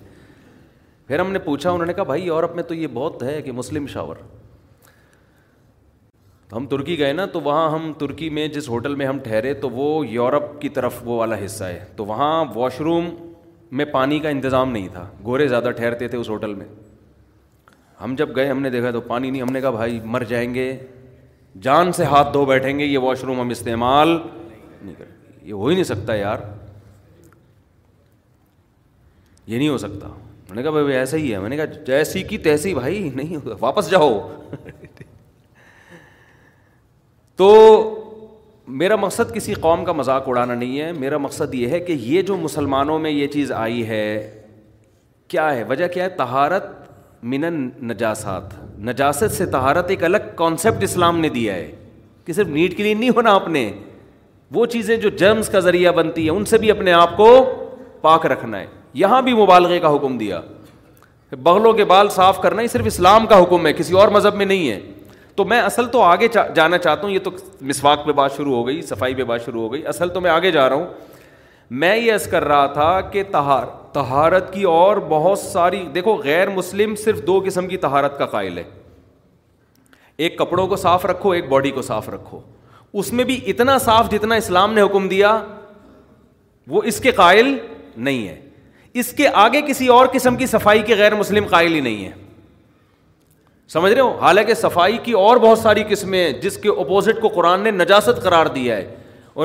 پھر 1.08 1.20
ہم 1.20 1.32
نے 1.32 1.40
پوچھا 1.40 1.70
انہوں 1.72 1.86
نے 1.86 1.94
کہا 1.94 2.04
بھائی 2.04 2.24
یورپ 2.26 2.56
میں 2.56 2.64
تو 2.70 2.74
یہ 2.74 2.88
بہت 2.94 3.24
ہے 3.24 3.42
کہ 3.42 3.52
مسلم 3.62 3.88
شاور 3.88 4.16
تو 6.50 6.58
ہم 6.58 6.66
ترکی 6.70 6.98
گئے 7.00 7.14
نا 7.14 7.26
تو 7.32 7.40
وہاں 7.42 7.70
ہم 7.72 7.92
ترکی 8.00 8.30
میں 8.36 8.48
جس 8.48 8.68
ہوٹل 8.70 8.94
میں 8.96 9.06
ہم 9.06 9.18
ٹھہرے 9.24 9.54
تو 9.64 9.70
وہ 9.70 9.88
یورپ 10.08 10.60
کی 10.62 10.70
طرف 10.78 11.00
وہ 11.06 11.18
والا 11.18 11.36
حصہ 11.46 11.64
ہے 11.64 11.84
تو 11.96 12.06
وہاں 12.06 12.44
واش 12.56 12.80
روم 12.82 13.10
میں 13.78 13.86
پانی 13.94 14.20
کا 14.20 14.30
انتظام 14.30 14.72
نہیں 14.72 14.88
تھا 14.94 15.10
گورے 15.26 15.48
زیادہ 15.48 15.70
ٹھہرتے 15.78 16.08
تھے 16.08 16.18
اس 16.18 16.30
ہوٹل 16.30 16.54
میں 16.56 16.66
ہم 18.04 18.14
جب 18.18 18.36
گئے 18.36 18.48
ہم 18.50 18.62
نے 18.62 18.70
دیکھا 18.70 18.92
تو 18.92 19.02
پانی 19.02 19.30
نہیں 19.30 19.42
ہم 19.42 19.52
نے 19.54 19.62
کہا 19.62 19.70
بھائی 19.72 20.00
مر 20.16 20.24
جائیں 20.30 20.54
گے 20.54 20.76
جان 21.62 21.92
سے 22.00 22.04
ہاتھ 22.06 22.32
دھو 22.34 22.46
بیٹھیں 22.46 22.78
گے 22.80 22.86
یہ 22.86 22.98
واش 23.06 23.24
روم 23.24 23.40
ہم 23.42 23.50
استعمال 23.50 24.10
نہیں 24.10 24.94
کر 24.98 25.06
یہ 25.48 25.54
ہو 25.54 25.68
ہی 25.68 25.74
نہیں 25.74 25.84
سکتا 25.92 26.16
یار 26.16 26.38
یہ 29.48 29.58
نہیں 29.58 29.70
ہو 29.70 29.78
سکتا 29.78 30.08
میں 30.50 30.56
نے 30.56 30.64
کہا 30.64 30.72
بھائی 30.82 30.96
ایسا 30.98 31.18
ہی 31.18 31.32
ہے 31.34 31.40
میں 31.40 31.50
نے 31.50 31.56
کہا 31.58 31.66
جیسی 31.88 32.24
کی 32.32 32.38
تیسی 32.48 32.74
بھائی 32.74 33.10
نہیں 33.16 33.48
واپس 33.60 33.90
جاؤ 33.92 34.18
تو 37.38 37.48
میرا 38.82 38.96
مقصد 38.98 39.34
کسی 39.36 39.54
قوم 39.54 39.84
کا 39.86 39.92
مذاق 39.94 40.24
اڑانا 40.28 40.54
نہیں 40.54 40.80
ہے 40.80 40.92
میرا 41.00 41.18
مقصد 41.18 41.54
یہ 41.54 41.68
ہے 41.70 41.80
کہ 41.80 41.94
یہ 42.00 42.22
جو 42.30 42.38
مسلمانوں 42.38 42.98
میں 43.00 43.12
یہ 43.12 43.28
چیز 43.34 43.52
آئی 43.58 43.86
ہے 43.88 44.04
کیا 45.30 45.54
ہے 45.56 45.64
وجہ 45.70 45.88
کیا 45.94 46.04
ہے 46.04 46.10
تہارت 46.18 46.66
منن 47.34 47.70
نجاسات 47.92 48.54
نجاست 48.88 49.36
سے 49.38 49.46
تہارت 49.54 49.90
ایک 49.90 50.04
الگ 50.04 50.32
کانسیپٹ 50.36 50.84
اسلام 50.84 51.20
نے 51.20 51.30
دیا 51.38 51.54
ہے 51.54 51.72
کہ 52.26 52.34
صرف 52.34 52.48
نیٹ 52.58 52.78
کلین 52.78 53.00
نہیں 53.00 53.10
ہونا 53.16 53.34
آپ 53.36 53.48
نے 53.50 53.70
وہ 54.56 54.66
چیزیں 54.74 54.96
جو 54.98 55.10
جرمس 55.20 55.50
کا 55.50 55.60
ذریعہ 55.60 55.92
بنتی 55.96 56.24
ہیں 56.24 56.30
ان 56.38 56.46
سے 56.52 56.58
بھی 56.58 56.72
اپنے 56.72 56.92
آپ 56.94 57.16
کو 57.18 57.30
پاک 58.02 58.26
رکھنا 58.32 58.60
ہے 58.60 58.66
یہاں 59.04 59.22
بھی 59.22 59.34
مبالغے 59.44 59.80
کا 59.80 59.96
حکم 59.96 60.18
دیا 60.18 60.42
بغلوں 61.44 61.74
کے 61.82 61.86
بال 61.86 62.10
صاف 62.10 62.42
کرنا 62.42 62.62
یہ 62.62 62.68
صرف 62.74 62.86
اسلام 62.86 63.26
کا 63.28 63.42
حکم 63.44 63.66
ہے 63.68 63.74
کسی 63.74 63.94
اور 64.00 64.08
مذہب 64.18 64.36
میں 64.36 64.46
نہیں 64.46 64.70
ہے 64.70 64.80
تو 65.38 65.44
میں 65.46 65.60
اصل 65.62 65.88
تو 65.92 66.02
آگے 66.02 66.28
جانا 66.56 66.78
چاہتا 66.78 67.02
ہوں 67.02 67.10
یہ 67.14 67.20
تو 67.24 67.32
مسواک 67.72 68.06
پہ 68.06 68.12
بات 68.20 68.36
شروع 68.38 68.56
ہو 68.56 68.66
گئی 68.68 68.82
صفائی 68.90 69.14
پہ 69.16 69.24
بات 69.32 69.44
شروع 69.46 69.62
ہو 69.62 69.72
گئی 69.74 69.86
اصل 69.88 70.10
تو 70.14 70.22
میں 70.22 70.30
آگے 70.32 70.52
جا 70.52 70.68
رہا 70.70 70.76
ہوں 70.76 70.86
میں 71.84 71.96
یہ 71.98 72.12
عرض 72.14 72.26
کر 72.30 72.46
رہا 72.48 72.66
تھا 72.74 73.00
کہ 73.12 73.24
تہار 73.32 73.66
تہارت 73.94 74.52
کی 74.54 74.64
اور 74.76 74.98
بہت 75.10 75.40
ساری 75.40 75.84
دیکھو 75.96 76.16
غیر 76.24 76.50
مسلم 76.56 76.96
صرف 77.04 77.22
دو 77.28 77.40
قسم 77.46 77.68
کی 77.68 77.78
تہارت 77.86 78.18
کا 78.18 78.26
قائل 78.36 78.58
ہے 78.58 78.64
ایک 80.26 80.38
کپڑوں 80.40 80.68
کو 80.68 80.76
صاف 80.86 81.06
رکھو 81.06 81.32
ایک 81.32 81.50
باڈی 81.50 81.72
کو 81.72 81.82
صاف 81.92 82.10
رکھو 82.10 82.40
اس 83.00 83.14
میں 83.14 83.24
بھی 83.24 83.40
اتنا 83.52 83.78
صاف 83.88 84.10
جتنا 84.12 84.36
اسلام 84.44 84.74
نے 84.74 84.82
حکم 84.82 85.08
دیا 85.10 85.40
وہ 86.70 86.82
اس 86.92 87.00
کے 87.00 87.12
قائل 87.22 87.58
نہیں 87.96 88.28
ہے 88.28 88.40
اس 89.02 89.12
کے 89.18 89.28
آگے 89.46 89.62
کسی 89.68 89.88
اور 89.98 90.08
قسم 90.14 90.36
کی 90.36 90.46
صفائی 90.56 90.82
کے 90.88 90.96
غیر 90.98 91.16
مسلم 91.16 91.48
قائل 91.50 91.74
ہی 91.76 91.80
نہیں 91.80 92.06
ہے 92.06 92.12
سمجھ 93.74 93.92
رہے 93.92 94.02
ہو 94.02 94.18
حالانکہ 94.20 94.54
صفائی 94.54 94.98
کی 95.04 95.12
اور 95.22 95.38
بہت 95.46 95.60
ساری 95.60 95.84
قسمیں 95.88 96.32
جس 96.42 96.58
کے 96.62 96.70
اپوزٹ 96.82 97.20
کو 97.22 97.28
قرآن 97.30 97.62
نے 97.62 97.72
نجاست 97.72 98.22
قرار 98.24 98.46
دیا 98.56 98.76
ہے 98.78 98.96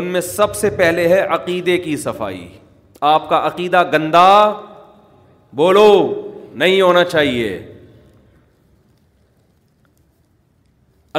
ان 0.01 0.05
میں 0.13 0.21
سب 0.27 0.55
سے 0.57 0.71
پہلے 0.77 1.07
ہے 1.09 1.21
عقیدے 1.37 1.77
کی 1.87 1.97
صفائی 2.07 2.47
آپ 3.15 3.29
کا 3.29 3.47
عقیدہ 3.47 3.83
گندا 3.93 4.27
بولو 5.61 5.89
نہیں 6.63 6.81
ہونا 6.81 7.05
چاہیے 7.05 7.49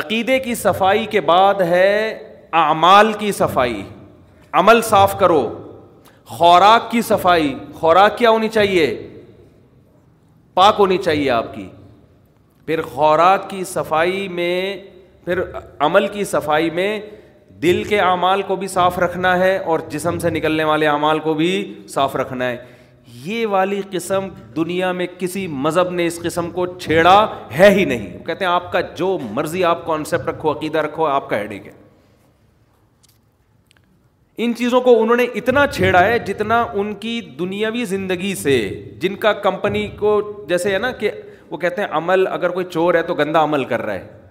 عقیدے 0.01 0.39
کی 0.47 0.55
صفائی 0.61 1.05
کے 1.15 1.21
بعد 1.31 1.61
ہے 1.71 1.89
اعمال 2.61 3.11
کی 3.19 3.31
صفائی 3.39 3.81
عمل 4.61 4.81
صاف 4.89 5.17
کرو 5.19 5.41
خوراک 6.37 6.89
کی 6.91 7.01
صفائی 7.09 7.53
خوراک 7.79 8.17
کیا 8.17 8.29
ہونی 8.29 8.49
چاہیے 8.57 8.85
پاک 10.53 10.75
ہونی 10.79 10.97
چاہیے 11.03 11.29
آپ 11.41 11.53
کی 11.53 11.67
پھر 12.65 12.81
خوراک 12.81 13.49
کی 13.49 13.63
صفائی 13.67 14.27
میں 14.31 14.75
پھر 15.25 15.41
عمل 15.85 16.07
کی 16.11 16.23
صفائی 16.25 16.69
میں 16.79 16.99
دل 17.61 17.83
کے 17.89 17.99
اعمال 18.01 18.41
کو 18.47 18.55
بھی 18.61 18.67
صاف 18.67 18.99
رکھنا 18.99 19.37
ہے 19.39 19.57
اور 19.71 19.79
جسم 19.89 20.17
سے 20.19 20.29
نکلنے 20.29 20.63
والے 20.63 20.87
اعمال 20.87 21.19
کو 21.25 21.33
بھی 21.33 21.49
صاف 21.89 22.15
رکھنا 22.15 22.49
ہے 22.49 22.55
یہ 23.23 23.45
والی 23.47 23.81
قسم 23.91 24.27
دنیا 24.55 24.91
میں 24.99 25.05
کسی 25.17 25.45
مذہب 25.65 25.91
نے 25.93 26.05
اس 26.07 26.19
قسم 26.23 26.49
کو 26.51 26.65
چھیڑا 26.79 27.15
ہے 27.57 27.69
ہی 27.73 27.85
نہیں 27.85 28.25
کہتے 28.25 28.45
ہیں 28.45 28.51
آپ 28.51 28.71
کا 28.71 28.81
جو 28.97 29.17
مرضی 29.31 29.63
آپ 29.73 29.85
کانسیپٹ 29.85 30.27
رکھو 30.29 30.51
عقیدہ 30.51 30.77
رکھو 30.87 31.05
آپ 31.05 31.29
کا 31.29 31.39
ہیڈک 31.39 31.67
ہے 31.67 31.71
ان 34.43 34.53
چیزوں 34.57 34.81
کو 34.81 35.01
انہوں 35.01 35.15
نے 35.17 35.23
اتنا 35.41 35.65
چھیڑا 35.73 36.03
ہے 36.05 36.17
جتنا 36.27 36.65
ان 36.73 36.93
کی 36.99 37.19
دنیاوی 37.39 37.85
زندگی 37.85 38.33
سے 38.35 38.57
جن 39.01 39.15
کا 39.25 39.33
کمپنی 39.47 39.87
کو 39.99 40.19
جیسے 40.49 40.73
ہے 40.73 40.77
نا 40.87 40.91
کہ 40.99 41.11
وہ 41.49 41.57
کہتے 41.57 41.81
ہیں 41.81 41.87
عمل 41.97 42.27
اگر 42.31 42.49
کوئی 42.49 42.65
چور 42.69 42.93
ہے 42.95 43.01
تو 43.03 43.13
گندا 43.15 43.43
عمل 43.43 43.63
کر 43.73 43.81
رہا 43.85 43.93
ہے 43.93 44.21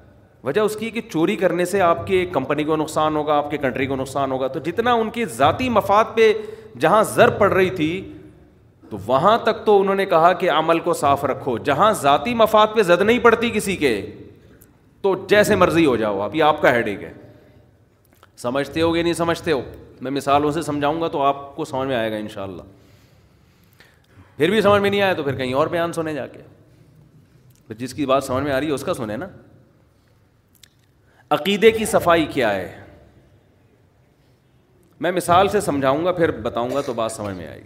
وجہ 0.44 0.60
اس 0.60 0.74
کی 0.76 0.90
کہ 0.90 1.00
چوری 1.10 1.36
کرنے 1.36 1.64
سے 1.64 1.80
آپ 1.82 2.06
کے 2.06 2.24
کمپنی 2.32 2.64
کو 2.64 2.76
نقصان 2.76 3.16
ہوگا 3.16 3.34
آپ 3.38 3.50
کے 3.50 3.58
کنٹری 3.58 3.86
کو 3.86 3.96
نقصان 3.96 4.32
ہوگا 4.32 4.46
تو 4.54 4.58
جتنا 4.64 4.92
ان 5.02 5.10
کی 5.10 5.24
ذاتی 5.36 5.68
مفاد 5.70 6.04
پہ 6.14 6.32
جہاں 6.80 7.02
زر 7.14 7.30
پڑ 7.38 7.52
رہی 7.52 7.70
تھی 7.76 7.88
تو 8.90 8.98
وہاں 9.06 9.36
تک 9.44 9.64
تو 9.66 9.80
انہوں 9.80 9.94
نے 9.94 10.06
کہا 10.06 10.32
کہ 10.40 10.50
عمل 10.50 10.78
کو 10.88 10.94
صاف 10.94 11.24
رکھو 11.24 11.56
جہاں 11.64 11.92
ذاتی 12.00 12.34
مفاد 12.34 12.74
پہ 12.76 12.82
زد 12.88 13.02
نہیں 13.02 13.18
پڑتی 13.22 13.50
کسی 13.54 13.76
کے 13.76 14.00
تو 15.02 15.14
جیسے 15.28 15.56
مرضی 15.56 15.84
ہو 15.86 15.94
جاؤ 15.96 16.20
آپ 16.22 16.34
یہ 16.34 16.42
آپ 16.44 16.60
کا 16.62 16.72
ہیڈ 16.74 16.88
ایک 16.88 17.02
ہے 17.02 17.12
سمجھتے 18.42 18.80
ہو 18.82 18.94
گیا 18.94 19.02
نہیں 19.02 19.12
سمجھتے 19.12 19.52
ہو 19.52 19.60
میں 20.00 20.10
مثالوں 20.10 20.50
سے 20.52 20.62
سمجھاؤں 20.62 21.00
گا 21.00 21.08
تو 21.08 21.22
آپ 21.22 21.54
کو 21.56 21.64
سمجھ 21.64 21.88
میں 21.88 21.96
آئے 21.96 22.10
گا 22.12 22.16
ان 22.16 22.28
شاء 22.28 22.42
اللہ 22.42 22.62
پھر 24.36 24.50
بھی 24.50 24.60
سمجھ 24.62 24.80
میں 24.82 24.90
نہیں 24.90 25.00
آیا 25.00 25.12
تو 25.14 25.22
پھر 25.22 25.34
کہیں 25.36 25.52
اور 25.54 25.66
بیان 25.70 25.92
سنے 25.92 26.14
جا 26.14 26.26
کے 26.26 26.38
جس 27.78 27.94
کی 27.94 28.06
بات 28.06 28.24
سمجھ 28.24 28.42
میں 28.44 28.52
آ 28.52 28.58
رہی 28.60 28.66
ہے 28.66 28.72
اس 28.72 28.82
کا 28.84 28.94
سنیں 28.94 29.16
نا 29.16 29.26
عقیدے 31.36 31.70
کی 31.70 31.84
صفائی 31.86 32.26
کیا 32.32 32.54
ہے 32.54 32.78
میں 35.00 35.10
مثال 35.12 35.48
سے 35.48 35.60
سمجھاؤں 35.60 36.04
گا 36.04 36.12
پھر 36.12 36.30
بتاؤں 36.40 36.70
گا 36.74 36.80
تو 36.86 36.92
بات 36.94 37.12
سمجھ 37.12 37.34
میں 37.36 37.46
آئی 37.48 37.60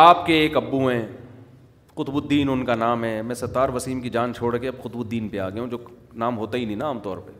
آپ 0.00 0.24
کے 0.26 0.34
ایک 0.40 0.56
ابو 0.56 0.86
ہیں 0.88 1.06
قطب 1.94 2.16
الدین 2.16 2.48
ان 2.48 2.64
کا 2.64 2.74
نام 2.74 3.04
ہے 3.04 3.20
میں 3.26 3.34
ستار 3.34 3.68
وسیم 3.74 4.00
کی 4.00 4.10
جان 4.10 4.34
چھوڑ 4.34 4.56
کے 4.58 4.68
اب 4.68 4.82
قطب 4.82 4.98
الدین 4.98 5.28
پہ 5.28 5.38
آ 5.38 5.48
گیا 5.50 5.62
ہوں 5.62 5.70
جو 5.70 5.78
نام 6.22 6.38
ہوتا 6.38 6.58
ہی 6.58 6.64
نہیں 6.64 6.76
نا 6.76 6.86
عام 6.86 6.98
طور 7.02 7.18
پہ 7.26 7.32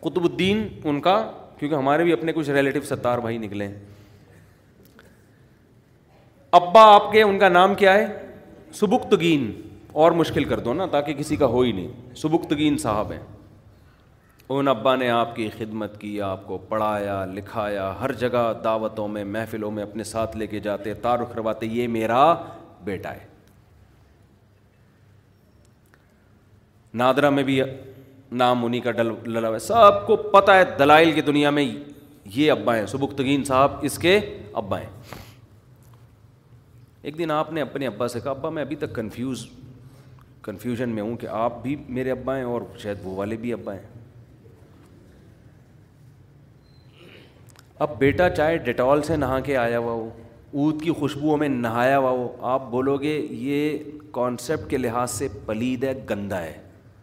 قطب 0.00 0.24
الدین 0.30 0.66
ان 0.84 1.00
کا 1.00 1.20
کیونکہ 1.58 1.74
ہمارے 1.74 2.04
بھی 2.04 2.12
اپنے 2.12 2.32
کچھ 2.32 2.50
ریلیٹو 2.50 2.80
ستار 2.94 3.18
بھائی 3.26 3.38
نکلے 3.38 3.68
ابا 6.60 6.82
آپ 6.94 7.10
کے 7.12 7.22
ان 7.22 7.38
کا 7.38 7.48
نام 7.48 7.74
کیا 7.82 7.92
ہے 7.94 8.06
سبکتگین 8.78 9.50
اور 10.02 10.12
مشکل 10.12 10.44
کر 10.48 10.58
دو 10.64 10.72
نا 10.74 10.86
تاکہ 10.90 11.12
کسی 11.18 11.36
کا 11.36 11.46
ہو 11.54 11.60
ہی 11.60 11.72
نہیں 11.72 12.14
سبکتگین 12.16 12.76
صاحب 12.78 13.12
ہیں 13.12 13.20
ان 14.52 14.68
ابا 14.68 14.94
نے 14.96 15.08
آپ 15.10 15.34
کی 15.36 15.48
خدمت 15.56 16.00
کی 16.00 16.20
آپ 16.22 16.46
کو 16.46 16.58
پڑھایا 16.68 17.24
لکھایا 17.34 17.92
ہر 18.00 18.12
جگہ 18.20 18.52
دعوتوں 18.64 19.06
میں 19.08 19.24
محفلوں 19.24 19.70
میں 19.70 19.82
اپنے 19.82 20.04
ساتھ 20.04 20.36
لے 20.36 20.46
کے 20.46 20.60
جاتے 20.60 20.94
تعارف 21.02 21.32
کرواتے 21.34 21.66
یہ 21.70 21.88
میرا 21.98 22.20
بیٹا 22.84 23.12
ہے 23.14 23.28
نادرا 27.02 27.28
میں 27.30 27.42
بھی 27.44 27.60
نام 28.40 28.64
انہیں 28.64 28.80
کا 28.80 28.90
ڈل 28.92 29.10
للا 29.32 29.48
ہے 29.52 29.58
سب 29.58 30.06
کو 30.06 30.16
پتہ 30.32 30.52
ہے 30.52 30.64
دلائل 30.78 31.12
کی 31.12 31.20
دنیا 31.22 31.50
میں 31.60 31.64
یہ 32.34 32.50
ابا 32.52 32.76
ہیں 32.76 32.86
سبکتگین 32.86 33.44
صاحب 33.44 33.72
اس 33.90 33.98
کے 33.98 34.18
ابا 34.62 34.80
ہیں 34.80 34.88
ایک 37.02 37.18
دن 37.18 37.30
آپ 37.30 37.52
نے 37.52 37.60
اپنے 37.60 37.86
ابا 37.86 38.06
سے 38.08 38.20
کہا 38.20 38.30
ابا 38.30 38.48
میں 38.50 38.62
ابھی 38.62 38.76
تک 38.76 38.94
کنفیوز 38.94 39.46
کنفیوژن 40.42 40.88
میں 40.94 41.02
ہوں 41.02 41.16
کہ 41.16 41.26
آپ 41.44 41.62
بھی 41.62 41.74
میرے 41.96 42.10
ابا 42.10 42.36
ہیں 42.36 42.44
اور 42.44 42.60
شاید 42.82 42.98
وہ 43.02 43.14
والے 43.16 43.36
بھی 43.44 43.52
ابا 43.52 43.74
ہیں 43.74 43.88
اب 47.84 47.96
بیٹا 47.98 48.28
چاہے 48.30 48.56
ڈیٹول 48.64 49.02
سے 49.02 49.16
نہا 49.16 49.38
کے 49.44 49.56
آیا 49.56 49.78
ہوا 49.78 49.92
ہو 49.92 50.08
اود 50.62 50.80
کی 50.82 50.92
خوشبوؤں 50.98 51.36
میں 51.38 51.48
نہایا 51.48 51.98
ہوا 51.98 52.10
ہو 52.10 52.28
آپ 52.52 52.68
بولو 52.70 52.96
گے 53.02 53.16
یہ 53.18 53.78
کانسیپٹ 54.12 54.70
کے 54.70 54.76
لحاظ 54.78 55.10
سے 55.10 55.28
پلید 55.46 55.84
ہے 55.84 55.92
گندا 56.10 56.40
ہے 56.42 56.58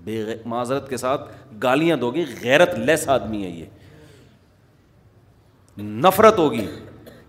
بے 0.06 0.24
معذرت 0.46 0.90
کے 0.90 0.98
ساتھ 0.98 1.32
گالیاں 1.64 1.98
دو 1.98 2.12
گے 2.16 2.26
غیرت 2.42 2.78
لیس 2.80 3.08
آدمی 3.10 3.44
ہے 3.44 3.50
یہ 3.50 3.66
نفرت 6.04 6.38
ہوگی 6.40 6.66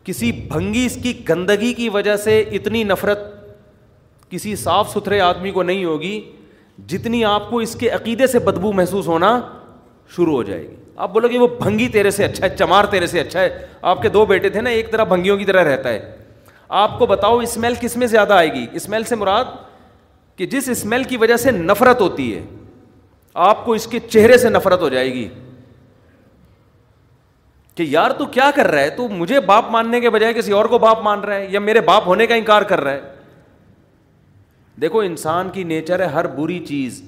کسی 0.09 0.31
بھنگی 0.51 0.85
اس 0.87 0.97
کی 1.03 1.13
گندگی 1.29 1.73
کی 1.75 1.89
وجہ 1.95 2.15
سے 2.25 2.39
اتنی 2.59 2.83
نفرت 2.85 3.25
کسی 4.31 4.55
صاف 4.57 4.91
ستھرے 4.93 5.19
آدمی 5.21 5.51
کو 5.53 5.63
نہیں 5.63 5.85
ہوگی 5.85 6.15
جتنی 6.93 7.25
آپ 7.25 7.49
کو 7.51 7.59
اس 7.65 7.75
کے 7.81 7.89
عقیدے 7.97 8.27
سے 8.27 8.39
بدبو 8.47 8.73
محسوس 8.79 9.07
ہونا 9.09 9.39
شروع 10.17 10.35
ہو 10.35 10.43
جائے 10.51 10.61
گی 10.63 10.75
آپ 11.07 11.13
بولو 11.13 11.29
کہ 11.29 11.39
وہ 11.39 11.47
بھنگی 11.61 11.89
تیرے 11.97 12.11
سے 12.11 12.25
اچھا 12.25 12.45
ہے 12.47 12.57
چمار 12.57 12.85
تیرے 12.91 13.07
سے 13.07 13.21
اچھا 13.21 13.41
ہے 13.41 13.49
آپ 13.91 14.01
کے 14.03 14.09
دو 14.17 14.25
بیٹے 14.27 14.49
تھے 14.55 14.61
نا 14.61 14.71
ایک 14.79 14.91
طرح 14.93 15.05
بھنگیوں 15.13 15.37
کی 15.39 15.45
طرح 15.51 15.65
رہتا 15.71 15.93
ہے 15.93 15.99
آپ 16.85 16.99
کو 16.99 17.07
بتاؤ 17.07 17.39
اسمیل 17.49 17.75
کس 17.81 17.97
میں 17.97 18.07
زیادہ 18.15 18.33
آئے 18.35 18.53
گی 18.55 18.67
اسمیل 18.81 19.05
سے 19.13 19.17
مراد 19.17 19.51
کہ 20.37 20.47
جس 20.55 20.69
اسمیل 20.69 21.05
کی 21.13 21.17
وجہ 21.23 21.37
سے 21.45 21.51
نفرت 21.59 22.01
ہوتی 22.01 22.35
ہے 22.35 22.41
آپ 23.51 23.65
کو 23.65 23.73
اس 23.81 23.87
کے 23.91 23.99
چہرے 24.09 24.39
سے 24.39 24.49
نفرت 24.51 24.81
ہو 24.83 24.89
جائے 24.97 25.13
گی 25.15 25.29
کہ 27.79 27.85
یار 27.89 28.11
تو 28.19 28.25
کیا 28.35 28.51
کر 28.55 28.67
رہا 28.69 28.81
ہے 28.81 28.91
تو 28.91 29.07
مجھے 29.09 29.41
باپ 29.47 29.69
ماننے 29.71 29.99
کے 30.01 30.11
بجائے 30.11 30.33
کسی 30.35 30.53
اور 30.53 30.65
کو 30.71 30.79
باپ 30.85 31.03
مان 31.03 31.21
رہا 31.25 31.35
ہے 31.35 31.47
یا 31.51 31.59
میرے 31.61 31.81
باپ 31.91 32.07
ہونے 32.07 32.27
کا 32.27 32.35
انکار 32.41 32.63
کر 32.71 32.81
رہا 32.85 32.93
ہے 32.93 33.01
دیکھو 34.81 35.01
انسان 35.09 35.51
کی 35.53 35.63
نیچر 35.65 36.01
ہے 36.03 36.07
ہر 36.15 36.27
بری 36.37 36.59
چیز 36.69 37.01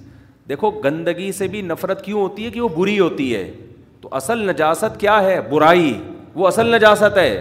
دیکھو 0.48 0.70
گندگی 0.84 1.30
سے 1.38 1.46
بھی 1.54 1.62
نفرت 1.72 2.04
کیوں 2.04 2.20
ہوتی 2.20 2.44
ہے 2.44 2.50
کہ 2.50 2.60
وہ 2.60 2.68
بری 2.76 2.98
ہوتی 2.98 3.34
ہے 3.34 3.42
تو 4.00 4.08
اصل 4.20 4.46
نجاست 4.50 5.00
کیا 5.00 5.20
ہے 5.22 5.40
برائی 5.50 5.92
وہ 6.34 6.46
اصل 6.48 6.74
نجاست 6.76 7.18
ہے 7.18 7.32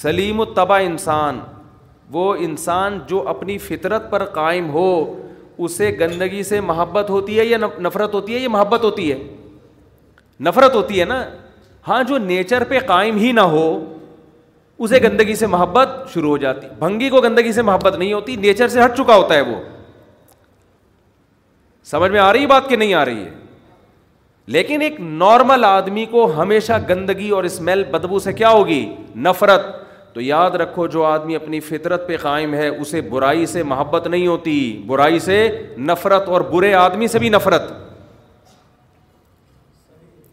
سلیم 0.00 0.40
و 0.40 0.44
تبا 0.60 0.78
انسان 0.88 1.40
وہ 2.12 2.34
انسان 2.48 2.98
جو 3.08 3.22
اپنی 3.34 3.58
فطرت 3.68 4.10
پر 4.10 4.24
قائم 4.40 4.70
ہو 4.70 4.88
اسے 5.64 5.90
گندگی 6.00 6.42
سے 6.52 6.60
محبت 6.72 7.10
ہوتی 7.10 7.38
ہے 7.38 7.44
یا 7.46 7.58
نفرت 7.80 8.14
ہوتی 8.14 8.34
ہے 8.34 8.38
یا 8.38 8.48
محبت 8.58 8.84
ہوتی 8.84 9.10
ہے 9.12 9.22
نفرت 10.48 10.74
ہوتی 10.74 11.00
ہے 11.00 11.04
نا 11.04 11.24
ہاں 11.88 12.02
جو 12.08 12.18
نیچر 12.18 12.64
پہ 12.68 12.78
قائم 12.86 13.16
ہی 13.18 13.30
نہ 13.32 13.40
ہو 13.54 13.62
اسے 14.84 14.98
گندگی 15.02 15.34
سے 15.34 15.46
محبت 15.46 15.88
شروع 16.12 16.28
ہو 16.30 16.36
جاتی 16.44 16.66
بھنگی 16.78 17.08
کو 17.10 17.20
گندگی 17.20 17.52
سے 17.52 17.62
محبت 17.62 17.96
نہیں 17.98 18.12
ہوتی 18.12 18.36
نیچر 18.40 18.68
سے 18.68 18.84
ہٹ 18.84 18.96
چکا 18.96 19.16
ہوتا 19.16 19.34
ہے 19.34 19.40
وہ 19.50 19.60
سمجھ 21.90 22.10
میں 22.12 22.20
آ 22.20 22.32
رہی 22.32 22.46
بات 22.46 22.68
کہ 22.68 22.76
نہیں 22.76 22.94
آ 22.94 23.04
رہی 23.04 23.24
ہے 23.24 23.30
لیکن 24.56 24.82
ایک 24.82 24.94
نارمل 25.00 25.64
آدمی 25.64 26.04
کو 26.10 26.24
ہمیشہ 26.40 26.72
گندگی 26.88 27.28
اور 27.34 27.44
اسمیل 27.44 27.82
بدبو 27.90 28.18
سے 28.18 28.32
کیا 28.32 28.48
ہوگی 28.50 28.84
نفرت 29.26 29.66
تو 30.14 30.20
یاد 30.20 30.50
رکھو 30.60 30.86
جو 30.94 31.04
آدمی 31.04 31.36
اپنی 31.36 31.60
فطرت 31.68 32.06
پہ 32.08 32.16
قائم 32.22 32.54
ہے 32.54 32.66
اسے 32.68 33.00
برائی 33.10 33.46
سے 33.46 33.62
محبت 33.74 34.06
نہیں 34.06 34.26
ہوتی 34.26 34.56
برائی 34.86 35.18
سے 35.26 35.36
نفرت 35.90 36.28
اور 36.28 36.40
برے 36.50 36.72
آدمی 36.74 37.06
سے 37.08 37.18
بھی 37.18 37.28
نفرت 37.28 37.70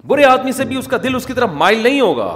برے 0.09 0.23
آدمی 0.25 0.51
سے 0.57 0.63
بھی 0.65 0.75
اس 0.77 0.87
کا 0.89 0.97
دل 1.03 1.15
اس 1.15 1.25
کی 1.25 1.33
طرف 1.33 1.49
مائل 1.53 1.77
نہیں 1.83 1.99
ہوگا 2.01 2.35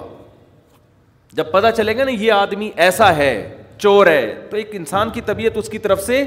جب 1.38 1.52
پتا 1.52 1.72
چلے 1.72 1.98
گا 1.98 2.04
نا 2.06 2.12
یہ 2.12 2.32
آدمی 2.32 2.70
ایسا 2.86 3.16
ہے 3.18 3.30
چور 3.78 4.08
ہے 4.08 4.26
تو 4.50 4.58
ایک 4.58 4.70
انسان 4.80 5.10
کی 5.14 5.22
طبیعت 5.26 5.58
اس 5.58 5.70
کی 5.70 5.78
طرف 5.86 6.02
سے 6.04 6.24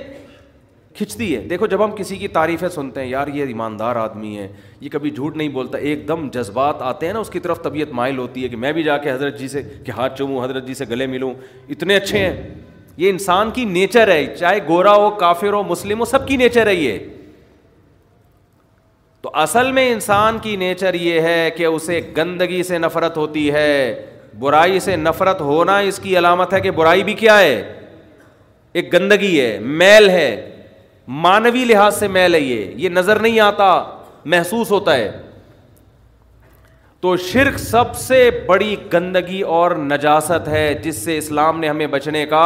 کھنچتی 0.97 1.35
ہے 1.35 1.41
دیکھو 1.49 1.67
جب 1.67 1.85
ہم 1.85 1.91
کسی 1.97 2.17
کی 2.17 2.29
تعریفیں 2.39 2.69
سنتے 2.75 3.01
ہیں 3.01 3.09
یار 3.09 3.27
یہ 3.35 3.47
ایماندار 3.49 3.97
آدمی 4.05 4.37
ہے 4.39 4.49
یہ 4.81 4.89
کبھی 4.93 5.11
جھوٹ 5.11 5.37
نہیں 5.37 5.49
بولتا 5.59 5.79
ایک 5.89 6.07
دم 6.09 6.29
جذبات 6.35 6.83
آتے 6.83 7.07
ہیں 7.07 7.13
نا 7.13 7.19
اس 7.21 7.31
کی 7.31 7.39
طرف 7.47 7.63
طبیعت 7.63 7.93
مائل 8.01 8.19
ہوتی 8.19 8.43
ہے 8.45 8.49
کہ 8.49 8.57
میں 8.65 8.73
بھی 8.79 8.83
جا 8.83 8.97
کے 9.07 9.13
حضرت 9.13 9.39
جی 9.39 9.49
سے 9.55 9.63
کہ 9.87 9.91
ہاتھ 9.97 10.19
چوموں 10.19 10.45
حضرت 10.45 10.67
جی 10.67 10.75
سے 10.75 10.85
گلے 10.91 11.07
ملوں 11.15 11.33
اتنے 11.77 11.97
اچھے 11.97 12.27
ہیں 12.27 12.49
یہ 12.97 13.11
انسان 13.11 13.51
کی 13.55 13.65
نیچر 13.79 14.09
ہے 14.13 14.25
چاہے 14.39 14.59
گورا 14.69 14.95
ہو 14.95 15.11
کافر 15.21 15.53
ہو 15.53 15.63
مسلم 15.71 16.01
ہو 16.01 16.05
سب 16.17 16.27
کی 16.29 16.37
نیچر 16.37 16.67
ہے 16.67 16.75
یہ 16.75 16.99
تو 19.27 19.31
اصل 19.43 19.71
میں 19.73 19.89
انسان 19.93 20.37
کی 20.43 20.55
نیچر 20.57 20.95
یہ 20.95 21.21
ہے 21.21 21.51
کہ 21.57 21.65
اسے 21.65 22.01
گندگی 22.17 22.63
سے 22.63 22.79
نفرت 22.79 23.17
ہوتی 23.17 23.51
ہے 23.53 23.69
برائی 24.39 24.79
سے 24.81 24.95
نفرت 24.97 25.41
ہونا 25.41 25.79
اس 25.89 25.99
کی 26.03 26.17
علامت 26.19 26.53
ہے 26.55 26.61
کہ 26.61 26.71
برائی 26.77 27.03
بھی 27.05 27.15
کیا 27.25 27.39
ہے 27.39 27.57
ایک 28.73 28.93
گندگی 28.93 29.41
ہے 29.41 29.59
میل 29.81 30.09
ہے 30.11 30.29
مانوی 31.25 31.65
لحاظ 31.73 31.99
سے 31.99 32.09
میل 32.19 32.35
ہے 32.35 32.41
یہ 32.41 32.71
یہ 32.85 32.89
نظر 32.99 33.19
نہیں 33.21 33.41
آتا 33.51 33.71
محسوس 34.25 34.71
ہوتا 34.71 34.95
ہے 34.97 35.11
تو 37.01 37.17
شرک 37.33 37.59
سب 37.59 37.97
سے 38.07 38.29
بڑی 38.47 38.75
گندگی 38.93 39.41
اور 39.59 39.75
نجاست 39.91 40.49
ہے 40.49 40.73
جس 40.85 41.05
سے 41.05 41.19
اسلام 41.19 41.61
نے 41.61 41.69
ہمیں 41.69 41.87
بچنے 41.99 42.25
کا 42.37 42.45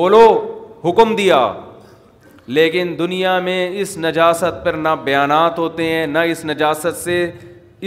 بولو 0.00 0.26
حکم 0.84 1.16
دیا 1.16 1.40
لیکن 2.54 2.94
دنیا 2.98 3.38
میں 3.44 3.68
اس 3.80 3.96
نجاست 3.98 4.64
پر 4.64 4.74
نہ 4.82 4.88
بیانات 5.04 5.58
ہوتے 5.58 5.84
ہیں 5.92 6.06
نہ 6.06 6.18
اس 6.32 6.44
نجاست 6.44 6.96
سے 7.02 7.24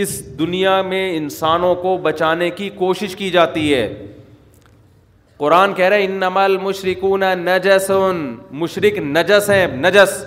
اس 0.01 0.19
دنیا 0.39 0.81
میں 0.85 1.03
انسانوں 1.17 1.73
کو 1.75 1.95
بچانے 2.03 2.49
کی 2.55 2.69
کوشش 2.77 3.15
کی 3.15 3.29
جاتی 3.31 3.73
ہے 3.73 3.87
قرآن 5.37 5.73
کہہ 5.73 5.85
رہے 5.89 6.05
ان 6.05 6.23
عمل 6.23 6.57
مشرقوں 6.61 7.17
نجسن 7.41 8.35
مشرق 8.63 8.97
نجس 9.05 9.49
ہیں 9.49 9.65
نجس 9.79 10.23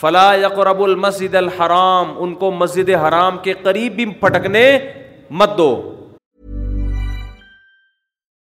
فلا 0.00 0.30
یقرب 0.42 0.82
المسجد 0.82 1.34
الحرام 1.34 2.12
ان 2.22 2.34
کو 2.34 2.50
مسجد 2.50 2.90
حرام 3.08 3.38
کے 3.42 3.52
قریب 3.62 3.94
بھی 3.96 4.04
پھٹکنے 4.20 4.66
مت 5.40 5.56
دو 5.58 5.70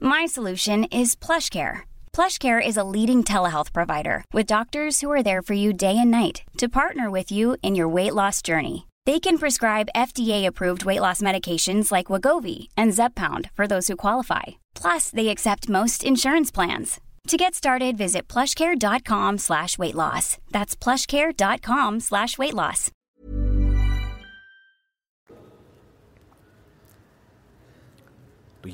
My 0.00 0.26
solution 0.26 0.84
is 0.84 1.16
PlushCare. 1.16 1.82
PlushCare 2.12 2.64
is 2.64 2.76
a 2.76 2.84
leading 2.84 3.24
telehealth 3.24 3.72
provider 3.72 4.24
with 4.32 4.54
doctors 4.54 5.00
who 5.00 5.10
are 5.10 5.24
there 5.24 5.42
for 5.42 5.54
you 5.54 5.72
day 5.72 5.96
and 5.98 6.10
night 6.10 6.42
to 6.58 6.68
partner 6.68 7.10
with 7.10 7.30
you 7.30 7.56
in 7.62 7.74
your 7.74 7.88
weight 7.88 8.14
loss 8.14 8.42
journey. 8.42 8.86
They 9.06 9.18
can 9.18 9.38
prescribe 9.38 9.94
FDA-approved 9.96 10.84
weight 10.84 11.00
loss 11.00 11.20
medications 11.20 11.90
like 11.90 12.12
Wegovy 12.12 12.68
and 12.76 12.92
Zepbound 12.92 13.50
for 13.54 13.66
those 13.66 13.88
who 13.88 14.04
qualify. 14.04 14.46
Plus, 14.74 15.10
they 15.10 15.28
accept 15.28 15.68
most 15.68 16.04
insurance 16.04 16.52
plans. 16.52 17.00
To 17.28 17.36
get 17.36 17.54
started, 17.54 17.96
visit 18.04 18.24
plushcare.com/weightloss. 18.32 20.26
That's 20.56 20.74
plushcare.com/weightloss. 20.84 22.82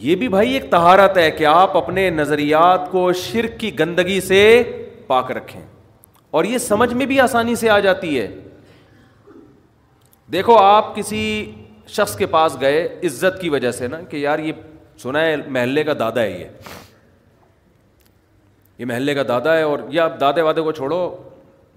یہ 0.01 0.16
بھی 0.16 0.28
بھائی 0.28 0.53
ایک 0.53 0.70
تہارت 0.70 1.16
ہے 1.18 1.30
کہ 1.30 1.45
آپ 1.47 1.76
اپنے 1.76 2.09
نظریات 2.11 2.90
کو 2.90 3.12
شرک 3.22 3.59
کی 3.61 3.70
گندگی 3.78 4.20
سے 4.20 4.38
پاک 5.07 5.30
رکھیں 5.36 5.61
اور 6.38 6.45
یہ 6.45 6.59
سمجھ 6.59 6.92
میں 6.95 7.07
بھی 7.07 7.20
آسانی 7.20 7.55
سے 7.57 7.70
آ 7.70 7.78
جاتی 7.80 8.18
ہے 8.18 8.26
دیکھو 10.32 10.57
آپ 10.59 10.95
کسی 10.97 11.20
شخص 11.97 12.16
کے 12.16 12.26
پاس 12.26 12.57
گئے 12.61 12.82
عزت 13.07 13.40
کی 13.40 13.49
وجہ 13.51 13.70
سے 13.78 13.88
نا 13.88 14.01
کہ 14.11 14.16
یار 14.16 14.38
یہ 14.38 14.53
سنا 15.03 15.20
ہے 15.24 15.36
محلے 15.49 15.84
کا 15.84 15.92
دادا 15.99 16.22
ہے 16.22 16.30
یہ 16.40 16.47
یہ 18.78 18.84
محلے 18.86 19.14
کا 19.14 19.22
دادا 19.28 19.57
ہے 19.57 19.62
اور 19.62 19.78
یہ 19.92 20.01
آپ 20.01 20.20
دادے 20.20 20.42
وادے 20.42 20.62
کو 20.62 20.72
چھوڑو 20.72 21.01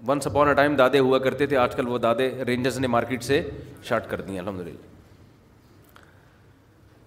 ونس 0.08 0.26
اپون 0.26 0.48
اے 0.48 0.54
ٹائم 0.54 0.74
دادے 0.76 0.98
ہوا 0.98 1.18
کرتے 1.18 1.46
تھے 1.46 1.56
آج 1.56 1.74
کل 1.76 1.88
وہ 1.88 1.98
دادے 1.98 2.30
رینجرز 2.46 2.78
نے 2.80 2.86
مارکیٹ 2.86 3.22
سے 3.24 3.40
شارٹ 3.88 4.10
کر 4.10 4.20
دیے 4.20 4.38
الحمد 4.38 4.60
للہ 4.66 4.86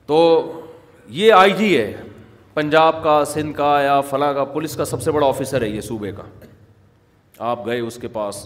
تو 0.06 0.20
یہ 1.10 1.34
آئی 1.34 1.52
جی 1.58 1.78
ہے 1.78 1.92
پنجاب 2.54 3.02
کا 3.04 3.24
سندھ 3.28 3.56
کا 3.58 3.80
یا 3.82 4.00
فلاں 4.10 4.34
کا 4.34 4.44
پولیس 4.54 4.76
کا 4.76 4.86
سب 4.86 5.02
سے 5.02 5.12
بڑا 5.12 5.28
آفیسر 5.28 5.62
ہے 5.62 5.68
یہ 5.70 5.82
صوبے 5.82 6.12
کا 6.18 6.24
آپ 7.50 7.66
گئے 7.66 7.80
اس 7.80 7.96
کے 8.02 8.08
پاس 8.14 8.46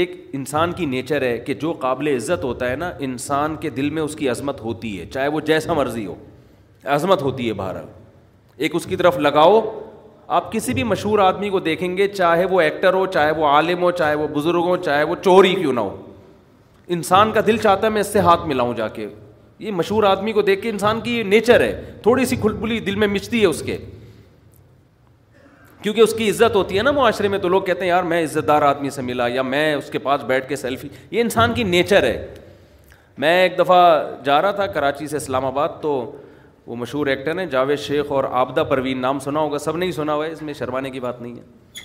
ایک 0.00 0.10
انسان 0.32 0.72
کی 0.72 0.86
نیچر 0.86 1.22
ہے 1.22 1.36
کہ 1.46 1.54
جو 1.60 1.72
قابل 1.80 2.08
عزت 2.14 2.44
ہوتا 2.44 2.70
ہے 2.70 2.76
نا 2.76 2.90
انسان 3.06 3.56
کے 3.60 3.70
دل 3.70 3.90
میں 3.90 4.02
اس 4.02 4.14
کی 4.16 4.28
عظمت 4.28 4.60
ہوتی 4.60 4.98
ہے 4.98 5.06
چاہے 5.12 5.28
وہ 5.28 5.40
جیسا 5.46 5.72
مرضی 5.74 6.06
ہو 6.06 6.14
عظمت 6.94 7.22
ہوتی 7.22 7.48
ہے 7.48 7.52
بھارت 7.54 7.98
ایک 8.66 8.74
اس 8.76 8.84
کی 8.86 8.96
طرف 8.96 9.18
لگاؤ 9.18 9.60
آپ 10.36 10.50
کسی 10.52 10.74
بھی 10.74 10.82
مشہور 10.84 11.18
آدمی 11.18 11.48
کو 11.50 11.60
دیکھیں 11.60 11.96
گے 11.96 12.06
چاہے 12.08 12.44
وہ 12.50 12.60
ایکٹر 12.60 12.94
ہو 12.94 13.04
چاہے 13.14 13.30
وہ 13.36 13.46
عالم 13.46 13.82
ہو 13.82 13.90
چاہے 14.00 14.14
وہ 14.14 14.26
بزرگ 14.34 14.64
ہو 14.66 14.76
چاہے 14.84 15.02
وہ 15.04 15.14
چوری 15.24 15.54
کیوں 15.54 15.72
نہ 15.72 15.80
ہو 15.80 15.96
انسان 16.96 17.32
کا 17.32 17.40
دل 17.46 17.56
چاہتا 17.62 17.86
ہے 17.86 17.92
میں 17.92 18.00
اس 18.00 18.12
سے 18.12 18.20
ہاتھ 18.28 18.46
ملاؤں 18.46 18.74
جا 18.76 18.88
کے 18.98 19.06
یہ 19.60 19.70
مشہور 19.78 20.02
آدمی 20.10 20.32
کو 20.32 20.42
دیکھ 20.42 20.60
کے 20.62 20.68
انسان 20.70 21.00
کی 21.00 21.22
نیچر 21.22 21.60
ہے 21.60 21.72
تھوڑی 22.02 22.24
سی 22.26 22.36
کھل 22.40 22.54
پلی 22.60 22.78
دل 22.84 22.94
میں 23.02 23.06
مچتی 23.08 23.40
ہے 23.40 23.46
اس 23.46 23.62
کے 23.66 23.76
کیونکہ 25.82 26.00
اس 26.00 26.14
کی 26.18 26.28
عزت 26.30 26.56
ہوتی 26.56 26.76
ہے 26.78 26.82
نا 26.82 26.90
معاشرے 27.00 27.28
میں 27.34 27.38
تو 27.38 27.48
لوگ 27.48 27.62
کہتے 27.62 27.80
ہیں 27.84 27.88
یار 27.88 28.02
میں 28.12 28.22
عزت 28.24 28.48
دار 28.48 28.62
آدمی 28.62 28.90
سے 28.90 29.02
ملا 29.02 29.26
یا 29.34 29.42
میں 29.42 29.74
اس 29.74 29.90
کے 29.90 29.98
پاس 30.08 30.24
بیٹھ 30.32 30.48
کے 30.48 30.56
سیلفی 30.56 30.88
یہ 31.10 31.20
انسان 31.20 31.54
کی 31.54 31.62
نیچر 31.64 32.02
ہے 32.02 32.34
میں 33.24 33.36
ایک 33.42 33.58
دفعہ 33.58 33.84
جا 34.24 34.40
رہا 34.42 34.50
تھا 34.58 34.66
کراچی 34.78 35.06
سے 35.06 35.16
اسلام 35.16 35.44
آباد 35.46 35.80
تو 35.80 35.92
وہ 36.66 36.76
مشہور 36.76 37.06
ایکٹر 37.14 37.38
ہیں 37.38 37.46
جاوید 37.54 37.78
شیخ 37.78 38.12
اور 38.12 38.24
آبدہ 38.42 38.62
پروین 38.68 39.00
نام 39.02 39.18
سنا 39.18 39.40
ہوگا 39.40 39.58
سب 39.58 39.76
نے 39.76 39.86
ہی 39.86 39.92
سنا 39.92 40.14
ہوا 40.14 40.26
ہے 40.26 40.32
اس 40.32 40.42
میں 40.48 40.54
شرمانے 40.58 40.90
کی 40.90 41.00
بات 41.00 41.22
نہیں 41.22 41.36
ہے 41.36 41.82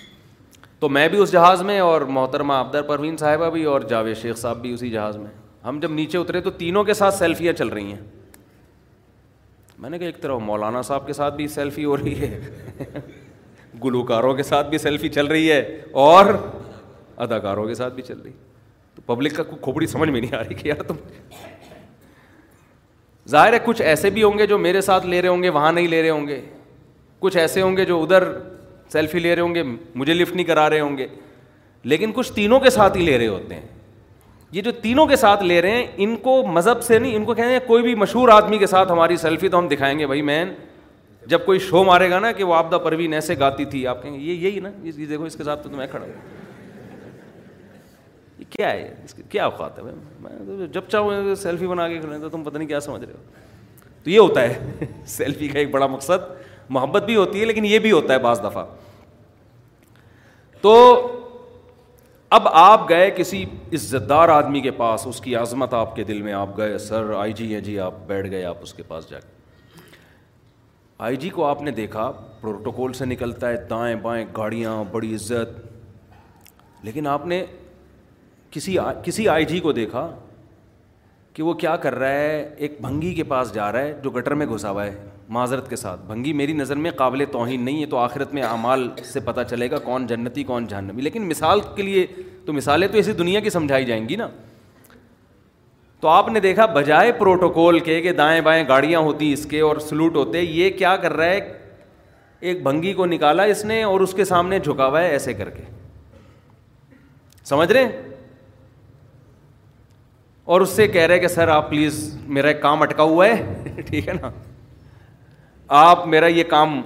تو 0.80 0.88
میں 0.98 1.08
بھی 1.08 1.18
اس 1.22 1.32
جہاز 1.32 1.62
میں 1.70 1.78
اور 1.80 2.00
محترمہ 2.18 2.52
آبدہ 2.52 2.82
پروین 2.88 3.16
صاحبہ 3.16 3.50
بھی 3.50 3.64
اور 3.74 3.80
جاوید 3.90 4.16
شیخ 4.22 4.36
صاحب 4.38 4.60
بھی 4.62 4.72
اسی 4.74 4.90
جہاز 4.90 5.16
میں 5.16 5.30
ہم 5.66 5.78
جب 5.80 5.92
نیچے 5.92 6.18
اترے 6.18 6.40
تو 6.40 6.50
تینوں 6.58 6.84
کے 6.84 6.94
ساتھ 6.94 7.14
سیلفیاں 7.14 7.52
چل 7.58 7.68
رہی 7.68 7.92
ہیں 7.92 8.00
میں 9.78 9.90
نے 9.90 9.98
کہا 9.98 10.06
ایک 10.06 10.20
طرح 10.22 10.36
مولانا 10.48 10.82
صاحب 10.88 11.06
کے 11.06 11.12
ساتھ 11.12 11.34
بھی 11.36 11.46
سیلفی 11.54 11.84
ہو 11.84 11.96
رہی 11.96 12.14
ہے 12.20 13.00
گلوکاروں 13.84 14.34
کے 14.34 14.42
ساتھ 14.42 14.68
بھی 14.70 14.78
سیلفی 14.78 15.08
چل 15.18 15.26
رہی 15.26 15.50
ہے 15.52 15.58
اور 16.04 16.26
اداکاروں 17.26 17.66
کے 17.66 17.74
ساتھ 17.74 17.94
بھی 17.94 18.02
چل 18.02 18.18
رہی 18.20 18.30
ہے 18.30 18.44
تو 18.94 19.02
پبلک 19.14 19.34
کا 19.36 19.42
کوئی 19.42 19.62
کھوپڑی 19.62 19.86
سمجھ 19.86 20.08
میں 20.08 20.20
نہیں 20.20 20.34
آ 20.34 20.42
رہی 20.42 20.54
کہ 20.54 20.68
یار 20.68 20.82
تم 20.88 20.96
ظاہر 23.30 23.52
ہے 23.52 23.58
کچھ 23.64 23.82
ایسے 23.82 24.10
بھی 24.16 24.22
ہوں 24.22 24.38
گے 24.38 24.46
جو 24.46 24.58
میرے 24.58 24.80
ساتھ 24.88 25.06
لے 25.06 25.20
رہے 25.22 25.28
ہوں 25.28 25.42
گے 25.42 25.48
وہاں 25.58 25.72
نہیں 25.72 25.88
لے 25.88 26.02
رہے 26.02 26.10
ہوں 26.10 26.26
گے 26.28 26.40
کچھ 27.18 27.36
ایسے 27.36 27.62
ہوں 27.62 27.76
گے 27.76 27.84
جو 27.84 28.00
ادھر 28.02 28.32
سیلفی 28.92 29.18
لے 29.18 29.34
رہے 29.34 29.42
ہوں 29.42 29.54
گے 29.54 29.62
مجھے 29.94 30.14
لفٹ 30.14 30.36
نہیں 30.36 30.46
کرا 30.46 30.68
رہے 30.70 30.80
ہوں 30.80 30.96
گے 30.98 31.06
لیکن 31.92 32.12
کچھ 32.14 32.32
تینوں 32.32 32.60
کے 32.60 32.70
ساتھ 32.70 32.96
ہی 32.96 33.02
لے 33.04 33.18
رہے 33.18 33.26
ہوتے 33.28 33.54
ہیں 33.54 33.75
یہ 34.52 34.62
جو 34.62 34.70
تینوں 34.82 35.06
کے 35.06 35.16
ساتھ 35.16 35.42
لے 35.42 35.60
رہے 35.62 35.70
ہیں 35.70 35.86
ان 36.04 36.14
کو 36.22 36.42
مذہب 36.52 36.82
سے 36.82 36.98
نہیں 36.98 37.16
ان 37.16 37.24
کو 37.24 37.34
کہہ 37.34 37.44
رہے 37.44 37.52
ہیں 37.52 37.60
کوئی 37.66 37.82
بھی 37.82 37.94
مشہور 37.94 38.28
آدمی 38.32 38.58
کے 38.58 38.66
ساتھ 38.66 38.92
ہماری 38.92 39.16
سیلفی 39.16 39.48
تو 39.48 39.58
ہم 39.58 39.68
دکھائیں 39.68 39.98
گے 39.98 40.06
بھائی 40.06 40.22
مین 40.22 40.52
جب 41.30 41.44
کوئی 41.46 41.58
شو 41.58 41.82
مارے 41.84 42.10
گا 42.10 42.18
نا 42.20 42.30
کہ 42.32 42.44
وہ 42.44 42.54
آپا 42.54 42.78
پروین 42.78 43.12
ایسے 43.14 43.38
گاتی 43.38 43.64
تھی 43.70 43.86
آپ 43.86 44.02
کہیں 44.02 44.12
گے 44.14 44.18
یہی 44.32 44.60
نا 44.62 44.68
یہ 44.82 45.06
دیکھو 45.08 45.24
اس 45.24 45.36
کے 45.36 45.44
ساتھ 45.44 45.64
تو 45.64 45.70
میں 45.76 45.86
کھڑا 45.90 46.04
ہوں 46.04 46.12
کیا 48.50 48.70
ہے 48.72 48.94
اس 49.04 49.14
کی 49.14 49.22
کیا 49.28 49.44
اوقات 49.44 49.78
ہے 49.78 50.66
جب 50.72 50.82
چاہوں 50.90 51.34
سیلفی 51.42 51.66
بنا 51.66 51.88
کے 51.88 51.98
کھڑے 52.00 52.18
تو 52.18 52.28
تم 52.28 52.42
پتہ 52.44 52.58
نہیں 52.58 52.68
کیا 52.68 52.80
سمجھ 52.80 53.02
رہے 53.04 53.12
ہو 53.12 53.22
تو 54.04 54.10
یہ 54.10 54.18
ہوتا 54.18 54.42
ہے 54.42 54.86
سیلفی 55.16 55.48
کا 55.48 55.58
ایک 55.58 55.70
بڑا 55.70 55.86
مقصد 55.86 56.30
محبت 56.70 57.02
بھی 57.04 57.16
ہوتی 57.16 57.40
ہے 57.40 57.44
لیکن 57.46 57.64
یہ 57.64 57.78
بھی 57.78 57.92
ہوتا 57.92 58.12
ہے 58.14 58.18
بعض 58.18 58.40
دفعہ 58.44 58.64
تو 60.60 60.74
اب 62.34 62.46
آپ 62.48 62.88
گئے 62.88 63.10
کسی 63.16 63.44
عزت 63.74 64.08
دار 64.08 64.28
آدمی 64.28 64.60
کے 64.60 64.70
پاس 64.78 65.06
اس 65.06 65.20
کی 65.22 65.34
عظمت 65.36 65.74
آپ 65.74 65.94
کے 65.96 66.04
دل 66.04 66.22
میں 66.22 66.32
آپ 66.34 66.56
گئے 66.56 66.78
سر 66.86 67.10
آئی 67.16 67.32
جی 67.38 67.52
ہیں 67.52 67.60
جی 67.64 67.78
آپ 67.80 67.94
بیٹھ 68.06 68.30
گئے 68.30 68.44
آپ 68.44 68.62
اس 68.62 68.72
کے 68.74 68.82
پاس 68.88 69.08
جا 69.10 69.18
کے 69.20 69.80
آئی 71.08 71.16
جی 71.22 71.28
کو 71.30 71.44
آپ 71.46 71.62
نے 71.62 71.70
دیکھا 71.70 72.10
پروٹوکول 72.40 72.92
سے 72.92 73.04
نکلتا 73.04 73.48
ہے 73.48 73.56
دائیں 73.70 73.94
بائیں 74.02 74.24
گاڑیاں 74.36 74.72
بڑی 74.92 75.14
عزت 75.14 76.84
لیکن 76.84 77.06
آپ 77.06 77.26
نے 77.26 77.44
کسی 78.50 78.76
کسی 79.04 79.28
آئی 79.28 79.44
جی 79.52 79.60
کو 79.60 79.72
دیکھا 79.72 80.08
کہ 81.34 81.42
وہ 81.42 81.54
کیا 81.62 81.76
کر 81.76 81.94
رہا 81.98 82.10
ہے 82.20 82.48
ایک 82.56 82.80
بھنگی 82.80 83.14
کے 83.14 83.24
پاس 83.34 83.54
جا 83.54 83.70
رہا 83.72 83.80
ہے 83.82 83.94
جو 84.02 84.10
گٹر 84.10 84.34
میں 84.42 84.46
گھسا 84.54 84.70
ہوا 84.70 84.84
ہے 84.86 84.94
معذرت 85.34 85.68
کے 85.70 85.76
ساتھ 85.76 86.00
بھنگی 86.06 86.32
میری 86.32 86.52
نظر 86.52 86.76
میں 86.84 86.90
قابل 86.96 87.24
توہین 87.32 87.64
نہیں 87.64 87.80
ہے 87.80 87.86
تو 87.90 87.98
آخرت 87.98 88.34
میں 88.34 88.42
اعمال 88.42 88.88
سے 89.12 89.20
پتہ 89.24 89.40
چلے 89.50 89.70
گا 89.70 89.78
کون 89.84 90.06
جنتی 90.06 90.44
کون 90.44 90.66
جہنمی 90.66 91.02
لیکن 91.02 91.28
مثال 91.28 91.60
کے 91.76 91.82
لیے 91.82 92.06
تو 92.46 92.52
مثالیں 92.52 92.86
تو 92.88 92.98
اسی 92.98 93.12
دنیا 93.12 93.40
کی 93.40 93.50
سمجھائی 93.50 93.84
جائیں 93.84 94.08
گی 94.08 94.16
نا 94.16 94.28
تو 96.00 96.08
آپ 96.08 96.28
نے 96.28 96.40
دیکھا 96.40 96.66
بجائے 96.66 97.12
پروٹوکول 97.18 97.78
کے 97.80 98.00
کہ 98.02 98.12
دائیں 98.12 98.40
بائیں 98.48 98.64
گاڑیاں 98.68 99.00
ہوتی 99.00 99.32
اس 99.32 99.44
کے 99.50 99.60
اور 99.68 99.76
سلوٹ 99.88 100.16
ہوتے 100.16 100.40
یہ 100.42 100.70
کیا 100.78 100.96
کر 101.02 101.12
رہا 101.16 101.26
ہے 101.28 101.52
ایک 102.50 102.62
بھنگی 102.62 102.92
کو 102.94 103.06
نکالا 103.06 103.42
اس 103.52 103.64
نے 103.64 103.82
اور 103.82 104.00
اس 104.00 104.12
کے 104.14 104.24
سامنے 104.24 104.58
جھکا 104.58 104.86
ہوا 104.88 105.02
ہے 105.02 105.08
ایسے 105.10 105.34
کر 105.34 105.50
کے 105.50 105.62
سمجھ 107.44 107.70
رہے 107.72 108.02
اور 110.54 110.60
اس 110.60 110.68
سے 110.70 110.86
کہہ 110.88 111.06
رہے 111.06 111.18
کہ 111.18 111.28
سر 111.28 111.48
آپ 111.48 111.68
پلیز 111.70 112.14
میرا 112.36 112.48
ایک 112.48 112.60
کام 112.62 112.82
اٹکا 112.82 113.02
ہوا 113.02 113.26
ہے 113.28 113.80
ٹھیک 113.86 114.08
ہے 114.08 114.12
نا 114.20 114.30
آپ 115.68 116.06
میرا 116.06 116.26
یہ 116.26 116.44
کام 116.48 116.80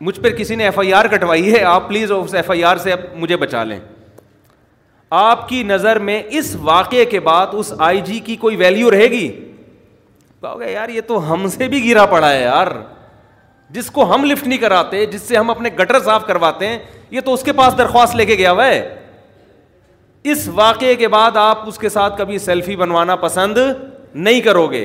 مجھ 0.00 0.18
پر 0.20 0.30
کسی 0.36 0.54
نے 0.54 0.64
ایف 0.64 0.78
آئی 0.78 0.92
آر 0.94 1.04
کٹوائی 1.16 1.54
ہے 1.54 1.62
آپ 1.64 1.88
پلیز 1.88 2.12
اس 2.12 2.34
ایف 2.34 2.50
آئی 2.50 2.64
آر 2.64 2.76
سے 2.82 2.94
مجھے 3.16 3.36
بچا 3.36 3.62
لیں 3.64 3.78
آپ 5.20 5.48
کی 5.48 5.62
نظر 5.62 5.98
میں 6.08 6.22
اس 6.38 6.54
واقعے 6.62 7.04
کے 7.04 7.20
بعد 7.28 7.46
اس 7.58 7.72
آئی 7.86 8.00
جی 8.04 8.18
کی 8.24 8.36
کوئی 8.36 8.56
ویلیو 8.56 8.90
رہے 8.90 9.06
گی 9.10 9.28
کہو 10.40 10.60
گے 10.60 10.72
یار 10.72 10.88
یہ 10.88 11.00
تو 11.06 11.32
ہم 11.32 11.46
سے 11.48 11.68
بھی 11.68 11.88
گرا 11.88 12.04
پڑا 12.06 12.30
ہے 12.32 12.42
یار 12.42 12.66
جس 13.74 13.90
کو 13.90 14.12
ہم 14.14 14.24
لفٹ 14.30 14.46
نہیں 14.46 14.58
کراتے 14.58 15.04
جس 15.12 15.22
سے 15.22 15.36
ہم 15.36 15.50
اپنے 15.50 15.68
گٹر 15.78 15.98
صاف 16.04 16.26
کرواتے 16.26 16.66
ہیں 16.68 16.78
یہ 17.10 17.20
تو 17.24 17.34
اس 17.34 17.42
کے 17.44 17.52
پاس 17.60 17.78
درخواست 17.78 18.16
لے 18.16 18.24
کے 18.26 18.34
گیا 18.38 18.52
ہوئے 18.52 18.78
اس 20.32 20.48
واقعے 20.54 20.94
کے 20.96 21.08
بعد 21.08 21.36
آپ 21.36 21.66
اس 21.68 21.78
کے 21.78 21.88
ساتھ 21.88 22.18
کبھی 22.18 22.38
سیلفی 22.38 22.76
بنوانا 22.76 23.16
پسند 23.26 23.58
نہیں 24.14 24.40
کرو 24.40 24.66
گے 24.70 24.84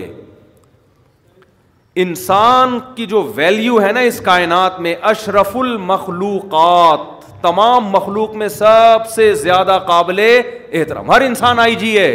انسان 2.02 2.78
کی 2.95 3.06
جو 3.14 3.22
ویلیو 3.36 3.80
ہے 3.82 3.91
نا 3.91 4.00
اس 4.10 4.20
کائنات 4.26 4.80
میں 4.84 4.93
اشرف 5.12 5.56
المخلوقات 5.58 7.02
تمام 7.41 7.88
مخلوق 7.95 8.36
میں 8.41 8.47
سب 8.58 9.10
سے 9.16 9.34
زیادہ 9.41 9.78
قابل 9.88 10.20
احترام 10.20 11.12
ہر 11.12 11.22
انسان 11.22 11.60
آئی 11.60 11.76
جی 11.84 11.97
ہے 11.97 12.14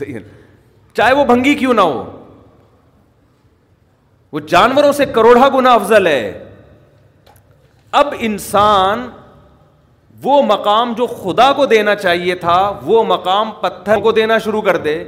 چاہے 0.00 1.12
وہ 1.18 1.24
بھنگی 1.30 1.54
کیوں 1.62 1.74
نہ 1.74 1.80
ہو 1.94 2.02
وہ 4.32 4.40
جانوروں 4.54 4.92
سے 5.00 5.06
کروڑا 5.14 5.48
گنا 5.56 5.72
افضل 5.80 6.06
ہے 6.06 6.22
اب 8.02 8.14
انسان 8.30 9.08
وہ 10.24 10.40
مقام 10.50 10.92
جو 10.96 11.06
خدا 11.22 11.52
کو 11.60 11.66
دینا 11.74 11.94
چاہیے 12.04 12.34
تھا 12.46 12.60
وہ 12.90 13.02
مقام 13.14 13.50
پتھر 13.62 14.00
کو 14.02 14.12
دینا 14.20 14.38
شروع 14.46 14.60
کر 14.70 14.76
دے 14.88 15.02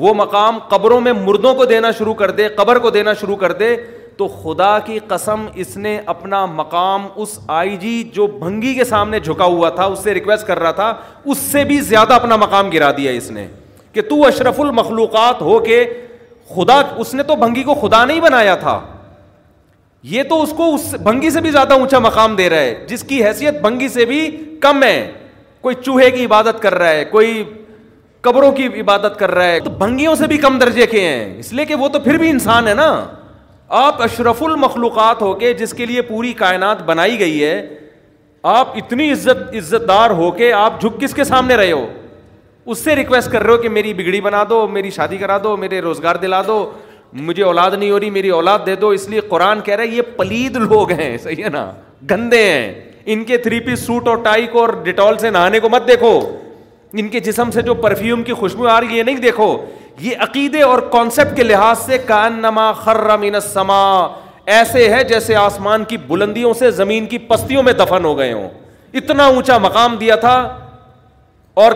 وہ 0.00 0.12
مقام 0.14 0.58
قبروں 0.70 1.00
میں 1.00 1.12
مردوں 1.12 1.52
کو 1.60 1.64
دینا 1.70 1.90
شروع 1.98 2.12
کر 2.14 2.30
دے 2.40 2.46
قبر 2.56 2.78
کو 2.82 2.90
دینا 2.96 3.12
شروع 3.20 3.36
کر 3.36 3.52
دے 3.62 3.74
تو 4.16 4.26
خدا 4.42 4.78
کی 4.84 4.98
قسم 5.08 5.44
اس 5.62 5.76
نے 5.76 5.98
اپنا 6.12 6.44
مقام 6.60 7.06
اس 7.22 7.38
آئی 7.58 7.76
جی 7.80 7.94
جو 8.14 8.26
بھنگی 8.42 8.74
کے 8.74 8.84
سامنے 8.84 9.20
جھکا 9.20 9.44
ہوا 9.56 9.68
تھا 9.80 9.84
اس 9.84 9.98
سے 10.04 10.14
ریکویسٹ 10.14 10.46
کر 10.46 10.58
رہا 10.58 10.70
تھا 10.80 10.92
اس 11.32 11.38
سے 11.52 11.64
بھی 11.64 11.80
زیادہ 11.90 12.14
اپنا 12.14 12.36
مقام 12.44 12.70
گرا 12.72 12.90
دیا 12.96 13.10
اس 13.20 13.30
نے 13.30 13.46
کہ 13.92 14.02
تو 14.08 14.24
اشرف 14.26 14.60
المخلوقات 14.60 15.40
ہو 15.48 15.58
کے 15.66 15.84
خدا 16.56 16.80
اس 17.04 17.14
نے 17.14 17.22
تو 17.30 17.36
بھنگی 17.42 17.62
کو 17.62 17.74
خدا 17.82 18.04
نہیں 18.04 18.20
بنایا 18.20 18.54
تھا 18.66 18.78
یہ 20.14 20.22
تو 20.28 20.42
اس 20.42 20.52
کو 20.56 20.72
اس 20.74 20.92
بھنگی 21.04 21.30
سے 21.30 21.40
بھی 21.46 21.50
زیادہ 21.50 21.74
اونچا 21.82 21.98
مقام 22.08 22.34
دے 22.36 22.48
رہا 22.50 22.60
ہے 22.70 22.84
جس 22.88 23.02
کی 23.08 23.24
حیثیت 23.24 23.60
بھنگی 23.62 23.88
سے 23.98 24.04
بھی 24.12 24.26
کم 24.62 24.82
ہے 24.82 24.98
کوئی 25.60 25.74
چوہے 25.84 26.10
کی 26.10 26.24
عبادت 26.26 26.62
کر 26.62 26.74
رہا 26.78 26.90
ہے 26.90 27.04
کوئی 27.14 27.42
قبروں 28.26 28.50
کی 28.52 28.66
عبادت 28.80 29.18
کر 29.18 29.30
رہا 29.34 29.46
ہے 29.48 29.58
تو 29.64 29.70
بھنگیوں 29.78 30.14
سے 30.18 30.26
بھی 30.26 30.36
کم 30.38 30.58
درجے 30.58 30.86
کے 30.90 31.00
ہیں 31.00 31.34
اس 31.40 31.52
لیے 31.52 31.64
کہ 31.64 31.74
وہ 31.80 31.88
تو 31.88 31.98
پھر 32.04 32.16
بھی 32.18 32.30
انسان 32.30 32.68
ہے 32.68 32.72
نا 32.74 32.86
آپ 33.80 34.02
اشرف 34.02 34.42
المخلوقات 34.42 35.20
ہو 35.22 35.32
کے 35.40 35.52
جس 35.54 35.72
کے 35.74 35.86
لیے 35.86 36.02
پوری 36.02 36.32
کائنات 36.34 36.82
بنائی 36.86 37.18
گئی 37.20 37.44
ہے 37.44 37.60
آپ 38.56 38.76
اتنی 38.78 39.10
عزت 39.12 39.54
عزت 39.58 39.86
دار 39.88 40.10
ہو 40.20 40.30
کے 40.32 40.52
آپ 40.52 40.80
جھک 40.80 41.00
کس 41.00 41.14
کے 41.14 41.24
سامنے 41.24 41.56
رہے 41.56 41.72
ہو 41.72 41.86
اس 42.70 42.78
سے 42.84 42.96
ریکویسٹ 42.96 43.30
کر 43.32 43.42
رہے 43.42 43.52
ہو 43.52 43.56
کہ 43.62 43.68
میری 43.68 43.92
بگڑی 43.94 44.20
بنا 44.20 44.42
دو 44.48 44.66
میری 44.72 44.90
شادی 44.98 45.16
کرا 45.18 45.38
دو 45.44 45.56
میرے 45.56 45.80
روزگار 45.80 46.16
دلا 46.22 46.40
دو 46.46 46.58
مجھے 47.28 47.42
اولاد 47.42 47.70
نہیں 47.78 47.90
ہو 47.90 48.00
رہی 48.00 48.10
میری 48.10 48.28
اولاد 48.38 48.66
دے 48.66 48.74
دو 48.76 48.88
اس 48.96 49.08
لیے 49.08 49.20
قرآن 49.28 49.60
کہہ 49.64 49.74
رہا 49.74 49.82
ہے 49.84 49.96
یہ 49.96 50.02
پلید 50.16 50.56
لوگ 50.70 50.90
ہیں 50.92 51.16
صحیح 51.22 51.44
ہے 51.44 51.48
نا 51.50 51.70
گندے 52.10 52.42
ہیں 52.50 52.72
ان 53.12 53.24
کے 53.24 53.36
تھری 53.46 53.60
پیس 53.66 53.86
سوٹ 53.86 54.08
اور 54.08 54.16
ٹائی 54.24 54.46
کو 54.52 54.60
اور 54.60 54.68
ڈیٹول 54.84 55.18
سے 55.18 55.30
نہانے 55.30 55.60
کو 55.60 55.68
مت 55.68 55.86
دیکھو 55.88 56.18
ان 56.92 57.08
کے 57.10 57.20
جسم 57.20 57.50
سے 57.50 57.62
جو 57.62 57.74
پرفیوم 57.74 58.22
کی 58.24 58.32
خوشبو 58.34 58.66
آ 58.68 58.80
رہی 58.80 58.98
ہے 58.98 59.02
نہیں 59.04 59.16
دیکھو 59.20 59.56
یہ 60.00 60.16
عقیدے 60.22 60.62
اور 60.62 60.78
کانسیپٹ 60.92 61.36
کے 61.36 61.42
لحاظ 61.42 61.78
سے 61.86 61.98
کان 62.06 62.40
نما 62.42 62.70
ایسے 64.54 64.88
ہے 64.94 65.02
جیسے 65.04 65.34
آسمان 65.36 65.84
کی 65.88 65.96
بلندیوں 66.06 66.52
سے 66.58 66.70
زمین 66.70 67.06
کی 67.06 67.18
پستیوں 67.28 67.62
میں 67.62 67.72
دفن 67.78 68.04
ہو 68.04 68.16
گئے 68.18 68.32
ہوں 68.32 68.48
اتنا 68.98 69.24
اونچا 69.26 69.56
مقام 69.64 69.96
دیا 70.00 70.16
تھا 70.20 70.36
اور 71.64 71.72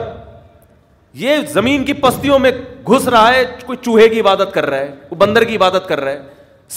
یہ 1.25 1.37
زمین 1.53 1.85
کی 1.85 1.93
پستیوں 1.93 2.39
میں 2.39 2.51
گھس 2.89 3.09
رہا 3.09 3.35
ہے 3.35 3.45
کوئی 3.67 3.79
چوہے 3.85 4.09
کی 4.09 4.21
عبادت 4.21 4.55
کر 4.55 4.67
رہا 4.71 4.79
ہے 4.79 5.15
بندر 5.19 5.45
کی 5.45 5.57
عبادت 5.57 5.89
کر 5.89 6.01
رہا 6.01 6.13
ہے 6.13 6.23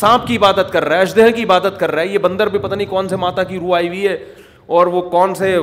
سانپ 0.02 0.28
کی 0.28 0.38
عبادت 0.38 0.72
کر 0.74 0.86
رہا 0.86 0.96
ہے 0.98 1.02
اشدہ 1.02 1.30
کی 1.36 1.44
عبادت 1.44 1.80
کر 1.80 1.92
رہا 1.92 2.02
ہے 2.02 2.08
یہ 2.08 2.18
بندر 2.28 2.50
بھی 2.56 2.60
پتہ 2.60 2.76
نہیں 2.76 2.88
کون 2.90 3.08
سے 3.10 3.16
ماتا 3.16 3.44
کی 3.54 3.60
روح 3.60 3.76
آئی 3.76 3.88
ہوئی 3.88 4.08
ہے 4.08 4.18
اور 4.76 4.88
وہ 4.98 5.02
کون 5.10 5.34
سے 5.36 5.58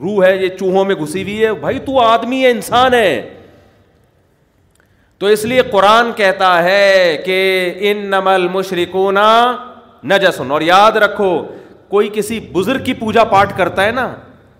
روح 0.00 0.24
ہے 0.26 0.34
یہ 0.36 0.48
چوہوں 0.58 0.84
میں 0.84 0.94
گھسی 1.02 1.22
ہوئی 1.22 1.44
ہے 1.44 1.52
بھائی 1.60 1.78
تو 1.86 1.98
آدمی 2.00 2.42
ہے 2.44 2.50
انسان 2.50 2.94
ہے 2.94 3.20
تو 5.18 5.26
اس 5.30 5.44
لیے 5.44 5.62
قرآن 5.72 6.10
کہتا 6.16 6.62
ہے 6.64 7.16
کہ 7.24 7.36
ان 7.90 7.98
نمل 8.10 8.46
مشرق 8.52 8.96
یاد 10.62 10.96
رکھو 11.02 11.30
کوئی 11.88 12.08
کسی 12.12 12.38
بزرگ 12.52 12.84
کی 12.84 12.94
پوجا 12.94 13.24
پاٹ 13.32 13.56
کرتا 13.56 13.84
ہے 13.86 13.90
نا 13.92 14.08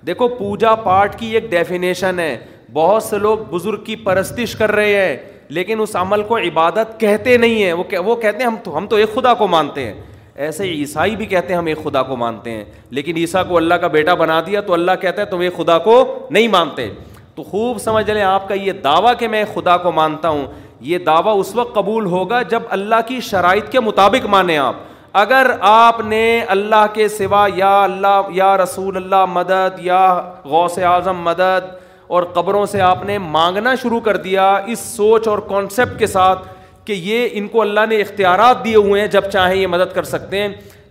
دیکھو 0.07 0.29
پوجا 0.29 0.75
پاٹ 0.85 1.19
کی 1.19 1.27
ایک 1.35 1.51
ڈیفینیشن 1.51 2.19
ہے 2.21 2.37
بہت 2.73 3.03
سے 3.03 3.19
لوگ 3.19 3.39
بزرگ 3.51 3.85
کی 3.85 3.97
پرستش 4.07 4.55
کر 4.57 4.73
رہے 4.73 4.95
ہیں 4.95 5.17
لیکن 5.57 5.81
اس 5.81 5.95
عمل 5.97 6.23
کو 6.29 6.39
عبادت 6.39 6.99
کہتے 7.01 7.37
نہیں 7.37 7.63
ہیں 7.63 7.73
وہ 7.73 7.85
کہتے 8.15 8.37
ہیں 8.39 8.47
ہم 8.47 8.57
تو 8.65 8.77
ہم 8.77 8.87
تو 8.89 8.97
ایک 8.97 9.15
خدا 9.15 9.35
کو 9.43 9.47
مانتے 9.49 9.85
ہیں 9.87 9.93
ایسے 10.37 10.65
عیسائی 10.71 11.15
بھی 11.17 11.27
کہتے 11.27 11.49
ہیں 11.53 11.57
ہم 11.59 11.67
ایک 11.67 11.83
خدا 11.83 12.03
کو 12.03 12.17
مانتے 12.17 12.51
ہیں 12.51 12.65
لیکن 12.97 13.17
عیسیٰ 13.17 13.43
کو 13.49 13.57
اللہ 13.57 13.75
کا 13.81 13.87
بیٹا 13.89 14.15
بنا 14.23 14.41
دیا 14.47 14.61
تو 14.67 14.73
اللہ 14.73 14.93
کہتا 15.01 15.21
ہے 15.23 15.27
تم 15.27 15.41
ایک 15.41 15.57
خدا 15.57 15.77
کو 15.85 16.03
نہیں 16.31 16.49
مانتے 16.55 16.89
تو 17.35 17.43
خوب 17.43 17.79
سمجھ 17.81 18.11
لیں 18.11 18.23
آپ 18.23 18.49
کا 18.49 18.55
یہ 18.55 18.73
دعویٰ 18.85 19.13
کہ 19.19 19.29
میں 19.29 19.45
خدا 19.55 19.77
کو 19.85 19.93
مانتا 19.93 20.29
ہوں 20.29 20.47
یہ 20.89 20.99
دعویٰ 21.07 21.39
اس 21.41 21.55
وقت 21.55 21.75
قبول 21.75 22.07
ہوگا 22.07 22.41
جب 22.51 22.63
اللہ 22.79 23.05
کی 23.07 23.21
شرائط 23.29 23.71
کے 23.73 23.81
مطابق 23.81 24.27
مانیں 24.35 24.57
آپ 24.59 24.77
اگر 25.23 25.51
آپ 25.71 26.01
نے 26.05 26.23
اللہ 26.57 26.87
کے 26.95 27.09
سوا 27.09 27.47
یا 27.57 27.73
اللہ 27.83 28.29
یا 28.35 28.57
رسول 28.63 28.97
اللہ 28.97 29.25
مدد 29.33 29.79
یا 29.85 30.01
غوث 30.45 30.79
اعظم 30.79 31.21
مدد 31.25 31.71
اور 32.17 32.23
قبروں 32.35 32.65
سے 32.71 32.81
آپ 32.83 33.05
نے 33.07 33.19
مانگنا 33.19 33.75
شروع 33.83 34.01
کر 34.05 34.17
دیا 34.27 34.53
اس 34.73 34.79
سوچ 34.97 35.29
اور 35.29 35.39
کانسیپٹ 35.49 35.99
کے 35.99 36.07
ساتھ 36.07 36.43
کہ 36.85 36.93
یہ 36.93 37.29
ان 37.39 37.47
کو 37.49 37.61
اللہ 37.63 37.87
نے 37.89 38.01
اختیارات 38.01 38.65
دیے 38.65 38.75
ہوئے 38.77 39.01
ہیں 39.01 39.09
جب 39.09 39.31
چاہیں 39.33 39.55
یہ 39.61 39.67
مدد 39.67 39.95
کر 39.95 40.03
سکتے 40.05 40.41
ہیں 40.43 40.49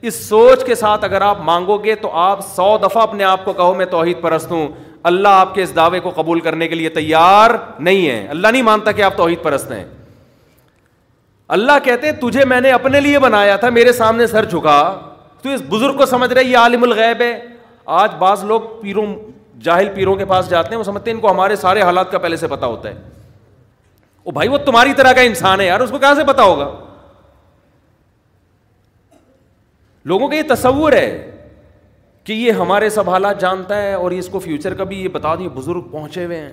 اس 0.10 0.16
سوچ 0.28 0.64
کے 0.66 0.76
ساتھ 0.76 1.04
اگر 1.06 1.22
آپ 1.22 1.40
مانگو 1.46 1.78
گے 1.84 1.96
تو 2.02 2.12
آپ 2.20 2.40
سو 2.56 2.78
دفعہ 2.84 3.02
اپنے 3.04 3.24
آپ 3.24 3.46
کو 3.46 3.54
کہو 3.54 3.74
میں 3.74 3.86
توحید 3.92 4.22
پرست 4.22 4.52
ہوں 4.52 4.68
اللہ 5.12 5.28
آپ 5.44 5.54
کے 5.56 5.64
اس 5.64 5.76
دعوے 5.76 6.00
کو 6.00 6.10
قبول 6.16 6.40
کرنے 6.42 6.68
کے 6.68 6.76
لیے 6.76 6.90
تیار 6.98 7.52
نہیں 7.80 8.08
ہے 8.10 8.26
اللہ 8.32 8.48
نہیں 8.48 8.62
مانتا 8.64 8.92
کہ 8.92 9.02
آپ 9.02 9.16
توحید 9.18 9.42
پرست 9.44 9.72
ہیں 9.72 9.84
اللہ 11.58 11.80
کہتے 11.84 12.12
تجھے 12.22 12.46
میں 12.48 12.60
نے 12.62 12.72
اپنے 12.72 13.00
لیے 13.02 13.20
بنایا 13.20 13.56
تھا 13.64 13.70
میرے 13.70 13.92
سامنے 13.94 14.28
سر 14.28 14.46
جھکا 14.50 14.78
تو 15.42 15.50
اس 15.54 15.62
بزرگ 15.70 15.98
کو 15.98 16.06
سمجھ 16.06 16.32
رہے 16.34 16.44
یہ 16.44 16.58
عالم 16.58 16.84
الغیب 16.84 17.22
ہے 17.22 17.34
آج 18.02 18.12
بعض 18.20 18.44
لوگ 18.48 18.62
پیروں 18.82 19.06
جاہل 19.64 19.90
پیروں 19.96 20.16
کے 20.16 20.26
پاس 20.26 20.50
جاتے 20.50 20.70
ہیں 20.70 20.78
وہ 20.78 20.84
سمجھتے 20.84 21.10
ہیں 21.10 21.16
ان 21.16 21.22
کو 21.22 21.32
ہمارے 21.32 21.56
سارے 21.56 21.82
حالات 21.82 22.12
کا 22.12 22.18
پہلے 22.20 22.38
سے 22.38 22.48
پتا 22.48 22.66
ہوتا 22.68 22.90
ہے 22.90 22.94
بھائی 24.32 24.48
وہ 24.50 24.58
تمہاری 24.66 24.94
طرح 24.98 25.14
کا 25.14 25.22
انسان 25.22 25.60
ہے 25.62 25.66
یار 25.66 25.80
اس 25.80 25.90
کو 25.92 25.98
کہاں 26.00 26.16
سے 26.16 26.24
پتا 26.28 26.44
ہوگا 26.44 26.70
لوگوں 30.12 30.28
کا 30.30 30.36
یہ 30.36 30.42
تصور 30.50 30.94
ہے 30.94 31.30
کہ 32.24 32.34
یہ 32.34 32.52
ہمارے 32.60 32.90
سب 32.90 33.10
حالات 33.10 33.42
جانتا 33.42 33.82
ہے 33.82 33.94
اور 33.94 34.12
اس 34.12 34.28
کو 34.32 34.40
فیوچر 34.40 34.74
کا 34.74 34.84
بھی 34.92 35.02
یہ 35.04 35.08
بتا 35.14 35.34
دیں 35.40 35.48
بزرگ 35.56 35.82
پہنچے 35.92 36.26
ہوئے 36.26 36.40
ہیں 36.40 36.52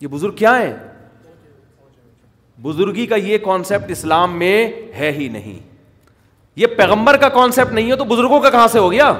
یہ 0.00 0.06
بزرگ 0.08 0.34
کیا 0.36 0.58
ہے 0.58 0.74
بزرگی 2.62 3.06
کا 3.06 3.16
یہ 3.16 3.38
کانسیپٹ 3.44 3.90
اسلام 3.90 4.38
میں 4.38 4.56
ہے 4.98 5.10
ہی 5.12 5.28
نہیں 5.32 5.58
یہ 6.56 6.66
پیغمبر 6.76 7.16
کا 7.20 7.28
کانسیپٹ 7.28 7.72
نہیں 7.72 7.90
ہے 7.90 7.96
تو 7.96 8.04
بزرگوں 8.14 8.40
کا 8.40 8.50
کہاں 8.50 8.68
سے 8.72 8.78
ہو 8.78 8.90
گیا 8.92 9.12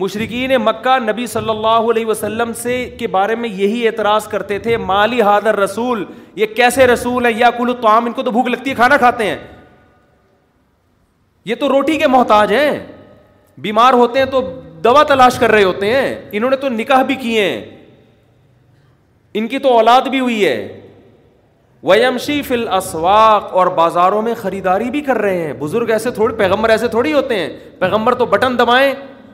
مشرقین 0.00 0.54
مکہ 0.64 0.98
نبی 1.04 1.26
صلی 1.26 1.50
اللہ 1.50 1.90
علیہ 1.90 2.06
وسلم 2.06 2.52
سے 2.62 2.76
کے 2.98 3.06
بارے 3.16 3.34
میں 3.36 3.48
یہی 3.48 3.86
اعتراض 3.86 4.26
کرتے 4.28 4.58
تھے 4.58 4.76
مالی 4.90 5.20
حادر 5.22 5.56
رسول 5.60 6.04
یہ 6.36 6.46
کیسے 6.56 6.86
رسول 6.86 7.26
ہے 7.26 7.32
یا 7.32 7.50
کل 7.56 7.72
تعام 7.82 8.06
ان 8.06 8.12
کو 8.12 8.22
تو 8.22 8.30
بھوک 8.30 8.46
لگتی 8.48 8.70
ہے 8.70 8.74
کھانا 8.74 8.96
کھاتے 8.98 9.24
ہیں 9.28 9.36
یہ 11.44 11.54
تو 11.60 11.68
روٹی 11.68 11.98
کے 11.98 12.06
محتاج 12.06 12.52
ہیں 12.52 12.78
بیمار 13.62 13.92
ہوتے 13.92 14.18
ہیں 14.18 14.26
تو 14.30 14.40
دوا 14.84 15.02
تلاش 15.08 15.38
کر 15.38 15.50
رہے 15.50 15.64
ہوتے 15.64 15.92
ہیں 15.94 16.14
انہوں 16.32 16.50
نے 16.50 16.56
تو 16.56 16.68
نکاح 16.68 17.02
بھی 17.06 17.14
کیے 17.14 17.42
ہیں 17.48 17.60
ان 19.40 19.46
کی 19.48 19.58
تو 19.58 19.76
اولاد 19.76 20.08
بھی 20.10 20.20
ہوئی 20.20 20.44
ہے 20.44 20.56
ویمشی 21.90 22.40
اسواق 22.76 23.52
اور 23.60 23.66
بازاروں 23.76 24.20
میں 24.22 24.34
خریداری 24.40 24.90
بھی 24.90 25.00
کر 25.02 25.18
رہے 25.18 25.44
ہیں 25.46 25.52
بزرگ 25.58 25.90
ایسے 25.90 26.10
تھوڑے 26.18 26.34
پیغمبر 26.36 26.70
ایسے 26.70 26.88
تھوڑی 26.88 27.12
ہوتے 27.12 27.38
ہیں 27.38 27.48
پیغمبر 27.78 28.14
تو 28.18 28.26
بٹن 28.34 28.58
دبائیں 28.58 28.92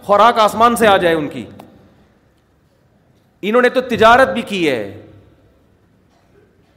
خوراک 0.09 0.39
آسمان 0.41 0.77
سے 0.81 0.87
آ 0.87 0.97
جائے 0.97 1.15
ان 1.15 1.27
کی 1.29 1.45
انہوں 3.49 3.63
نے 3.63 3.69
تو 3.71 3.81
تجارت 3.89 4.29
بھی 4.35 4.43
کی 4.53 4.69
ہے 4.69 4.81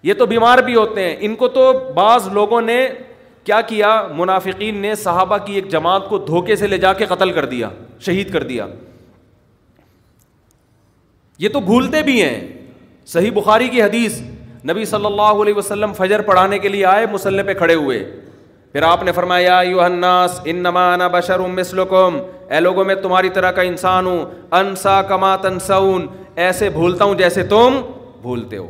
یہ 0.09 0.13
تو 0.19 0.25
بیمار 0.31 0.57
بھی 0.69 0.75
ہوتے 0.75 1.03
ہیں 1.07 1.15
ان 1.25 1.35
کو 1.41 1.47
تو 1.57 1.63
بعض 1.95 2.27
لوگوں 2.33 2.59
نے 2.61 2.77
کیا 3.49 3.59
کیا 3.69 3.91
منافقین 4.15 4.77
نے 4.85 4.93
صحابہ 5.03 5.37
کی 5.45 5.53
ایک 5.55 5.69
جماعت 5.71 6.09
کو 6.09 6.17
دھوکے 6.31 6.55
سے 6.61 6.67
لے 6.67 6.77
جا 6.85 6.91
کے 7.01 7.05
قتل 7.13 7.31
کر 7.37 7.45
دیا 7.53 7.69
شہید 8.07 8.33
کر 8.33 8.43
دیا 8.51 8.65
یہ 11.45 11.49
تو 11.53 11.59
بھولتے 11.71 12.01
بھی 12.09 12.21
ہیں 12.21 12.35
صحیح 13.13 13.31
بخاری 13.35 13.67
کی 13.75 13.81
حدیث 13.83 14.19
نبی 14.71 14.85
صلی 14.91 15.05
اللہ 15.05 15.41
علیہ 15.45 15.53
وسلم 15.61 15.93
فجر 15.97 16.21
پڑھانے 16.31 16.59
کے 16.65 16.69
لیے 16.75 16.85
آئے 16.95 17.05
مسلح 17.11 17.43
پہ 17.45 17.53
کھڑے 17.63 17.73
ہوئے 17.83 17.99
پھر 18.73 18.81
آپ 18.87 19.01
نے 19.03 19.11
فرمایا 19.11 19.61
بشر 21.11 21.39
اے 21.41 22.59
لوگوں 22.59 22.83
میں 22.85 22.95
تمہاری 23.03 23.29
طرح 23.35 23.51
کا 23.51 23.61
انسان 23.61 24.05
ہوں 24.05 24.23
انسا 24.59 25.01
کما 25.07 25.35
تنسون 25.41 26.05
ایسے 26.45 26.69
بھولتا 26.69 27.05
ہوں 27.05 27.15
جیسے 27.15 27.43
تم 27.49 27.81
بھولتے 28.21 28.57
ہو 28.57 28.67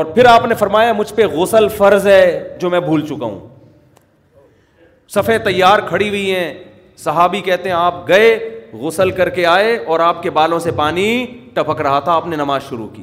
اور 0.00 0.04
پھر 0.14 0.26
آپ 0.26 0.46
نے 0.48 0.54
فرمایا 0.64 0.92
مجھ 0.96 1.12
پہ 1.14 1.26
غسل 1.36 1.68
فرض 1.76 2.06
ہے 2.06 2.54
جو 2.60 2.70
میں 2.70 2.80
بھول 2.80 3.06
چکا 3.06 3.24
ہوں 3.26 3.38
صفے 5.14 5.38
تیار 5.44 5.78
کھڑی 5.88 6.08
ہوئی 6.08 6.34
ہیں 6.34 6.52
صحابی 7.04 7.40
کہتے 7.50 7.68
ہیں 7.68 7.76
آپ 7.76 8.06
گئے 8.08 8.38
غسل 8.80 9.10
کر 9.16 9.28
کے 9.30 9.46
آئے 9.46 9.76
اور 9.86 10.00
آپ 10.00 10.22
کے 10.22 10.30
بالوں 10.38 10.58
سے 10.66 10.70
پانی 10.76 11.08
ٹپک 11.54 11.80
رہا 11.80 11.98
تھا 12.00 12.12
آپ 12.12 12.26
نے 12.26 12.36
نماز 12.36 12.62
شروع 12.68 12.86
کی 12.92 13.02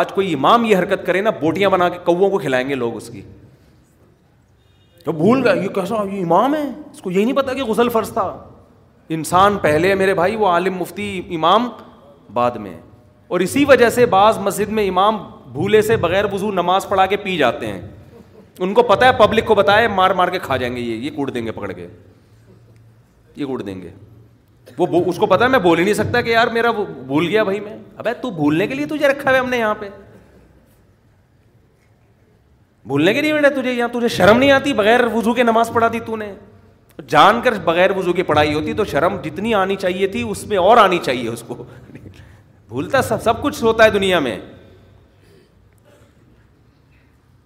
آج 0.00 0.12
کوئی 0.12 0.32
امام 0.34 0.64
یہ 0.64 0.76
حرکت 0.76 1.06
کرے 1.06 1.20
نا 1.20 1.30
بوٹیاں 1.40 1.68
بنا 1.70 1.88
کے 1.88 1.98
کو 2.04 2.38
کھلائیں 2.38 2.68
گے 2.68 2.74
لوگ 2.74 2.96
اس 2.96 3.08
کی 3.10 3.22
تو 5.06 5.12
بھول 5.12 5.42
گیا 5.44 5.52
یہ 5.62 5.68
کیسا 5.74 5.96
یہ 6.12 6.22
امام 6.22 6.54
ہے 6.54 6.62
اس 6.92 7.00
کو 7.00 7.10
یہی 7.10 7.24
نہیں 7.24 7.34
پتا 7.36 7.52
کہ 7.54 7.62
غسل 7.64 7.88
فرض 7.96 8.12
تھا 8.12 8.22
انسان 9.16 9.56
پہلے 9.62 9.94
میرے 9.94 10.14
بھائی 10.20 10.34
وہ 10.36 10.46
عالم 10.48 10.76
مفتی 10.76 11.06
امام 11.34 11.68
بعد 12.34 12.56
میں 12.60 12.72
اور 13.36 13.40
اسی 13.40 13.64
وجہ 13.68 13.88
سے 13.98 14.06
بعض 14.14 14.38
مسجد 14.46 14.68
میں 14.78 14.86
امام 14.88 15.16
بھولے 15.52 15.82
سے 15.88 15.96
بغیر 16.06 16.24
وضو 16.32 16.50
نماز 16.52 16.88
پڑھا 16.88 17.04
کے 17.12 17.16
پی 17.24 17.36
جاتے 17.38 17.66
ہیں 17.66 17.80
ان 18.58 18.72
کو 18.74 18.82
پتہ 18.88 19.04
ہے 19.04 19.10
پبلک 19.18 19.44
کو 19.46 19.54
بتائے 19.54 19.86
مار 19.94 20.10
مار 20.18 20.28
کے 20.28 20.38
کھا 20.42 20.56
جائیں 20.56 20.74
گے 20.76 20.80
یہ 20.80 21.04
یہ 21.04 21.10
کوٹ 21.16 21.32
دیں 21.34 21.44
گے 21.46 21.52
پکڑ 21.58 21.70
کے 21.72 21.86
یہ 23.36 23.44
کوٹ 23.44 23.64
دیں 23.66 23.80
گے 23.82 23.88
وہ 24.78 25.00
اس 25.10 25.16
کو 25.18 25.26
پتا 25.26 25.44
ہے 25.44 25.50
میں 25.50 25.58
بول 25.68 25.78
ہی 25.78 25.84
نہیں 25.84 25.94
سکتا 25.94 26.20
کہ 26.20 26.30
یار 26.30 26.46
میرا 26.54 26.70
بھول 27.06 27.26
گیا 27.28 27.42
بھائی 27.44 27.60
میں 27.60 27.76
ابے 27.96 28.14
تو 28.22 28.30
بھولنے 28.40 28.66
کے 28.66 28.74
لیے 28.74 28.86
تجھے 28.94 29.08
رکھا 29.08 29.30
ہوا 29.30 29.36
ہے 29.38 29.42
ہم 29.42 29.48
نے 29.50 29.58
یہاں 29.58 29.74
پہ 29.78 29.88
بھولنے 32.86 33.12
کے 33.14 33.22
لیے 33.22 33.32
بیٹھا 33.32 33.48
تجھے 33.60 33.72
یا 33.72 33.86
تجھے 33.92 34.08
شرم 34.16 34.38
نہیں 34.38 34.50
آتی 34.52 34.72
بغیر 34.80 35.00
وضو 35.12 35.32
کے 35.34 35.42
نماز 35.42 35.70
پڑھا 35.74 35.86
دی 35.92 36.00
تو 36.06 36.16
نے 36.16 36.32
جان 37.08 37.40
کر 37.44 37.54
بغیر 37.64 37.96
وضو 37.96 38.12
کی 38.12 38.22
پڑھائی 38.28 38.52
ہوتی 38.54 38.72
تو 38.80 38.84
شرم 38.90 39.16
جتنی 39.22 39.54
آنی 39.54 39.76
چاہیے 39.80 40.06
تھی 40.12 40.22
اس 40.30 40.46
میں 40.48 40.56
اور 40.58 40.76
آنی 40.76 40.98
چاہیے 41.04 41.28
اس 41.28 41.42
کو 41.46 41.54
بھولتا 42.68 43.02
سب 43.08 43.22
سب 43.22 43.42
کچھ 43.42 43.62
ہوتا 43.64 43.84
ہے 43.84 43.90
دنیا 43.90 44.18
میں 44.28 44.38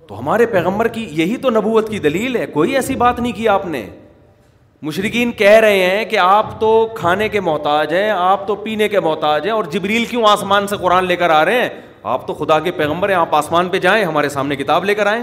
تو 0.09 0.19
ہمارے 0.19 0.47
پیغمبر 0.53 0.89
کی 0.99 1.07
یہی 1.23 1.37
تو 1.47 1.51
نبوت 1.51 1.89
کی 1.91 1.99
دلیل 2.09 2.37
ہے 2.37 2.47
کوئی 2.53 2.75
ایسی 2.77 2.97
بات 3.03 3.21
نہیں 3.21 3.33
کی 3.33 3.49
آپ 3.49 3.67
نے 3.75 3.85
مشرقین 4.83 5.33
کہہ 5.41 5.59
رہے 5.61 5.85
ہیں 5.97 6.05
کہ 6.11 6.19
آپ 6.19 6.59
تو 6.61 6.69
کھانے 6.97 7.29
کے 7.29 7.41
محتاج 7.49 7.93
ہیں 7.95 8.09
آپ 8.11 8.47
تو 8.47 8.55
پینے 8.67 8.89
کے 8.89 9.01
محتاج 9.09 9.45
ہیں 9.47 9.53
اور 9.53 9.65
جبریل 9.73 10.05
کیوں 10.11 10.25
آسمان 10.29 10.67
سے 10.67 10.77
قرآن 10.83 11.05
لے 11.07 11.17
کر 11.17 11.31
آ 11.31 11.45
رہے 11.45 11.61
ہیں 11.61 11.69
آپ 12.03 12.27
تو 12.27 12.35
خدا 12.35 12.59
کے 12.65 12.71
پیغمبر 12.73 13.09
ہیں 13.09 13.17
آپ 13.17 13.35
آسمان 13.37 13.69
پہ 13.69 13.79
جائیں 13.79 14.05
ہمارے 14.05 14.29
سامنے 14.29 14.57
کتاب 14.57 14.85
لے 14.85 14.95
کر 14.95 15.07
آئیں 15.07 15.23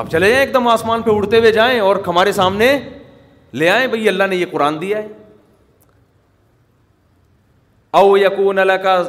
آپ 0.00 0.06
چلے 0.12 0.28
جائیں 0.30 0.40
ایک 0.44 0.52
دم 0.54 0.66
آسمان 0.68 1.02
پہ 1.02 1.10
اڑتے 1.10 1.38
ہوئے 1.38 1.52
جائیں 1.52 1.78
اور 1.80 1.96
ہمارے 2.06 2.32
سامنے 2.32 2.72
لے 3.58 3.68
آئیں 3.70 3.86
بھائی 3.88 4.08
اللہ 4.08 4.26
نے 4.30 4.36
یہ 4.36 4.46
قرآن 4.50 4.80
دیا 4.80 4.98
ہے 4.98 5.08
او 8.00 8.16
یقون 8.18 8.58
اللہ 8.58 8.82
کا 8.82 9.00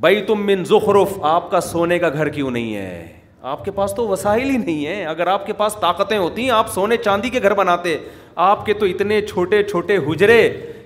بھائی 0.00 0.22
تم 0.26 0.46
من 0.46 0.64
زخرف 0.64 1.18
آپ 1.36 1.50
کا 1.50 1.60
سونے 1.60 1.98
کا 1.98 2.08
گھر 2.08 2.28
کیوں 2.38 2.50
نہیں 2.50 2.74
ہے 2.76 3.17
آپ 3.42 3.64
کے 3.64 3.70
پاس 3.70 3.92
تو 3.96 4.06
وسائل 4.08 4.48
ہی 4.50 4.56
نہیں 4.56 4.86
ہیں 4.86 5.04
اگر 5.06 5.26
آپ 5.26 5.44
کے 5.46 5.52
پاس 5.56 5.76
طاقتیں 5.80 6.16
ہوتی 6.18 6.42
ہیں 6.42 6.50
آپ 6.50 6.70
سونے 6.74 6.96
چاندی 6.96 7.28
کے 7.30 7.40
گھر 7.42 7.54
بناتے 7.54 7.96
آپ 8.44 8.64
کے 8.66 8.74
تو 8.78 8.86
اتنے 8.86 9.20
چھوٹے 9.26 9.62
چھوٹے 9.62 9.96
حجرے 10.06 10.42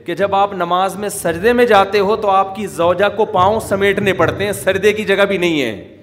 کہ 0.07 0.14
جب 0.14 0.34
آپ 0.34 0.53
نماز 0.55 0.96
میں 0.98 1.09
سجدے 1.09 1.53
میں 1.53 1.64
جاتے 1.66 1.98
ہو 2.00 2.16
تو 2.22 2.30
آپ 2.30 2.55
کی 2.57 2.66
زوجہ 2.66 3.09
کو 3.16 3.24
پاؤں 3.32 3.59
سمیٹنے 3.68 4.12
پڑتے 4.20 4.44
ہیں 4.44 4.53
سردے 4.53 4.92
کی 4.92 5.05
جگہ 5.05 5.24
بھی 5.28 5.36
نہیں 5.38 5.61
ہے 5.62 5.96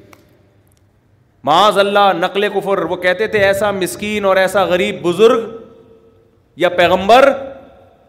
معاذ 1.46 1.78
اللہ 1.80 2.12
نقل 2.20 2.48
کفر 2.54 2.82
وہ 2.90 2.96
کہتے 3.04 3.28
تھے 3.34 3.40
ایسا 3.46 3.72
مسکین 3.72 4.26
اور 4.26 4.38
ایسا 4.38 4.64
غریب 4.72 5.02
بزرگ 5.06 5.44
یا 6.66 6.70
پیغمبر 6.80 7.32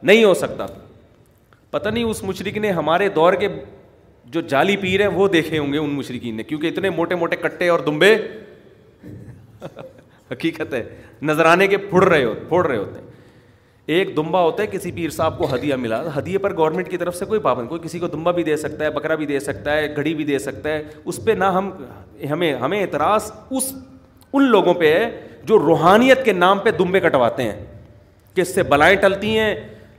نہیں 0.03 0.25
ہو 0.25 0.33
سکتا 0.35 0.67
پتہ 1.71 1.89
نہیں 1.89 2.05
اس 2.05 2.23
مشرق 2.25 2.57
نے 2.59 2.71
ہمارے 2.81 3.09
دور 3.15 3.33
کے 3.41 3.49
جو 4.33 4.41
جعلی 4.49 4.77
پیر 4.77 5.01
ہیں 5.01 5.09
وہ 5.15 5.27
دیکھے 5.29 5.59
ہوں 5.59 5.73
گے 5.73 5.79
ان 5.79 5.91
مشرقین 5.91 6.35
نے 6.37 6.43
کیونکہ 6.43 6.67
اتنے 6.67 6.91
موٹے 6.97 7.15
موٹے 7.23 7.37
کٹے 7.37 7.69
اور 7.69 7.81
دمبے 7.87 8.15
حقیقت 10.31 10.75
ہے 10.75 10.83
نظرانے 11.31 11.67
کے 11.69 11.77
پھڑ 11.91 12.03
رہے 12.05 12.25
ہو 12.25 12.35
پھوڑ 12.49 12.67
رہے 12.67 12.77
ہوتے 12.77 13.01
ہیں 13.01 13.09
ایک 13.99 14.15
دمبا 14.17 14.41
ہوتا 14.41 14.63
ہے 14.63 14.67
کسی 14.71 14.91
پیر 14.97 15.11
صاحب 15.11 15.39
کو 15.39 15.47
ہدیہ 15.55 15.75
ملا 15.85 16.01
ہدیے 16.19 16.39
پر 16.43 16.55
گورنمنٹ 16.57 16.89
کی 16.91 16.97
طرف 16.97 17.17
سے 17.17 17.25
کوئی 17.27 17.41
پابند 17.47 17.69
کوئی 17.69 17.81
کسی 17.85 17.99
کو 17.99 18.07
دمبا 18.09 18.31
بھی 18.33 18.43
دے 18.45 18.57
سکتا 18.57 18.85
ہے 18.85 18.91
بکرا 18.99 19.15
بھی 19.23 19.27
دے 19.27 19.41
سکتا 19.41 19.77
ہے 19.77 19.95
گھڑی 19.97 20.15
بھی 20.15 20.25
دے 20.25 20.39
سکتا 20.47 20.71
ہے 20.73 20.83
اس 21.05 21.19
پہ 21.25 21.31
نہ 21.39 21.45
ہم 21.57 21.71
ہمیں 22.31 22.53
ہمیں 22.59 22.81
اعتراض 22.81 23.31
اس 23.51 23.73
ان 24.33 24.45
لوگوں 24.51 24.75
پہ 24.85 24.93
ہے 24.97 25.11
جو 25.47 25.59
روحانیت 25.59 26.25
کے 26.25 26.33
نام 26.33 26.59
پہ 26.65 26.71
دمبے 26.79 27.01
کٹواتے 27.01 27.43
ہیں 27.51 27.65
کہ 28.35 28.41
اس 28.41 28.55
سے 28.55 28.63
بلائیں 28.75 28.97
ٹلتی 29.01 29.39
ہیں 29.39 29.55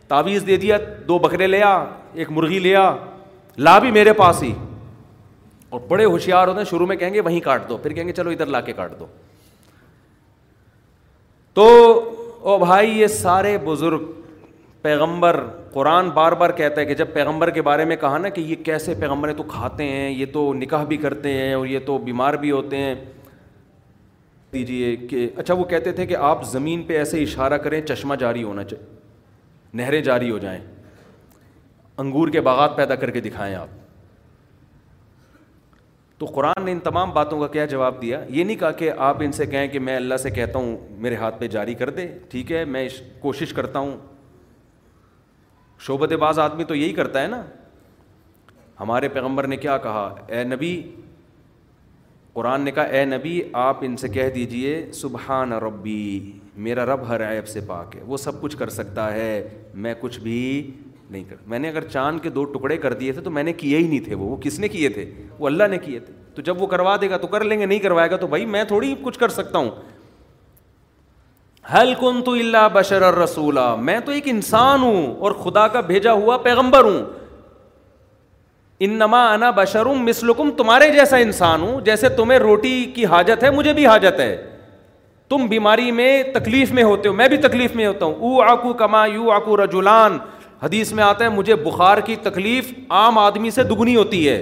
تعویذ 0.08 0.46
دے 0.48 0.56
دیا 0.58 0.78
دو 1.08 1.20
بکرے 1.20 1.48
لیا 1.48 1.74
ایک 2.14 2.30
مرغی 2.32 2.60
لیا 2.60 2.92
لا 3.58 3.78
بھی 3.80 3.92
میرے 3.92 4.14
پاس 4.14 4.42
ہی 4.44 4.52
اور 5.70 5.80
بڑے 5.88 6.06
ہوشیار 6.06 6.48
ہوتے 6.48 6.60
ہیں 6.60 6.70
شروع 6.70 6.86
میں 6.88 6.96
کہیں 6.96 7.14
گے 7.14 7.22
وہیں 7.22 7.40
کاٹ 7.44 7.68
دو 7.70 7.78
پھر 7.84 7.94
کہیں 7.94 8.08
گے 8.08 8.14
چلو 8.14 8.30
ادھر 8.30 8.46
لا 8.46 8.62
کے 8.62 8.74
کاٹ 8.74 8.92
دو 9.00 9.06
تو 11.54 11.68
او 12.50 12.58
بھائی 12.60 13.00
یہ 13.00 13.08
سارے 13.08 13.58
بزرگ 13.64 14.12
پیغمبر 14.82 15.42
قرآن 15.74 16.10
بار 16.10 16.32
بار 16.42 16.50
کہتا 16.50 16.82
ہے 16.82 16.86
کہ 16.86 16.94
جب 17.02 17.08
پیغمبر 17.14 17.50
کے 17.58 17.62
بارے 17.62 17.86
میں 17.86 17.96
کہا 17.96 18.18
نا 18.18 18.30
کہ 18.30 18.42
یہ 18.42 18.64
کیسے 18.66 18.94
پیغمبر 19.00 19.34
تو 19.38 19.44
کھاتے 19.48 19.84
ہیں 19.90 20.10
یہ 20.10 20.26
تو 20.34 20.54
نکاح 20.54 20.84
بھی 20.86 20.98
کرتے 20.98 21.34
ہیں 21.34 21.54
اور 21.54 21.66
یہ 21.68 21.80
تو 21.86 21.98
بیمار 22.06 22.34
بھی 22.46 22.52
ہوتے 22.52 22.78
ہیں 22.78 22.96
دیجیے 24.54 24.96
کہ 25.08 25.28
اچھا 25.38 25.54
وہ 25.54 25.64
کہتے 25.66 25.92
تھے 25.98 26.06
کہ 26.06 26.16
آپ 26.30 26.46
زمین 26.52 26.82
پہ 26.88 26.98
ایسے 27.00 27.22
اشارہ 27.24 27.58
کریں 27.64 27.82
چشمہ 27.86 28.16
جاری 28.20 28.44
ہونا 28.44 28.64
چاہیے 28.64 28.86
نہریں 29.84 30.02
جاری 30.04 30.32
ہو 30.32 30.38
جائیں 30.38 30.60
انگور 32.02 32.28
کے 32.34 32.42
باغات 32.42 32.76
پیدا 32.78 32.96
کر 33.02 33.10
کے 33.12 33.22
دکھائیں 33.22 33.56
آپ 33.56 33.80
تو 36.20 36.26
قرآن 36.36 36.64
نے 36.66 36.72
ان 36.72 36.80
تمام 36.90 37.12
باتوں 37.14 37.40
کا 37.40 37.48
کیا 37.56 37.66
جواب 37.74 38.02
دیا 38.02 38.20
یہ 38.30 38.44
نہیں 38.44 38.58
کہا 38.64 38.72
کہ 38.82 38.90
آپ 39.10 39.22
ان 39.26 39.32
سے 39.40 39.46
کہیں 39.54 39.68
کہ 39.76 39.80
میں 39.88 39.96
اللہ 39.96 40.18
سے 40.24 40.30
کہتا 40.32 40.60
ہوں 40.60 40.76
میرے 41.06 41.16
ہاتھ 41.26 41.40
پہ 41.40 41.48
جاری 41.58 41.74
کر 41.82 41.90
دے 42.00 42.08
ٹھیک 42.32 42.52
ہے 42.52 42.64
میں 42.78 42.88
کوشش 43.20 43.54
کرتا 43.60 43.80
ہوں 43.86 43.96
شعبت 45.88 46.14
باز 46.26 46.40
آدمی 46.40 46.64
تو 46.72 46.76
یہی 46.76 46.94
کرتا 47.00 47.22
ہے 47.22 47.28
نا 47.28 47.42
ہمارے 48.80 49.08
پیغمبر 49.16 49.48
نے 49.48 49.58
کیا 49.68 49.78
کہا 49.88 50.04
اے 50.36 50.44
نبی 50.54 50.72
قرآن 52.34 52.62
نے 52.66 52.72
کہا 52.72 52.84
اے 52.98 53.04
نبی 53.06 53.40
آپ 53.64 53.84
ان 53.86 53.96
سے 54.04 54.08
کہہ 54.20 54.30
دیجئے 54.36 54.72
سبحان 55.06 55.54
ربی 55.70 56.02
میرا 56.68 56.86
رب 56.94 57.08
ہر 57.08 57.30
عیب 57.32 57.48
سے 57.48 57.62
پاک 57.68 57.96
ہے 57.96 58.02
وہ 58.14 58.18
سب 58.28 58.42
کچھ 58.42 58.56
کر 58.58 58.70
سکتا 58.80 59.12
ہے 59.14 59.32
میں 59.86 59.94
کچھ 60.00 60.20
بھی 60.28 60.38
نہیں 61.12 61.24
کر 61.30 61.36
میں 61.52 61.60
نے 61.60 61.70
اگر 61.70 61.84
چاند 61.94 62.20
کے 62.24 62.30
دو 62.36 62.44
ٹکڑے 62.54 62.78
کر 62.84 62.94
دیے 63.00 63.12
تھے 63.14 63.22
تو 63.22 63.32
میں 63.38 63.44
نے 63.44 63.54
کیے 63.54 63.78
ہی 63.78 63.88
نہیں 63.88 64.00
تھے 64.06 64.16
وہ 64.16 64.30
وہ 64.30 64.36
کس 64.44 64.60
نے 64.60 64.68
کیے 64.76 64.90
تھے 64.98 65.06
وہ 65.40 65.48
اللہ 65.48 65.68
نے 65.72 65.78
کیے 65.86 66.00
تھے 66.00 66.14
تو 66.36 66.42
جب 66.50 66.62
وہ 66.62 66.68
کروا 66.74 66.96
دے 67.02 67.10
گا 67.10 67.18
تو 67.24 67.28
کر 67.34 67.44
لیں 67.44 67.60
گے 67.60 67.66
نہیں 67.66 67.80
کروائے 67.86 68.12
گا 68.12 68.18
تو 68.18 68.28
بھائی 68.34 68.46
میں 68.56 68.64
تھوڑی 68.72 68.94
کچھ 69.04 69.20
کر 69.20 69.30
سکتا 69.40 69.58
ہوں 69.60 69.70
کن 72.00 72.22
تو 72.26 72.32
اللہ 72.34 72.68
بشر 72.74 73.02
میں 73.88 74.00
تو 74.06 74.12
ایک 74.12 74.28
انسان 74.28 74.80
ہوں 74.84 75.16
اور 75.26 75.32
خدا 75.44 75.68
کا 75.76 75.82
بھیجا 75.90 76.12
ہوا 76.22 76.38
پیغمبر 76.48 76.84
ہوں 76.84 77.02
انما 78.88 79.20
انا 79.34 79.50
بشرم 79.58 80.04
مسلکم 80.06 80.50
تمہارے 80.58 80.90
جیسا 80.94 81.18
انسان 81.26 81.62
ہوں 81.62 81.80
جیسے 81.90 82.10
تمہیں 82.20 82.40
روٹی 82.40 82.74
کی 82.96 83.06
حاجت 83.14 83.44
ہے 83.44 83.50
مجھے 83.60 83.74
بھی 83.80 83.86
حاجت 83.86 84.20
ہے 84.20 84.32
تم 85.34 85.46
بیماری 85.48 85.92
میں 86.00 86.12
تکلیف 86.34 86.72
میں 86.78 86.84
ہوتے 86.84 87.10
ہو 87.10 87.14
میں 87.20 87.28
بھی 87.34 87.38
تکلیف 87.48 87.76
میں 87.76 87.86
ہوتا 87.88 88.06
ہوں 88.06 88.14
او 88.32 88.42
آکو 88.52 88.74
کما 88.82 89.06
یو 89.14 89.30
آکو 89.32 89.58
رجولان 89.64 90.18
حدیث 90.64 90.92
میں 90.94 91.04
آتا 91.04 91.24
ہے 91.26 91.30
مجھے 91.30 91.56
بخار 91.64 91.98
کی 92.06 92.16
تکلیف 92.24 92.72
عام 92.98 93.18
آدمی 93.18 93.50
سے 93.52 93.64
دگنی 93.70 93.96
ہوتی 93.96 94.28
ہے 94.28 94.36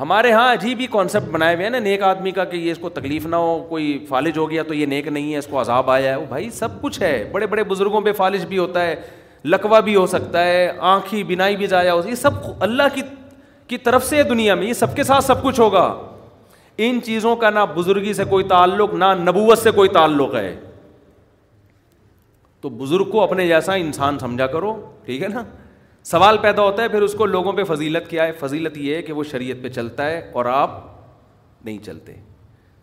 ہمارے 0.00 0.28
یہاں 0.28 0.52
عجیب 0.52 0.78
ہی 0.80 0.86
کانسیپٹ 0.90 1.28
بنائے 1.32 1.54
ہوئے 1.54 1.64
ہیں 1.64 1.70
نا 1.70 1.78
نیک 1.78 2.02
آدمی 2.02 2.30
کا 2.38 2.44
کہ 2.52 2.56
یہ 2.56 2.70
اس 2.72 2.78
کو 2.80 2.88
تکلیف 2.90 3.26
نہ 3.26 3.36
ہو 3.36 3.58
کوئی 3.68 3.98
فالج 4.08 4.38
ہو 4.38 4.48
گیا 4.50 4.62
تو 4.68 4.74
یہ 4.74 4.86
نیک 4.92 5.08
نہیں 5.08 5.32
ہے 5.32 5.38
اس 5.38 5.46
کو 5.50 5.60
عذاب 5.60 5.90
آیا 5.90 6.10
ہے 6.10 6.14
وہ 6.20 6.24
بھائی 6.28 6.48
سب 6.58 6.80
کچھ 6.82 7.00
ہے 7.02 7.12
بڑے 7.32 7.46
بڑے 7.46 7.64
بزرگوں 7.72 8.00
پہ 8.04 8.12
فالج 8.16 8.44
بھی 8.48 8.58
ہوتا 8.58 8.86
ہے 8.86 8.94
لکوا 9.44 9.80
بھی 9.80 9.94
ہو 9.96 10.06
سکتا 10.14 10.44
ہے 10.44 10.70
ہی 11.12 11.22
بنائی 11.34 11.56
بھی 11.56 11.66
جایا 11.66 11.94
ہو 11.94 12.08
یہ 12.08 12.14
سب 12.22 12.34
اللہ 12.68 12.94
کی 12.94 13.02
کی 13.68 13.78
طرف 13.78 14.04
سے 14.06 14.16
ہے 14.16 14.22
دنیا 14.30 14.54
میں 14.54 14.66
یہ 14.66 14.72
سب 14.80 14.96
کے 14.96 15.02
ساتھ 15.12 15.24
سب 15.24 15.42
کچھ 15.42 15.60
ہوگا 15.60 15.84
ان 16.84 16.98
چیزوں 17.04 17.36
کا 17.36 17.50
نہ 17.50 17.60
بزرگی 17.74 18.12
سے 18.14 18.24
کوئی 18.30 18.44
تعلق 18.48 18.94
نہ 19.04 19.12
نبوت 19.28 19.58
سے 19.58 19.70
کوئی 19.74 19.88
تعلق 19.94 20.34
ہے 20.34 20.54
تو 22.60 22.68
بزرگ 22.70 23.10
کو 23.10 23.20
اپنے 23.22 23.46
جیسا 23.48 23.72
انسان 23.74 24.18
سمجھا 24.18 24.46
کرو 24.46 24.72
ٹھیک 25.04 25.22
ہے 25.22 25.28
نا 25.28 25.42
سوال 26.10 26.38
پیدا 26.38 26.62
ہوتا 26.62 26.82
ہے 26.82 26.88
پھر 26.88 27.02
اس 27.02 27.12
کو 27.18 27.26
لوگوں 27.26 27.52
پہ 27.52 27.64
فضیلت 27.74 28.08
کیا 28.10 28.26
ہے 28.26 28.32
فضیلت 28.40 28.76
یہ 28.78 28.94
ہے 28.94 29.02
کہ 29.02 29.12
وہ 29.12 29.22
شریعت 29.30 29.62
پہ 29.62 29.68
چلتا 29.68 30.06
ہے 30.10 30.20
اور 30.32 30.44
آپ 30.52 30.78
نہیں 31.64 31.78
چلتے 31.84 32.12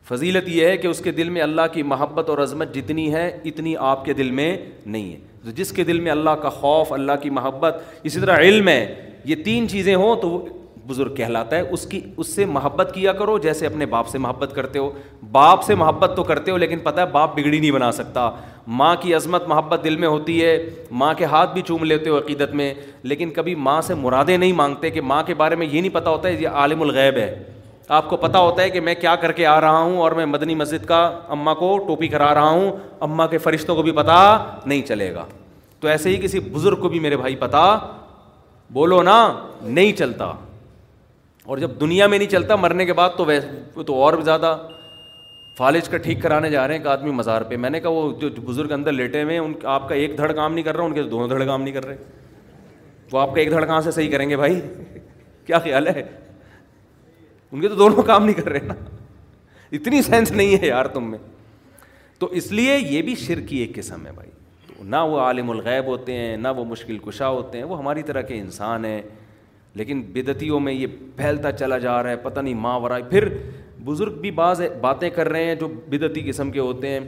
فضیلت 0.08 0.48
یہ 0.50 0.68
ہے 0.68 0.78
کہ 0.78 0.88
اس 0.88 1.00
کے 1.04 1.12
دل 1.12 1.30
میں 1.30 1.42
اللہ 1.42 1.62
کی 1.74 1.84
محبت 1.84 2.30
اور 2.30 2.38
عظمت 2.44 2.74
جتنی 2.76 3.14
ہے 3.14 3.28
اتنی 3.52 3.76
آپ 3.92 4.06
کے 4.06 4.14
دل 4.14 4.30
میں 4.42 4.56
نہیں 4.86 5.12
ہے 5.12 5.18
تو 5.46 5.52
جس 5.56 5.72
کے 5.74 5.84
دل 5.84 6.00
میں 6.02 6.12
اللہ 6.12 6.36
کا 6.42 6.50
خوف 6.60 6.94
اللہ 6.94 7.12
کی 7.22 7.30
محبت 7.40 7.82
اسی 8.04 8.20
طرح 8.20 8.38
علم 8.46 8.68
ہے 8.68 9.10
یہ 9.26 9.36
تین 9.46 9.68
چیزیں 9.70 9.96
ہوں 9.96 10.16
تو 10.22 10.38
بزرگ 10.88 11.16
کہلاتا 11.16 11.56
ہے 11.56 11.62
اس 11.76 11.86
کی 11.90 12.00
اس 12.22 12.28
سے 12.36 12.46
محبت 12.56 12.92
کیا 12.94 13.14
کرو 13.22 13.38
جیسے 13.46 13.66
اپنے 13.68 13.86
باپ 13.96 14.08
سے 14.08 14.18
محبت 14.26 14.54
کرتے 14.56 14.80
ہو 14.80 14.90
باپ 15.32 15.64
سے 15.64 15.76
محبت 15.82 16.14
تو 16.16 16.24
کرتے 16.32 16.52
ہو 16.52 16.58
لیکن 16.64 16.80
پتہ 16.84 17.00
ہے 17.02 17.06
باپ 17.12 17.36
بگڑی 17.38 17.60
نہیں 17.60 17.72
بنا 17.72 17.92
سکتا 18.00 18.30
ماں 18.82 18.96
کی 19.02 19.14
عظمت 19.16 19.48
محبت 19.48 19.84
دل 19.84 19.96
میں 19.98 20.08
ہوتی 20.08 20.44
ہے 20.44 20.52
ماں 21.02 21.14
کے 21.18 21.26
ہاتھ 21.34 21.54
بھی 21.54 21.62
چوم 21.68 21.84
لیتے 21.84 22.10
ہو 22.10 22.18
عقیدت 22.18 22.54
میں 22.62 22.74
لیکن 23.12 23.30
کبھی 23.36 23.56
ماں 23.68 23.80
سے 23.90 23.96
مرادیں 24.06 24.38
نہیں 24.38 24.54
مانگتے 24.64 24.90
کہ 24.98 25.02
ماں 25.12 25.22
کے 25.28 25.34
بارے 25.44 25.56
میں 25.62 25.68
یہ 25.72 25.82
نہیں 25.82 25.94
پتہ 25.94 26.10
ہوتا 26.10 26.28
ہے 26.30 26.34
یہ 26.42 26.50
عالم 26.64 26.82
الغیب 26.82 27.18
ہے 27.18 27.30
آپ 27.98 28.10
کو 28.10 28.18
پتہ 28.22 28.38
ہوتا 28.46 28.62
ہے 28.62 28.70
کہ 28.70 28.80
میں 28.88 28.94
کیا 29.02 29.16
کر 29.22 29.32
کے 29.32 29.46
آ 29.48 29.60
رہا 29.62 29.80
ہوں 29.80 29.98
اور 30.06 30.12
میں 30.22 30.26
مدنی 30.26 30.56
مسجد 30.62 30.86
کا 30.86 30.98
اماں 31.36 31.54
کو 31.60 31.78
ٹوپی 31.88 32.08
کرا 32.16 32.34
رہا 32.34 32.50
ہوں 32.50 32.72
اماں 33.08 33.28
کے 33.28 33.38
فرشتوں 33.46 33.76
کو 33.76 33.82
بھی 33.84 33.92
پتہ 34.02 34.16
نہیں 34.66 34.82
چلے 34.88 35.14
گا 35.14 35.26
تو 35.80 35.88
ایسے 35.88 36.10
ہی 36.10 36.16
کسی 36.24 36.40
بزرگ 36.52 36.82
کو 36.82 36.90
بھی 36.90 37.00
میرے 37.00 37.18
بھائی 37.18 37.36
پتہ 37.46 37.64
بولو 38.74 39.02
نا 39.04 39.18
نہیں 39.64 39.92
چلتا 39.98 40.32
اور 41.48 41.58
جب 41.58 41.72
دنیا 41.82 42.06
میں 42.08 42.18
نہیں 42.18 42.30
چلتا 42.30 42.56
مرنے 42.56 42.86
کے 42.86 42.94
بعد 42.94 43.10
تو 43.18 43.26
ویسے 43.26 43.82
تو 43.88 43.94
اور 44.04 44.14
بھی 44.14 44.24
زیادہ 44.24 44.56
فالج 45.58 45.88
کا 45.90 45.98
ٹھیک 46.06 46.22
کرانے 46.22 46.50
جا 46.50 46.66
رہے 46.68 46.74
ہیں 46.76 46.80
ایک 46.82 46.88
آدمی 46.92 47.12
مزار 47.20 47.42
پہ 47.50 47.58
میں 47.66 47.70
نے 47.70 47.80
کہا 47.82 47.90
وہ 47.90 48.12
جو 48.22 48.30
بزرگ 48.46 48.72
اندر 48.72 48.92
لیٹے 48.92 49.22
ہوئے 49.22 49.34
ہیں 49.38 49.42
ان 49.44 49.54
آپ 49.76 49.88
کا 49.90 49.96
ایک 49.96 50.18
دھڑ 50.18 50.32
کام 50.32 50.54
نہیں 50.54 50.66
کر 50.66 50.76
رہا 50.78 50.86
ان 50.86 50.94
کے 50.94 51.04
دونوں 51.14 51.28
دھڑ 51.28 51.44
کام 51.46 51.62
نہیں 51.62 51.74
کر 51.74 51.86
رہے 51.86 51.96
وہ 53.12 53.20
آپ 53.20 53.34
کا 53.36 53.40
ایک 53.42 53.52
دھڑ 53.52 53.64
کہاں 53.66 53.80
سے 53.82 53.92
صحیح 53.98 54.10
کریں 54.12 54.30
گے 54.30 54.38
بھائی 54.38 54.60
کیا 55.48 55.60
خیال 55.68 55.88
ہے 55.88 56.04
ان 57.52 57.62
کے 57.62 57.68
تو 57.70 57.76
دونوں 57.76 58.04
کام 58.12 58.26
نہیں 58.26 58.36
کر 58.42 58.50
رہے 58.52 58.60
نا 58.68 58.74
اتنی 59.80 60.02
سینس 60.08 60.32
نہیں 60.32 60.62
ہے 60.62 60.68
یار 60.68 60.86
تم 60.98 61.10
میں 61.12 61.20
تو 62.20 62.26
اس 62.42 62.52
لیے 62.60 62.78
یہ 62.78 63.02
بھی 63.10 63.16
شر 63.26 63.40
کی 63.50 63.58
ایک 63.62 63.76
قسم 63.76 64.06
ہے 64.06 64.12
بھائی 64.16 64.32
نہ 64.96 64.98
وہ 65.12 65.20
عالم 65.20 65.50
الغیب 65.52 65.86
ہوتے 65.88 66.18
ہیں 66.18 66.36
نہ 66.38 66.48
وہ 66.58 66.66
مشکل 66.74 66.98
کشا 67.06 67.28
ہوتے 67.30 67.58
ہیں 67.58 67.66
وہ 67.66 67.78
ہماری 67.78 68.04
طرح 68.12 68.22
کے 68.32 68.40
انسان 68.40 68.86
ہیں 68.86 69.02
لیکن 69.78 70.02
بدتیوں 70.14 70.60
میں 70.60 70.72
یہ 70.74 70.88
پھیلتا 71.16 71.52
چلا 71.52 71.78
جا 71.78 72.02
رہا 72.04 72.10
ہے 72.10 72.16
پتہ 72.22 72.40
نہیں 72.40 72.54
ماں 72.66 72.80
ورائے 72.80 73.02
پھر 73.10 73.28
بزرگ 73.86 74.14
بھی 74.22 74.32
بعض 74.40 74.62
باتیں 74.82 75.10
کر 75.16 75.30
رہے 75.30 75.44
ہیں 75.46 75.56
جو 75.56 75.68
بدتی 75.90 76.22
قسم 76.30 76.52
کے 76.52 76.60
ہوتے 76.60 76.90
ہیں 76.92 77.00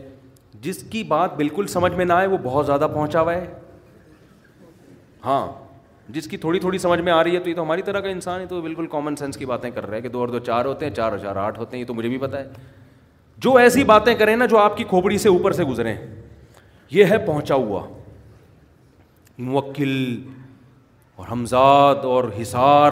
جس 0.67 0.83
کی 0.91 1.01
بات 1.15 1.35
بالکل 1.37 1.67
سمجھ 1.75 1.91
میں 1.97 2.05
نہ 2.05 2.13
آئے 2.13 2.27
وہ 2.33 2.37
بہت 2.43 2.65
زیادہ 2.65 2.87
پہنچا 2.93 3.21
ہوا 3.21 3.33
ہے 3.33 3.45
ہاں 5.25 5.45
جس 6.17 6.27
کی 6.27 6.37
تھوڑی 6.45 6.59
تھوڑی 6.59 6.77
سمجھ 6.85 6.99
میں 7.07 7.11
آ 7.13 7.23
رہی 7.23 7.35
ہے 7.35 7.39
تو 7.39 7.49
یہ 7.49 7.55
تو 7.55 7.63
ہماری 7.63 7.81
طرح 7.87 7.99
کا 8.01 8.09
انسان 8.09 8.41
ہے 8.41 8.45
تو 8.53 8.61
بالکل 8.61 8.87
کامن 8.91 9.15
سینس 9.15 9.37
کی 9.37 9.45
باتیں 9.55 9.69
کر 9.71 9.87
رہا 9.87 9.95
ہے 9.95 10.01
کہ 10.01 10.09
دو 10.15 10.19
اور 10.19 10.27
دو 10.35 10.39
چار 10.49 10.65
ہوتے 10.65 10.85
ہیں 10.85 10.93
چار 11.01 11.09
اور 11.11 11.19
چار 11.23 11.35
آٹھ 11.47 11.59
ہوتے 11.59 11.77
ہیں 11.77 11.81
یہ 11.81 11.87
تو 11.87 11.93
مجھے 11.93 12.09
بھی 12.09 12.17
پتا 12.27 12.39
ہے 12.39 12.47
جو 13.45 13.55
ایسی 13.57 13.83
باتیں 13.95 14.13
کریں 14.21 14.35
نا 14.35 14.45
جو 14.53 14.57
آپ 14.57 14.77
کی 14.77 14.83
کھوپڑی 14.89 15.17
سے 15.25 15.29
اوپر 15.29 15.51
سے 15.59 15.63
گزریں 15.73 15.95
یہ 16.91 17.05
ہے 17.09 17.17
پہنچا 17.25 17.55
ہوا 17.65 17.83
موکل 19.49 19.95
اور 21.19 21.27
حمزاد 21.31 22.03
اور 22.05 22.23
حصار 22.41 22.91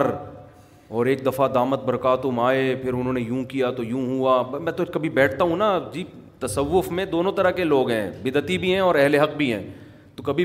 اور 0.96 1.06
ایک 1.06 1.24
دفعہ 1.26 1.46
دامت 1.52 1.84
برکاتم 1.84 2.34
مائے 2.34 2.74
پھر 2.82 2.92
انہوں 2.94 3.12
نے 3.12 3.20
یوں 3.20 3.42
کیا 3.48 3.70
تو 3.76 3.84
یوں 3.84 4.04
ہوا 4.06 4.58
میں 4.64 4.72
تو 4.72 4.84
کبھی 4.92 5.08
بیٹھتا 5.18 5.44
ہوں 5.44 5.56
نا 5.56 5.78
جی 5.92 6.02
تصوف 6.40 6.90
میں 6.98 7.04
دونوں 7.12 7.30
طرح 7.36 7.50
کے 7.60 7.64
لوگ 7.64 7.90
ہیں 7.90 8.10
بدتی 8.22 8.58
بھی 8.64 8.72
ہیں 8.72 8.80
اور 8.86 8.94
اہل 8.94 9.14
حق 9.20 9.36
بھی 9.36 9.52
ہیں 9.52 9.62
تو 10.16 10.22
کبھی 10.22 10.44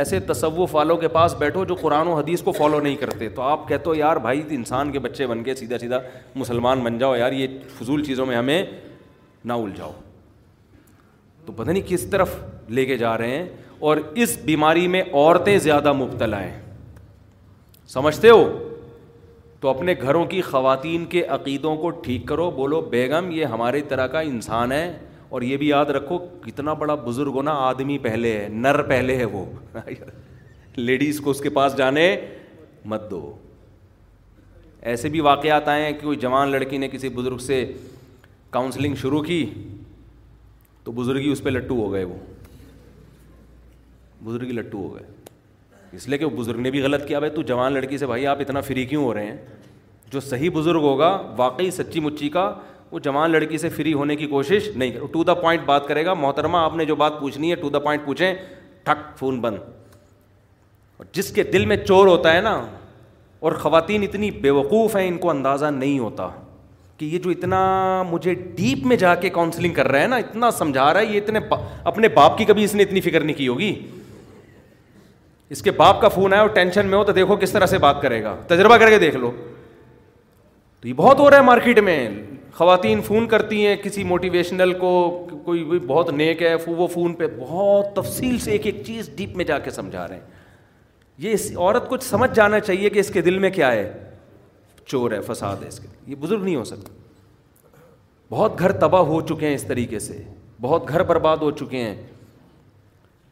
ایسے 0.00 0.20
تصوف 0.30 0.74
والوں 0.74 0.96
کے 1.02 1.08
پاس 1.16 1.34
بیٹھو 1.38 1.64
جو 1.68 1.74
قرآن 1.80 2.08
و 2.08 2.14
حدیث 2.16 2.42
کو 2.42 2.52
فالو 2.58 2.80
نہیں 2.80 2.96
کرتے 3.00 3.28
تو 3.36 3.42
آپ 3.42 3.66
کہتے 3.68 3.90
ہو 3.90 3.94
یار 3.94 4.16
بھائی 4.28 4.42
انسان 4.56 4.92
کے 4.92 4.98
بچے 5.08 5.26
بن 5.26 5.42
کے 5.44 5.54
سیدھا 5.54 5.78
سیدھا 5.80 5.98
مسلمان 6.42 6.80
بن 6.84 6.96
جاؤ 6.98 7.14
یار 7.16 7.32
یہ 7.32 7.58
فضول 7.78 8.04
چیزوں 8.04 8.26
میں 8.26 8.36
ہمیں 8.36 8.62
نہ 9.44 9.52
الجھاؤ 9.52 9.92
تو 11.46 11.52
پتہ 11.52 11.70
نہیں 11.70 11.82
کس 11.88 12.06
طرف 12.10 12.34
لے 12.78 12.84
کے 12.86 12.96
جا 13.04 13.16
رہے 13.18 13.36
ہیں 13.36 13.46
اور 13.88 13.96
اس 14.26 14.36
بیماری 14.44 14.86
میں 14.94 15.02
عورتیں 15.12 15.56
زیادہ 15.70 15.92
مبتلا 16.02 16.42
ہیں 16.42 16.58
سمجھتے 17.92 18.30
ہو 18.30 18.42
تو 19.60 19.68
اپنے 19.68 19.92
گھروں 20.02 20.24
کی 20.32 20.40
خواتین 20.48 21.04
کے 21.12 21.22
عقیدوں 21.36 21.74
کو 21.76 21.90
ٹھیک 22.04 22.26
کرو 22.28 22.50
بولو 22.56 22.80
بیگم 22.90 23.30
یہ 23.32 23.44
ہمارے 23.54 23.80
طرح 23.88 24.06
کا 24.14 24.20
انسان 24.32 24.72
ہے 24.72 24.90
اور 25.36 25.42
یہ 25.42 25.56
بھی 25.62 25.68
یاد 25.68 25.86
رکھو 25.96 26.18
کتنا 26.44 26.72
بڑا 26.82 26.94
بزرگ 27.04 27.34
ہونا 27.36 27.52
آدمی 27.68 27.96
پہلے 28.02 28.32
ہے 28.40 28.46
نر 28.52 28.80
پہلے 28.88 29.16
ہے 29.16 29.24
وہ 29.32 29.44
لیڈیز 30.76 31.20
کو 31.24 31.30
اس 31.30 31.40
کے 31.40 31.50
پاس 31.58 31.76
جانے 31.76 32.04
مت 32.92 33.10
دو 33.10 33.24
ایسے 34.90 35.08
بھی 35.14 35.20
واقعات 35.30 35.68
آئے 35.68 35.84
ہیں 35.84 35.92
کہ 35.92 36.02
کوئی 36.06 36.18
جوان 36.26 36.48
لڑکی 36.50 36.78
نے 36.78 36.88
کسی 36.88 37.08
بزرگ 37.14 37.38
سے 37.46 37.64
کاؤنسلنگ 38.50 38.94
شروع 39.02 39.22
کی 39.22 39.44
تو 40.84 40.92
بزرگی 41.00 41.30
اس 41.32 41.42
پہ 41.42 41.50
لٹو 41.50 41.84
ہو 41.84 41.92
گئے 41.92 42.04
وہ 42.04 42.18
بزرگی 44.24 44.52
لٹو 44.52 44.82
ہو 44.86 44.94
گئے 44.94 45.06
اس 45.96 46.08
لیے 46.08 46.18
کہ 46.18 46.26
بزرگ 46.36 46.60
نے 46.60 46.70
بھی 46.70 46.80
غلط 46.82 47.06
کیا 47.08 47.18
بھائی 47.18 47.30
تو 47.34 47.42
جوان 47.50 47.72
لڑکی 47.72 47.98
سے 47.98 48.06
بھائی 48.06 48.26
آپ 48.26 48.40
اتنا 48.40 48.60
فری 48.60 48.84
کیوں 48.86 49.04
ہو 49.04 49.12
رہے 49.14 49.26
ہیں 49.26 49.36
جو 50.12 50.20
صحیح 50.20 50.50
بزرگ 50.54 50.82
ہوگا 50.82 51.08
واقعی 51.36 51.70
سچی 51.70 52.00
مچی 52.00 52.28
کا 52.30 52.52
وہ 52.90 52.98
جوان 53.02 53.30
لڑکی 53.30 53.58
سے 53.58 53.68
فری 53.68 53.92
ہونے 53.94 54.16
کی 54.16 54.26
کوشش 54.26 54.68
نہیں 54.74 54.90
کرے 54.90 55.06
ٹو 55.12 55.24
دا 55.24 55.34
پوائنٹ 55.34 55.62
بات 55.66 55.86
کرے 55.88 56.04
گا 56.06 56.14
محترمہ 56.14 56.56
آپ 56.58 56.76
نے 56.76 56.84
جو 56.84 56.96
بات 56.96 57.18
پوچھنی 57.20 57.50
ہے 57.50 57.56
ٹو 57.56 57.68
دا 57.70 57.78
پوائنٹ 57.78 58.04
پوچھیں 58.04 58.34
ٹھک 58.84 59.16
فون 59.18 59.40
بند 59.40 59.56
اور 60.98 61.06
جس 61.12 61.30
کے 61.32 61.42
دل 61.52 61.66
میں 61.66 61.76
چور 61.86 62.06
ہوتا 62.06 62.34
ہے 62.36 62.40
نا 62.40 62.54
اور 63.40 63.52
خواتین 63.62 64.02
اتنی 64.02 64.30
بیوقوف 64.46 64.96
ہیں 64.96 65.08
ان 65.08 65.18
کو 65.18 65.30
اندازہ 65.30 65.66
نہیں 65.76 65.98
ہوتا 65.98 66.28
کہ 66.98 67.04
یہ 67.04 67.18
جو 67.24 67.30
اتنا 67.30 67.58
مجھے 68.10 68.34
ڈیپ 68.56 68.86
میں 68.86 68.96
جا 68.96 69.14
کے 69.14 69.28
کاؤنسلنگ 69.30 69.74
کر 69.74 69.88
رہا 69.88 70.02
ہے 70.02 70.06
نا 70.06 70.16
اتنا 70.16 70.50
سمجھا 70.50 70.92
رہا 70.94 71.00
ہے 71.00 71.06
یہ 71.14 71.20
اتنے 71.20 71.40
اپنے 71.90 72.08
باپ 72.14 72.38
کی 72.38 72.44
کبھی 72.44 72.64
اس 72.64 72.74
نے 72.74 72.82
اتنی 72.82 73.00
فکر 73.00 73.24
نہیں 73.24 73.36
کی 73.36 73.48
ہوگی 73.48 73.72
اس 75.50 75.62
کے 75.62 75.70
باپ 75.70 76.00
کا 76.00 76.08
فون 76.08 76.32
آیا 76.32 76.40
اور 76.42 76.48
ٹینشن 76.54 76.86
میں 76.86 76.96
ہو 76.98 77.04
تو 77.04 77.12
دیکھو 77.12 77.36
کس 77.36 77.52
طرح 77.52 77.66
سے 77.66 77.78
بات 77.78 78.00
کرے 78.02 78.22
گا 78.22 78.34
تجربہ 78.46 78.76
کر 78.78 78.88
کے 78.90 78.98
دیکھ 78.98 79.16
لو 79.16 79.30
تو 80.80 80.88
یہ 80.88 80.92
بہت 80.96 81.18
ہو 81.20 81.28
رہا 81.30 81.36
ہے 81.36 81.42
مارکیٹ 81.42 81.78
میں 81.82 82.08
خواتین 82.54 83.00
فون 83.06 83.26
کرتی 83.28 83.66
ہیں 83.66 83.74
کسی 83.82 84.04
موٹیویشنل 84.04 84.72
کو 84.78 84.90
کوئی 85.44 85.62
بھی 85.64 85.78
بہت 85.86 86.10
نیک 86.12 86.42
ہے 86.42 86.54
وہ 86.66 86.86
فون 86.94 87.14
پہ 87.14 87.26
بہت 87.38 87.94
تفصیل 87.96 88.38
سے 88.38 88.50
ایک 88.52 88.66
ایک 88.66 88.82
چیز 88.86 89.10
ڈیپ 89.16 89.36
میں 89.36 89.44
جا 89.44 89.58
کے 89.58 89.70
سمجھا 89.70 90.06
رہے 90.08 90.16
ہیں 90.16 90.36
یہ 91.18 91.30
اس 91.34 91.50
عورت 91.56 91.88
کو 91.88 91.96
سمجھ 92.08 92.30
جانا 92.36 92.60
چاہیے 92.60 92.90
کہ 92.90 92.98
اس 92.98 93.08
کے 93.12 93.20
دل 93.28 93.38
میں 93.38 93.50
کیا 93.50 93.70
ہے 93.72 93.90
چور 94.86 95.12
ہے 95.12 95.20
فساد 95.32 95.62
ہے 95.62 95.68
اس 95.68 95.80
کے 95.80 95.86
یہ 96.10 96.14
بزرگ 96.20 96.44
نہیں 96.44 96.56
ہو 96.56 96.64
سکتا 96.64 96.92
بہت 98.30 98.58
گھر 98.58 98.72
تباہ 98.80 99.02
ہو 99.12 99.20
چکے 99.26 99.46
ہیں 99.46 99.54
اس 99.54 99.62
طریقے 99.68 99.98
سے 99.98 100.22
بہت 100.60 100.88
گھر 100.88 101.02
برباد 101.06 101.36
ہو 101.40 101.50
چکے 101.62 101.82
ہیں 101.84 101.94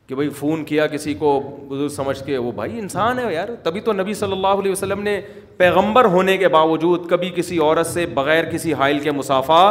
کہ 0.06 0.14
بھائی 0.14 0.28
فون 0.38 0.64
کیا 0.64 0.86
کسی 0.86 1.12
کو 1.18 1.30
بزرگ 1.68 1.88
سمجھ 1.94 2.22
کے 2.24 2.36
وہ 2.38 2.50
بھائی 2.56 2.78
انسان 2.78 3.18
ہے 3.18 3.32
یار 3.34 3.48
تبھی 3.62 3.80
تو 3.88 3.92
نبی 3.92 4.14
صلی 4.14 4.32
اللہ 4.32 4.60
علیہ 4.62 4.72
وسلم 4.72 5.00
نے 5.02 5.20
پیغمبر 5.56 6.04
ہونے 6.12 6.36
کے 6.38 6.48
باوجود 6.48 7.08
کبھی 7.10 7.30
کسی 7.36 7.58
عورت 7.58 7.86
سے 7.86 8.04
بغیر 8.14 8.44
کسی 8.52 8.74
حائل 8.82 8.98
کے 9.06 9.10
مسافہ 9.12 9.62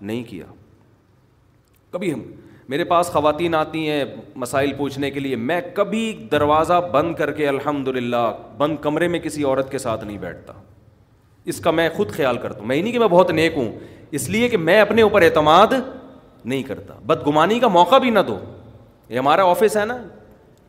نہیں 0.00 0.22
کیا 0.28 0.44
کبھی 1.90 2.12
ہم 2.12 2.22
میرے 2.68 2.84
پاس 2.90 3.08
خواتین 3.12 3.54
آتی 3.54 3.88
ہیں 3.88 4.04
مسائل 4.44 4.72
پوچھنے 4.76 5.10
کے 5.10 5.20
لیے 5.20 5.36
میں 5.36 5.60
کبھی 5.74 6.00
دروازہ 6.32 6.80
بند 6.92 7.14
کر 7.14 7.30
کے 7.32 7.48
الحمد 7.48 7.88
للہ 7.96 8.24
بند 8.58 8.76
کمرے 8.82 9.08
میں 9.14 9.18
کسی 9.24 9.44
عورت 9.44 9.70
کے 9.72 9.78
ساتھ 9.78 10.04
نہیں 10.04 10.18
بیٹھتا 10.18 10.52
اس 11.52 11.60
کا 11.60 11.70
میں 11.70 11.88
خود 11.96 12.10
خیال 12.12 12.36
کرتا 12.42 12.58
ہوں 12.58 12.66
میں 12.66 12.80
نہیں 12.82 12.92
کہ 12.92 12.98
میں 12.98 13.08
بہت 13.08 13.30
نیک 13.30 13.56
ہوں 13.56 13.70
اس 14.18 14.28
لیے 14.30 14.48
کہ 14.48 14.56
میں 14.56 14.80
اپنے 14.80 15.02
اوپر 15.02 15.22
اعتماد 15.22 15.72
نہیں 16.44 16.62
کرتا 16.62 16.94
بدگمانی 17.06 17.58
کا 17.60 17.68
موقع 17.78 17.98
بھی 17.98 18.10
نہ 18.10 18.20
دو 18.28 18.38
یہ 19.08 19.18
ہمارا 19.18 19.44
آفس 19.50 19.76
ہے 19.76 19.84
نا 19.84 19.96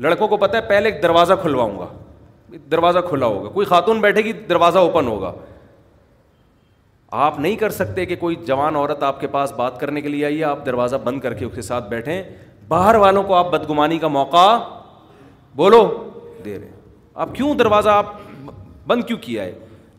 لڑکوں 0.01 0.27
کو 0.27 0.37
پتا 0.37 0.57
ہے 0.57 0.67
پہلے 0.69 0.89
ایک 0.89 1.01
دروازہ 1.03 1.33
کھلواؤں 1.41 1.77
گا 1.79 1.87
دروازہ 2.71 2.99
کھلا 3.07 3.25
ہوگا 3.25 3.49
کوئی 3.49 3.65
خاتون 3.67 4.01
بیٹھے 4.01 4.21
گی 4.23 4.31
دروازہ 4.49 4.79
اوپن 4.79 5.07
ہوگا 5.07 5.31
آپ 7.25 7.39
نہیں 7.39 7.55
کر 7.55 7.69
سکتے 7.71 8.05
کہ 8.05 8.15
کوئی 8.19 8.35
جوان 8.47 8.75
عورت 8.75 9.03
آپ 9.03 9.19
کے 9.21 9.27
پاس 9.31 9.51
بات 9.55 9.79
کرنے 9.79 10.01
کے 10.01 10.09
لیے 10.09 10.25
آئیے 10.25 10.43
آپ 10.43 10.65
دروازہ 10.65 10.95
بند 11.03 11.19
کر 11.21 11.33
کے 11.33 11.45
اس 11.45 11.51
کے 11.55 11.61
ساتھ 11.61 11.87
بیٹھیں 11.89 12.21
باہر 12.67 12.95
والوں 13.05 13.23
کو 13.23 13.35
آپ 13.35 13.49
بدگمانی 13.51 13.99
کا 13.99 14.07
موقع 14.07 14.45
بولو 15.55 15.83
دے 16.45 16.57
رہے 16.57 16.71
آپ 17.25 17.35
کیوں 17.35 17.53
دروازہ 17.55 17.89
آپ 17.89 18.13
بند 18.87 19.03
کیوں 19.07 19.17
کیا 19.21 19.43
ہے 19.43 19.53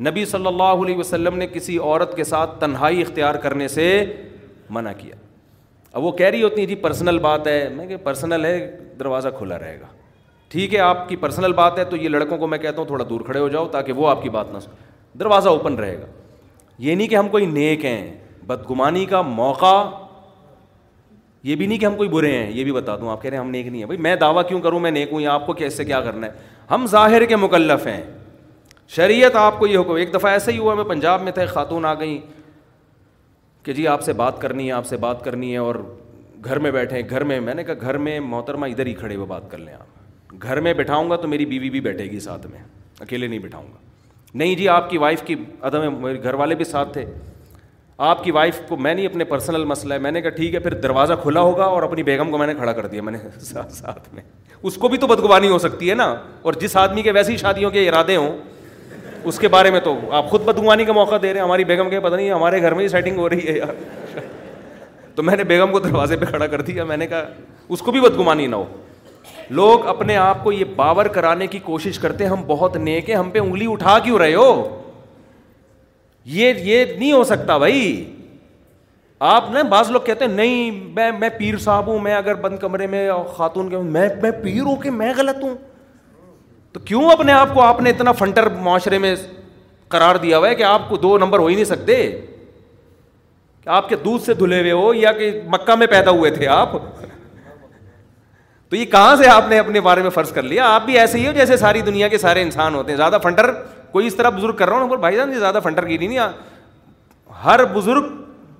نبی 0.08 0.24
صلی 0.30 0.46
اللہ 0.46 0.82
علیہ 0.82 0.96
وسلم 0.96 1.36
نے 1.38 1.46
کسی 1.52 1.78
عورت 1.78 2.16
کے 2.16 2.24
ساتھ 2.24 2.58
تنہائی 2.60 3.00
اختیار 3.02 3.34
کرنے 3.44 3.68
سے 3.68 3.86
منع 4.76 4.92
کیا 4.98 5.14
اب 5.92 6.04
وہ 6.04 6.10
کہہ 6.12 6.26
رہی 6.26 6.42
ہوتی 6.42 6.60
ہیں 6.60 6.68
جی 6.68 6.74
پرسنل 6.76 7.18
بات 7.22 7.46
ہے 7.46 7.68
میں 7.76 7.86
کہ 7.86 7.96
پرسنل 8.02 8.44
ہے 8.44 8.58
دروازہ 9.00 9.28
کھلا 9.38 9.58
رہے 9.58 9.78
گا 9.80 9.86
ٹھیک 10.48 10.74
ہے 10.74 10.78
آپ 10.80 11.08
کی 11.08 11.16
پرسنل 11.16 11.52
بات 11.52 11.78
ہے 11.78 11.84
تو 11.84 11.96
یہ 11.96 12.08
لڑکوں 12.08 12.38
کو 12.38 12.46
میں 12.46 12.58
کہتا 12.58 12.80
ہوں 12.80 12.86
تھوڑا 12.86 13.04
دور 13.10 13.20
کھڑے 13.26 13.38
ہو 13.40 13.48
جاؤ 13.48 13.66
تاکہ 13.68 13.92
وہ 13.92 14.08
آپ 14.08 14.22
کی 14.22 14.30
بات 14.30 14.52
نہ 14.52 14.58
سن 14.64 15.18
دروازہ 15.20 15.48
اوپن 15.48 15.74
رہے 15.74 15.98
گا 16.00 16.06
یہ 16.78 16.94
نہیں 16.94 17.08
کہ 17.08 17.16
ہم 17.16 17.28
کوئی 17.28 17.46
نیک 17.46 17.84
ہیں 17.84 18.10
بدگمانی 18.46 19.04
کا 19.06 19.20
موقع 19.22 19.74
یہ 21.42 21.56
بھی 21.56 21.66
نہیں 21.66 21.78
کہ 21.78 21.86
ہم 21.86 21.96
کوئی 21.96 22.08
برے 22.08 22.32
ہیں 22.36 22.50
یہ 22.50 22.64
بھی 22.64 22.72
بتا 22.72 22.96
دوں 23.00 23.10
آپ 23.10 23.22
کہہ 23.22 23.30
رہے 23.30 23.36
ہیں 23.38 23.44
ہم 23.44 23.50
نیک 23.50 23.66
نہیں 23.66 23.78
ہیں 23.80 23.86
بھائی 23.86 24.00
میں 24.02 24.14
دعویٰ 24.20 24.42
کیوں 24.48 24.60
کروں 24.60 24.80
میں 24.80 24.90
نیک 24.90 25.12
ہوں 25.12 25.20
یا 25.20 25.32
آپ 25.32 25.46
کو 25.46 25.52
کیسے 25.54 25.84
کیا 25.84 26.00
کرنا 26.02 26.26
ہے 26.26 26.32
ہم 26.70 26.86
ظاہر 26.90 27.24
کے 27.28 27.36
مکلف 27.36 27.86
ہیں 27.86 28.02
شریعت 28.96 29.36
آپ 29.36 29.58
کو 29.58 29.66
یہ 29.66 29.78
حکم 29.78 29.94
ایک 29.96 30.12
دفعہ 30.14 30.32
ایسا 30.32 30.52
ہی 30.52 30.58
ہوا 30.58 30.74
میں 30.74 30.84
پنجاب 30.84 31.22
میں 31.22 31.32
تھے 31.32 31.46
خاتون 31.46 31.84
آ 31.84 31.94
گئیں 32.00 32.18
کہ 33.66 33.72
جی 33.74 33.86
آپ 33.88 34.02
سے 34.04 34.12
بات 34.18 34.40
کرنی 34.40 34.66
ہے 34.66 34.72
آپ 34.72 34.86
سے 34.86 34.96
بات 35.04 35.22
کرنی 35.24 35.50
ہے 35.52 35.56
اور 35.68 35.74
گھر 36.44 36.58
میں 36.64 36.70
بیٹھے 36.70 36.96
ہیں 36.96 37.08
گھر 37.10 37.24
میں 37.30 37.38
میں 37.46 37.54
نے 37.54 37.62
کہا 37.64 37.80
گھر 37.90 37.96
میں 38.08 38.18
محترمہ 38.32 38.66
ادھر 38.72 38.86
ہی 38.86 38.92
کھڑے 38.94 39.14
ہوئے 39.14 39.26
بات 39.26 39.50
کر 39.50 39.58
لیں 39.58 39.74
آپ 39.74 40.34
گھر 40.42 40.60
میں 40.66 40.74
بٹھاؤں 40.80 41.10
گا 41.10 41.16
تو 41.22 41.28
میری 41.28 41.46
بیوی 41.52 41.70
بھی 41.70 41.80
بیٹھے 41.86 42.04
گی 42.10 42.20
ساتھ 42.26 42.46
میں 42.50 42.60
اکیلے 43.00 43.26
نہیں 43.26 43.38
بٹھاؤں 43.46 43.66
گا 43.72 43.78
نہیں 44.42 44.54
جی 44.60 44.68
آپ 44.68 44.88
کی 44.90 44.98
وائف 45.06 45.22
کی 45.26 45.34
عدم 45.70 46.02
میرے 46.02 46.22
گھر 46.22 46.34
والے 46.42 46.54
بھی 46.60 46.64
ساتھ 46.64 46.92
تھے 46.92 47.04
آپ 48.10 48.22
کی 48.24 48.30
وائف 48.38 48.60
کو 48.68 48.76
میں 48.76 48.94
نہیں 48.94 49.06
اپنے 49.06 49.24
پرسنل 49.34 49.64
مسئلہ 49.64 49.94
ہے 49.94 49.98
میں 50.06 50.10
نے 50.12 50.20
کہا 50.22 50.30
ٹھیک 50.38 50.54
ہے 50.54 50.58
پھر 50.68 50.74
دروازہ 50.80 51.12
کھلا 51.22 51.40
ہوگا 51.50 51.64
اور 51.76 51.82
اپنی 51.82 52.02
بیگم 52.08 52.30
کو 52.30 52.38
میں 52.38 52.46
نے 52.46 52.54
کھڑا 52.54 52.72
کر 52.78 52.86
دیا 52.94 53.02
میں 53.02 53.12
نے 53.12 53.18
ساتھ 53.50 54.08
میں 54.14 54.22
اس 54.62 54.76
کو 54.80 54.88
بھی 54.88 54.98
تو 54.98 55.06
بدگوانی 55.06 55.48
ہو 55.50 55.58
سکتی 55.66 55.90
ہے 55.90 55.94
نا 55.94 56.14
اور 56.50 56.54
جس 56.60 56.76
آدمی 56.86 57.02
کے 57.02 57.10
ویسی 57.20 57.36
شادیوں 57.36 57.70
کے 57.70 57.88
ارادے 57.88 58.16
ہوں 58.16 58.36
اس 59.28 59.38
کے 59.38 59.48
بارے 59.48 59.70
میں 59.70 59.78
تو 59.84 59.94
آپ 60.16 60.28
خود 60.30 60.40
بدگوانی 60.46 60.84
کا 60.84 60.92
موقع 60.92 61.14
دے 61.22 61.32
رہے 61.32 61.40
ہیں 61.40 61.44
ہماری 61.46 61.64
بیگم 61.70 61.88
کے 61.90 62.00
پتہ 62.00 62.14
نہیں 62.14 62.30
ہمارے 62.30 62.60
گھر 62.62 62.74
میں 62.74 62.82
ہی 62.84 62.88
سیٹنگ 62.88 63.18
ہو 63.18 63.28
رہی 63.28 63.46
ہے 63.48 63.52
یار 63.56 63.72
تو 65.14 65.22
میں 65.22 65.36
نے 65.36 65.44
بیگم 65.44 65.72
کو 65.72 65.78
دروازے 65.86 66.16
پہ 66.16 66.24
کھڑا 66.26 66.46
کر 66.52 66.60
دیا 66.68 66.84
میں 66.90 66.96
نے 66.96 67.06
کہا 67.06 67.22
اس 67.74 67.80
کو 67.86 67.92
بھی 67.92 68.00
بدگمانی 68.00 68.46
نہ 68.46 68.56
ہو 68.56 68.64
لوگ 69.60 69.86
اپنے 69.94 70.16
آپ 70.16 70.44
کو 70.44 70.52
یہ 70.52 70.64
باور 70.76 71.06
کرانے 71.16 71.46
کی 71.46 71.58
کوشش 71.64 71.98
کرتے 71.98 72.26
ہم 72.26 72.42
بہت 72.46 72.76
نیک 72.76 73.10
ہیں 73.10 73.16
ہم 73.16 73.30
پہ 73.30 73.38
انگلی 73.38 73.66
اٹھا 73.72 73.98
کیوں 74.04 74.18
رہے 74.18 74.34
ہو 74.34 74.46
یہ 76.38 76.52
یہ 76.70 76.84
نہیں 76.98 77.12
ہو 77.12 77.22
سکتا 77.24 77.58
بھائی 77.58 77.80
آپ 79.34 79.50
نا 79.50 79.62
بعض 79.70 79.90
لوگ 79.90 80.00
کہتے 80.06 80.24
ہیں 80.24 80.32
نہیں 80.32 81.10
میں 81.20 81.28
پیر 81.38 81.56
صاحب 81.66 81.86
ہوں 81.88 81.98
میں 82.06 82.14
اگر 82.14 82.34
بند 82.42 82.58
کمرے 82.60 82.86
میں 82.94 83.08
خاتون 83.36 83.74
میں 83.90 84.08
میں 84.22 84.30
پیر 84.42 84.60
ہوں 84.60 84.76
کہ 84.82 84.90
میں 85.02 85.12
غلط 85.16 85.42
ہوں 85.44 85.54
تو 86.76 86.80
کیوں 86.84 87.10
اپنے 87.10 87.32
آپ 87.32 87.48
کو 87.54 87.60
آپ 87.62 87.80
نے 87.82 87.90
اتنا 87.90 88.12
فنٹر 88.12 88.48
معاشرے 88.62 88.96
میں 89.04 89.14
قرار 89.92 90.16
دیا 90.24 90.38
ہوا 90.38 90.48
ہے 90.48 90.54
کہ 90.54 90.62
آپ 90.70 90.88
کو 90.88 90.96
دو 91.04 91.16
نمبر 91.18 91.38
ہو 91.38 91.46
ہی 91.46 91.54
نہیں 91.54 91.64
سکتے 91.64 91.94
کہ 93.64 93.68
آپ 93.76 93.88
کے 93.88 93.96
دودھ 94.04 94.24
سے 94.24 94.34
دھلے 94.40 94.58
ہوئے 94.60 94.72
ہو 94.72 94.92
یا 94.94 95.12
کہ 95.18 95.30
مکہ 95.52 95.74
میں 95.78 95.86
پیدا 95.90 96.10
ہوئے 96.18 96.30
تھے 96.30 96.46
آپ 96.58 96.72
تو 98.70 98.76
یہ 98.76 98.84
کہاں 98.96 99.14
سے 99.22 99.28
آپ 99.30 99.48
نے 99.48 99.58
اپنے 99.58 99.80
بارے 99.88 100.02
میں 100.02 100.10
فرض 100.18 100.32
کر 100.32 100.42
لیا 100.52 100.64
آپ 100.74 100.84
بھی 100.86 100.98
ایسے 100.98 101.18
ہی 101.18 101.26
ہو 101.26 101.32
جیسے 101.32 101.56
ساری 101.56 101.80
دنیا 101.90 102.08
کے 102.14 102.18
سارے 102.28 102.42
انسان 102.42 102.74
ہوتے 102.74 102.92
ہیں 102.92 102.96
زیادہ 102.96 103.18
فنٹر 103.22 103.50
کوئی 103.92 104.06
اس 104.06 104.14
طرح 104.16 104.28
بزرگ 104.36 104.56
کر 104.56 104.68
رہا 104.68 104.80
ہوں 104.82 104.96
بھائی 104.96 105.16
جان 105.16 105.32
یہ 105.32 105.38
زیادہ 105.38 105.60
فنٹر 105.64 105.86
کی 105.88 105.98
نہیں 106.06 106.18
ہر 107.44 107.64
بزرگ 107.74 108.10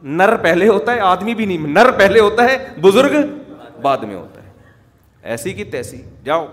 نر 0.03 0.37
پہلے 0.43 0.69
ہوتا 0.69 0.95
ہے 0.95 1.01
آدمی 1.15 1.35
بھی 1.35 1.47
نہیں 1.47 1.67
نر 1.77 1.91
پہلے 1.99 2.21
ہوتا 2.21 2.45
ہے 2.53 2.57
بزرگ 2.81 3.21
بعد 3.83 3.97
میں 4.09 4.15
ہوتا 4.15 4.43
ہے 4.43 4.55
ایسی 5.31 5.53
کی 5.55 5.65
تیسی 5.75 6.03
جاؤ 6.25 6.47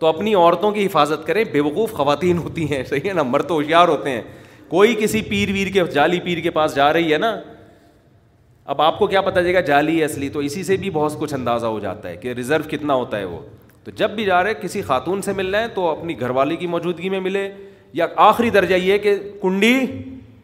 تو 0.00 0.06
اپنی 0.06 0.34
عورتوں 0.34 0.70
کی 0.70 0.84
حفاظت 0.86 1.26
کریں 1.26 1.44
بے 1.52 1.60
وقوف 1.60 1.92
خواتین 1.94 2.38
ہوتی 2.38 2.70
ہیں 2.72 2.82
صحیح 2.88 3.08
ہے 3.08 3.12
نا 3.14 3.22
مر 3.22 3.42
تو 3.42 3.54
ہوشیار 3.54 3.88
ہوتے 3.88 4.10
ہیں 4.10 4.20
کوئی 4.68 4.94
کسی 5.00 5.20
پیر 5.28 5.50
ویر 5.52 5.66
کے 5.72 5.84
جعلی 5.92 6.20
پیر 6.24 6.40
کے 6.42 6.50
پاس 6.50 6.74
جا 6.74 6.92
رہی 6.92 7.12
ہے 7.12 7.18
نا 7.18 7.34
اب 8.74 8.82
آپ 8.82 8.98
کو 8.98 9.06
کیا 9.06 9.20
پتا 9.20 9.40
چلے 9.42 9.54
گا 9.54 9.60
جعلی 9.70 10.02
اصلی 10.04 10.28
تو 10.28 10.38
اسی 10.48 10.62
سے 10.64 10.76
بھی 10.76 10.90
بہت 10.90 11.18
کچھ 11.18 11.34
اندازہ 11.34 11.66
ہو 11.66 11.78
جاتا 11.80 12.08
ہے 12.08 12.16
کہ 12.16 12.32
ریزرو 12.36 12.62
کتنا 12.70 12.94
ہوتا 12.94 13.18
ہے 13.18 13.24
وہ 13.24 13.38
تو 13.84 13.90
جب 13.96 14.10
بھی 14.10 14.24
جا 14.24 14.42
رہے 14.44 14.54
کسی 14.62 14.82
خاتون 14.82 15.22
سے 15.22 15.32
مل 15.32 15.54
رہے 15.54 15.60
ہیں 15.60 15.68
تو 15.74 15.86
اپنی 15.88 16.18
گھر 16.20 16.30
والی 16.38 16.56
کی 16.56 16.66
موجودگی 16.66 17.08
میں 17.10 17.20
ملے 17.20 17.48
یا 17.94 18.06
آخری 18.24 18.50
درجہ 18.50 18.74
یہ 18.74 18.98
کہ 19.02 19.14
کنڈی 19.42 19.76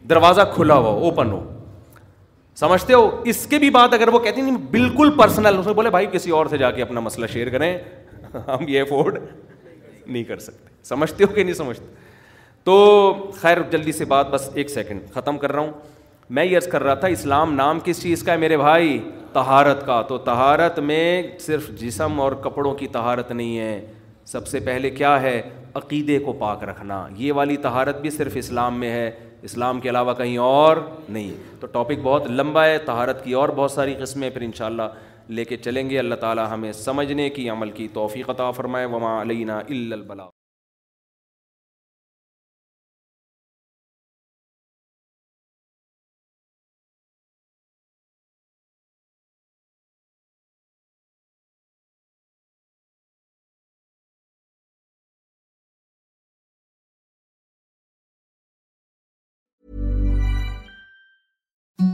دروازہ 0.09 0.41
کھلا 0.53 0.75
ہوا 0.75 0.91
اوپن 1.07 1.31
ہو 1.31 1.43
سمجھتے 2.59 2.93
ہو 2.93 3.09
اس 3.31 3.45
کے 3.49 3.59
بھی 3.59 3.69
بات 3.75 3.93
اگر 3.93 4.07
وہ 4.13 4.19
کہتی 4.19 4.41
نہیں 4.41 4.57
بالکل 4.71 5.09
پرسنل 5.17 5.61
بولے 5.75 5.89
بھائی 5.89 6.05
کسی 6.11 6.31
اور 6.39 6.45
سے 6.49 6.57
جا 6.57 6.71
کے 6.71 6.81
اپنا 6.81 6.99
مسئلہ 6.99 7.27
شیئر 7.33 7.49
کریں 7.49 7.75
ہم 8.47 8.67
یہ 8.67 8.81
افورڈ 8.81 9.17
نہیں 10.05 10.23
کر 10.23 10.39
سکتے 10.39 10.69
سمجھتے 10.83 11.23
ہو 11.23 11.33
کہ 11.33 11.43
نہیں 11.43 11.53
سمجھتے 11.55 11.85
تو 12.63 12.73
خیر 13.41 13.57
جلدی 13.71 13.91
سے 13.91 14.05
بات 14.05 14.29
بس 14.31 14.49
ایک 14.53 14.69
سیکنڈ 14.69 15.11
ختم 15.13 15.37
کر 15.37 15.51
رہا 15.51 15.61
ہوں 15.61 15.71
میں 16.35 16.45
یہ 16.45 16.57
عرض 16.57 16.67
کر 16.67 16.83
رہا 16.83 16.93
تھا 16.95 17.07
اسلام 17.07 17.53
نام 17.53 17.79
کس 17.83 18.01
چیز 18.01 18.23
کا 18.23 18.31
ہے 18.31 18.37
میرے 18.37 18.57
بھائی 18.57 18.99
تہارت 19.33 19.85
کا 19.85 20.01
تو 20.07 20.17
تہارت 20.27 20.79
میں 20.91 21.21
صرف 21.39 21.69
جسم 21.79 22.19
اور 22.21 22.31
کپڑوں 22.43 22.73
کی 22.75 22.87
تہارت 22.91 23.31
نہیں 23.31 23.57
ہے 23.59 23.85
سب 24.25 24.47
سے 24.47 24.59
پہلے 24.65 24.89
کیا 24.89 25.21
ہے 25.21 25.41
عقیدے 25.75 26.17
کو 26.25 26.33
پاک 26.39 26.63
رکھنا 26.63 27.05
یہ 27.17 27.33
والی 27.33 27.57
تہارت 27.61 28.01
بھی 28.01 28.09
صرف 28.09 28.31
اسلام 28.37 28.79
میں 28.79 28.89
ہے 28.91 29.09
اسلام 29.47 29.79
کے 29.81 29.89
علاوہ 29.89 30.13
کہیں 30.17 30.37
اور 30.37 30.77
نہیں 31.09 31.31
تو 31.59 31.67
ٹاپک 31.71 31.99
بہت 32.03 32.27
لمبا 32.31 32.65
ہے 32.65 32.77
تہارت 32.85 33.23
کی 33.23 33.33
اور 33.39 33.49
بہت 33.55 33.71
ساری 33.71 33.93
قسمیں 34.01 34.29
پھر 34.29 34.41
انشاءاللہ 34.41 34.81
اللہ 34.83 35.12
لے 35.29 35.43
کے 35.45 35.57
چلیں 35.57 35.89
گے 35.89 35.99
اللہ 35.99 36.15
تعالیٰ 36.21 36.47
ہمیں 36.53 36.71
سمجھنے 36.83 37.29
کی 37.35 37.49
عمل 37.49 37.71
کی 37.71 37.87
توفیق 37.93 38.29
عطا 38.29 38.49
فرمائے 38.51 38.85
علینا 39.23 39.57
الا 39.59 39.95
البلاغ 39.95 40.29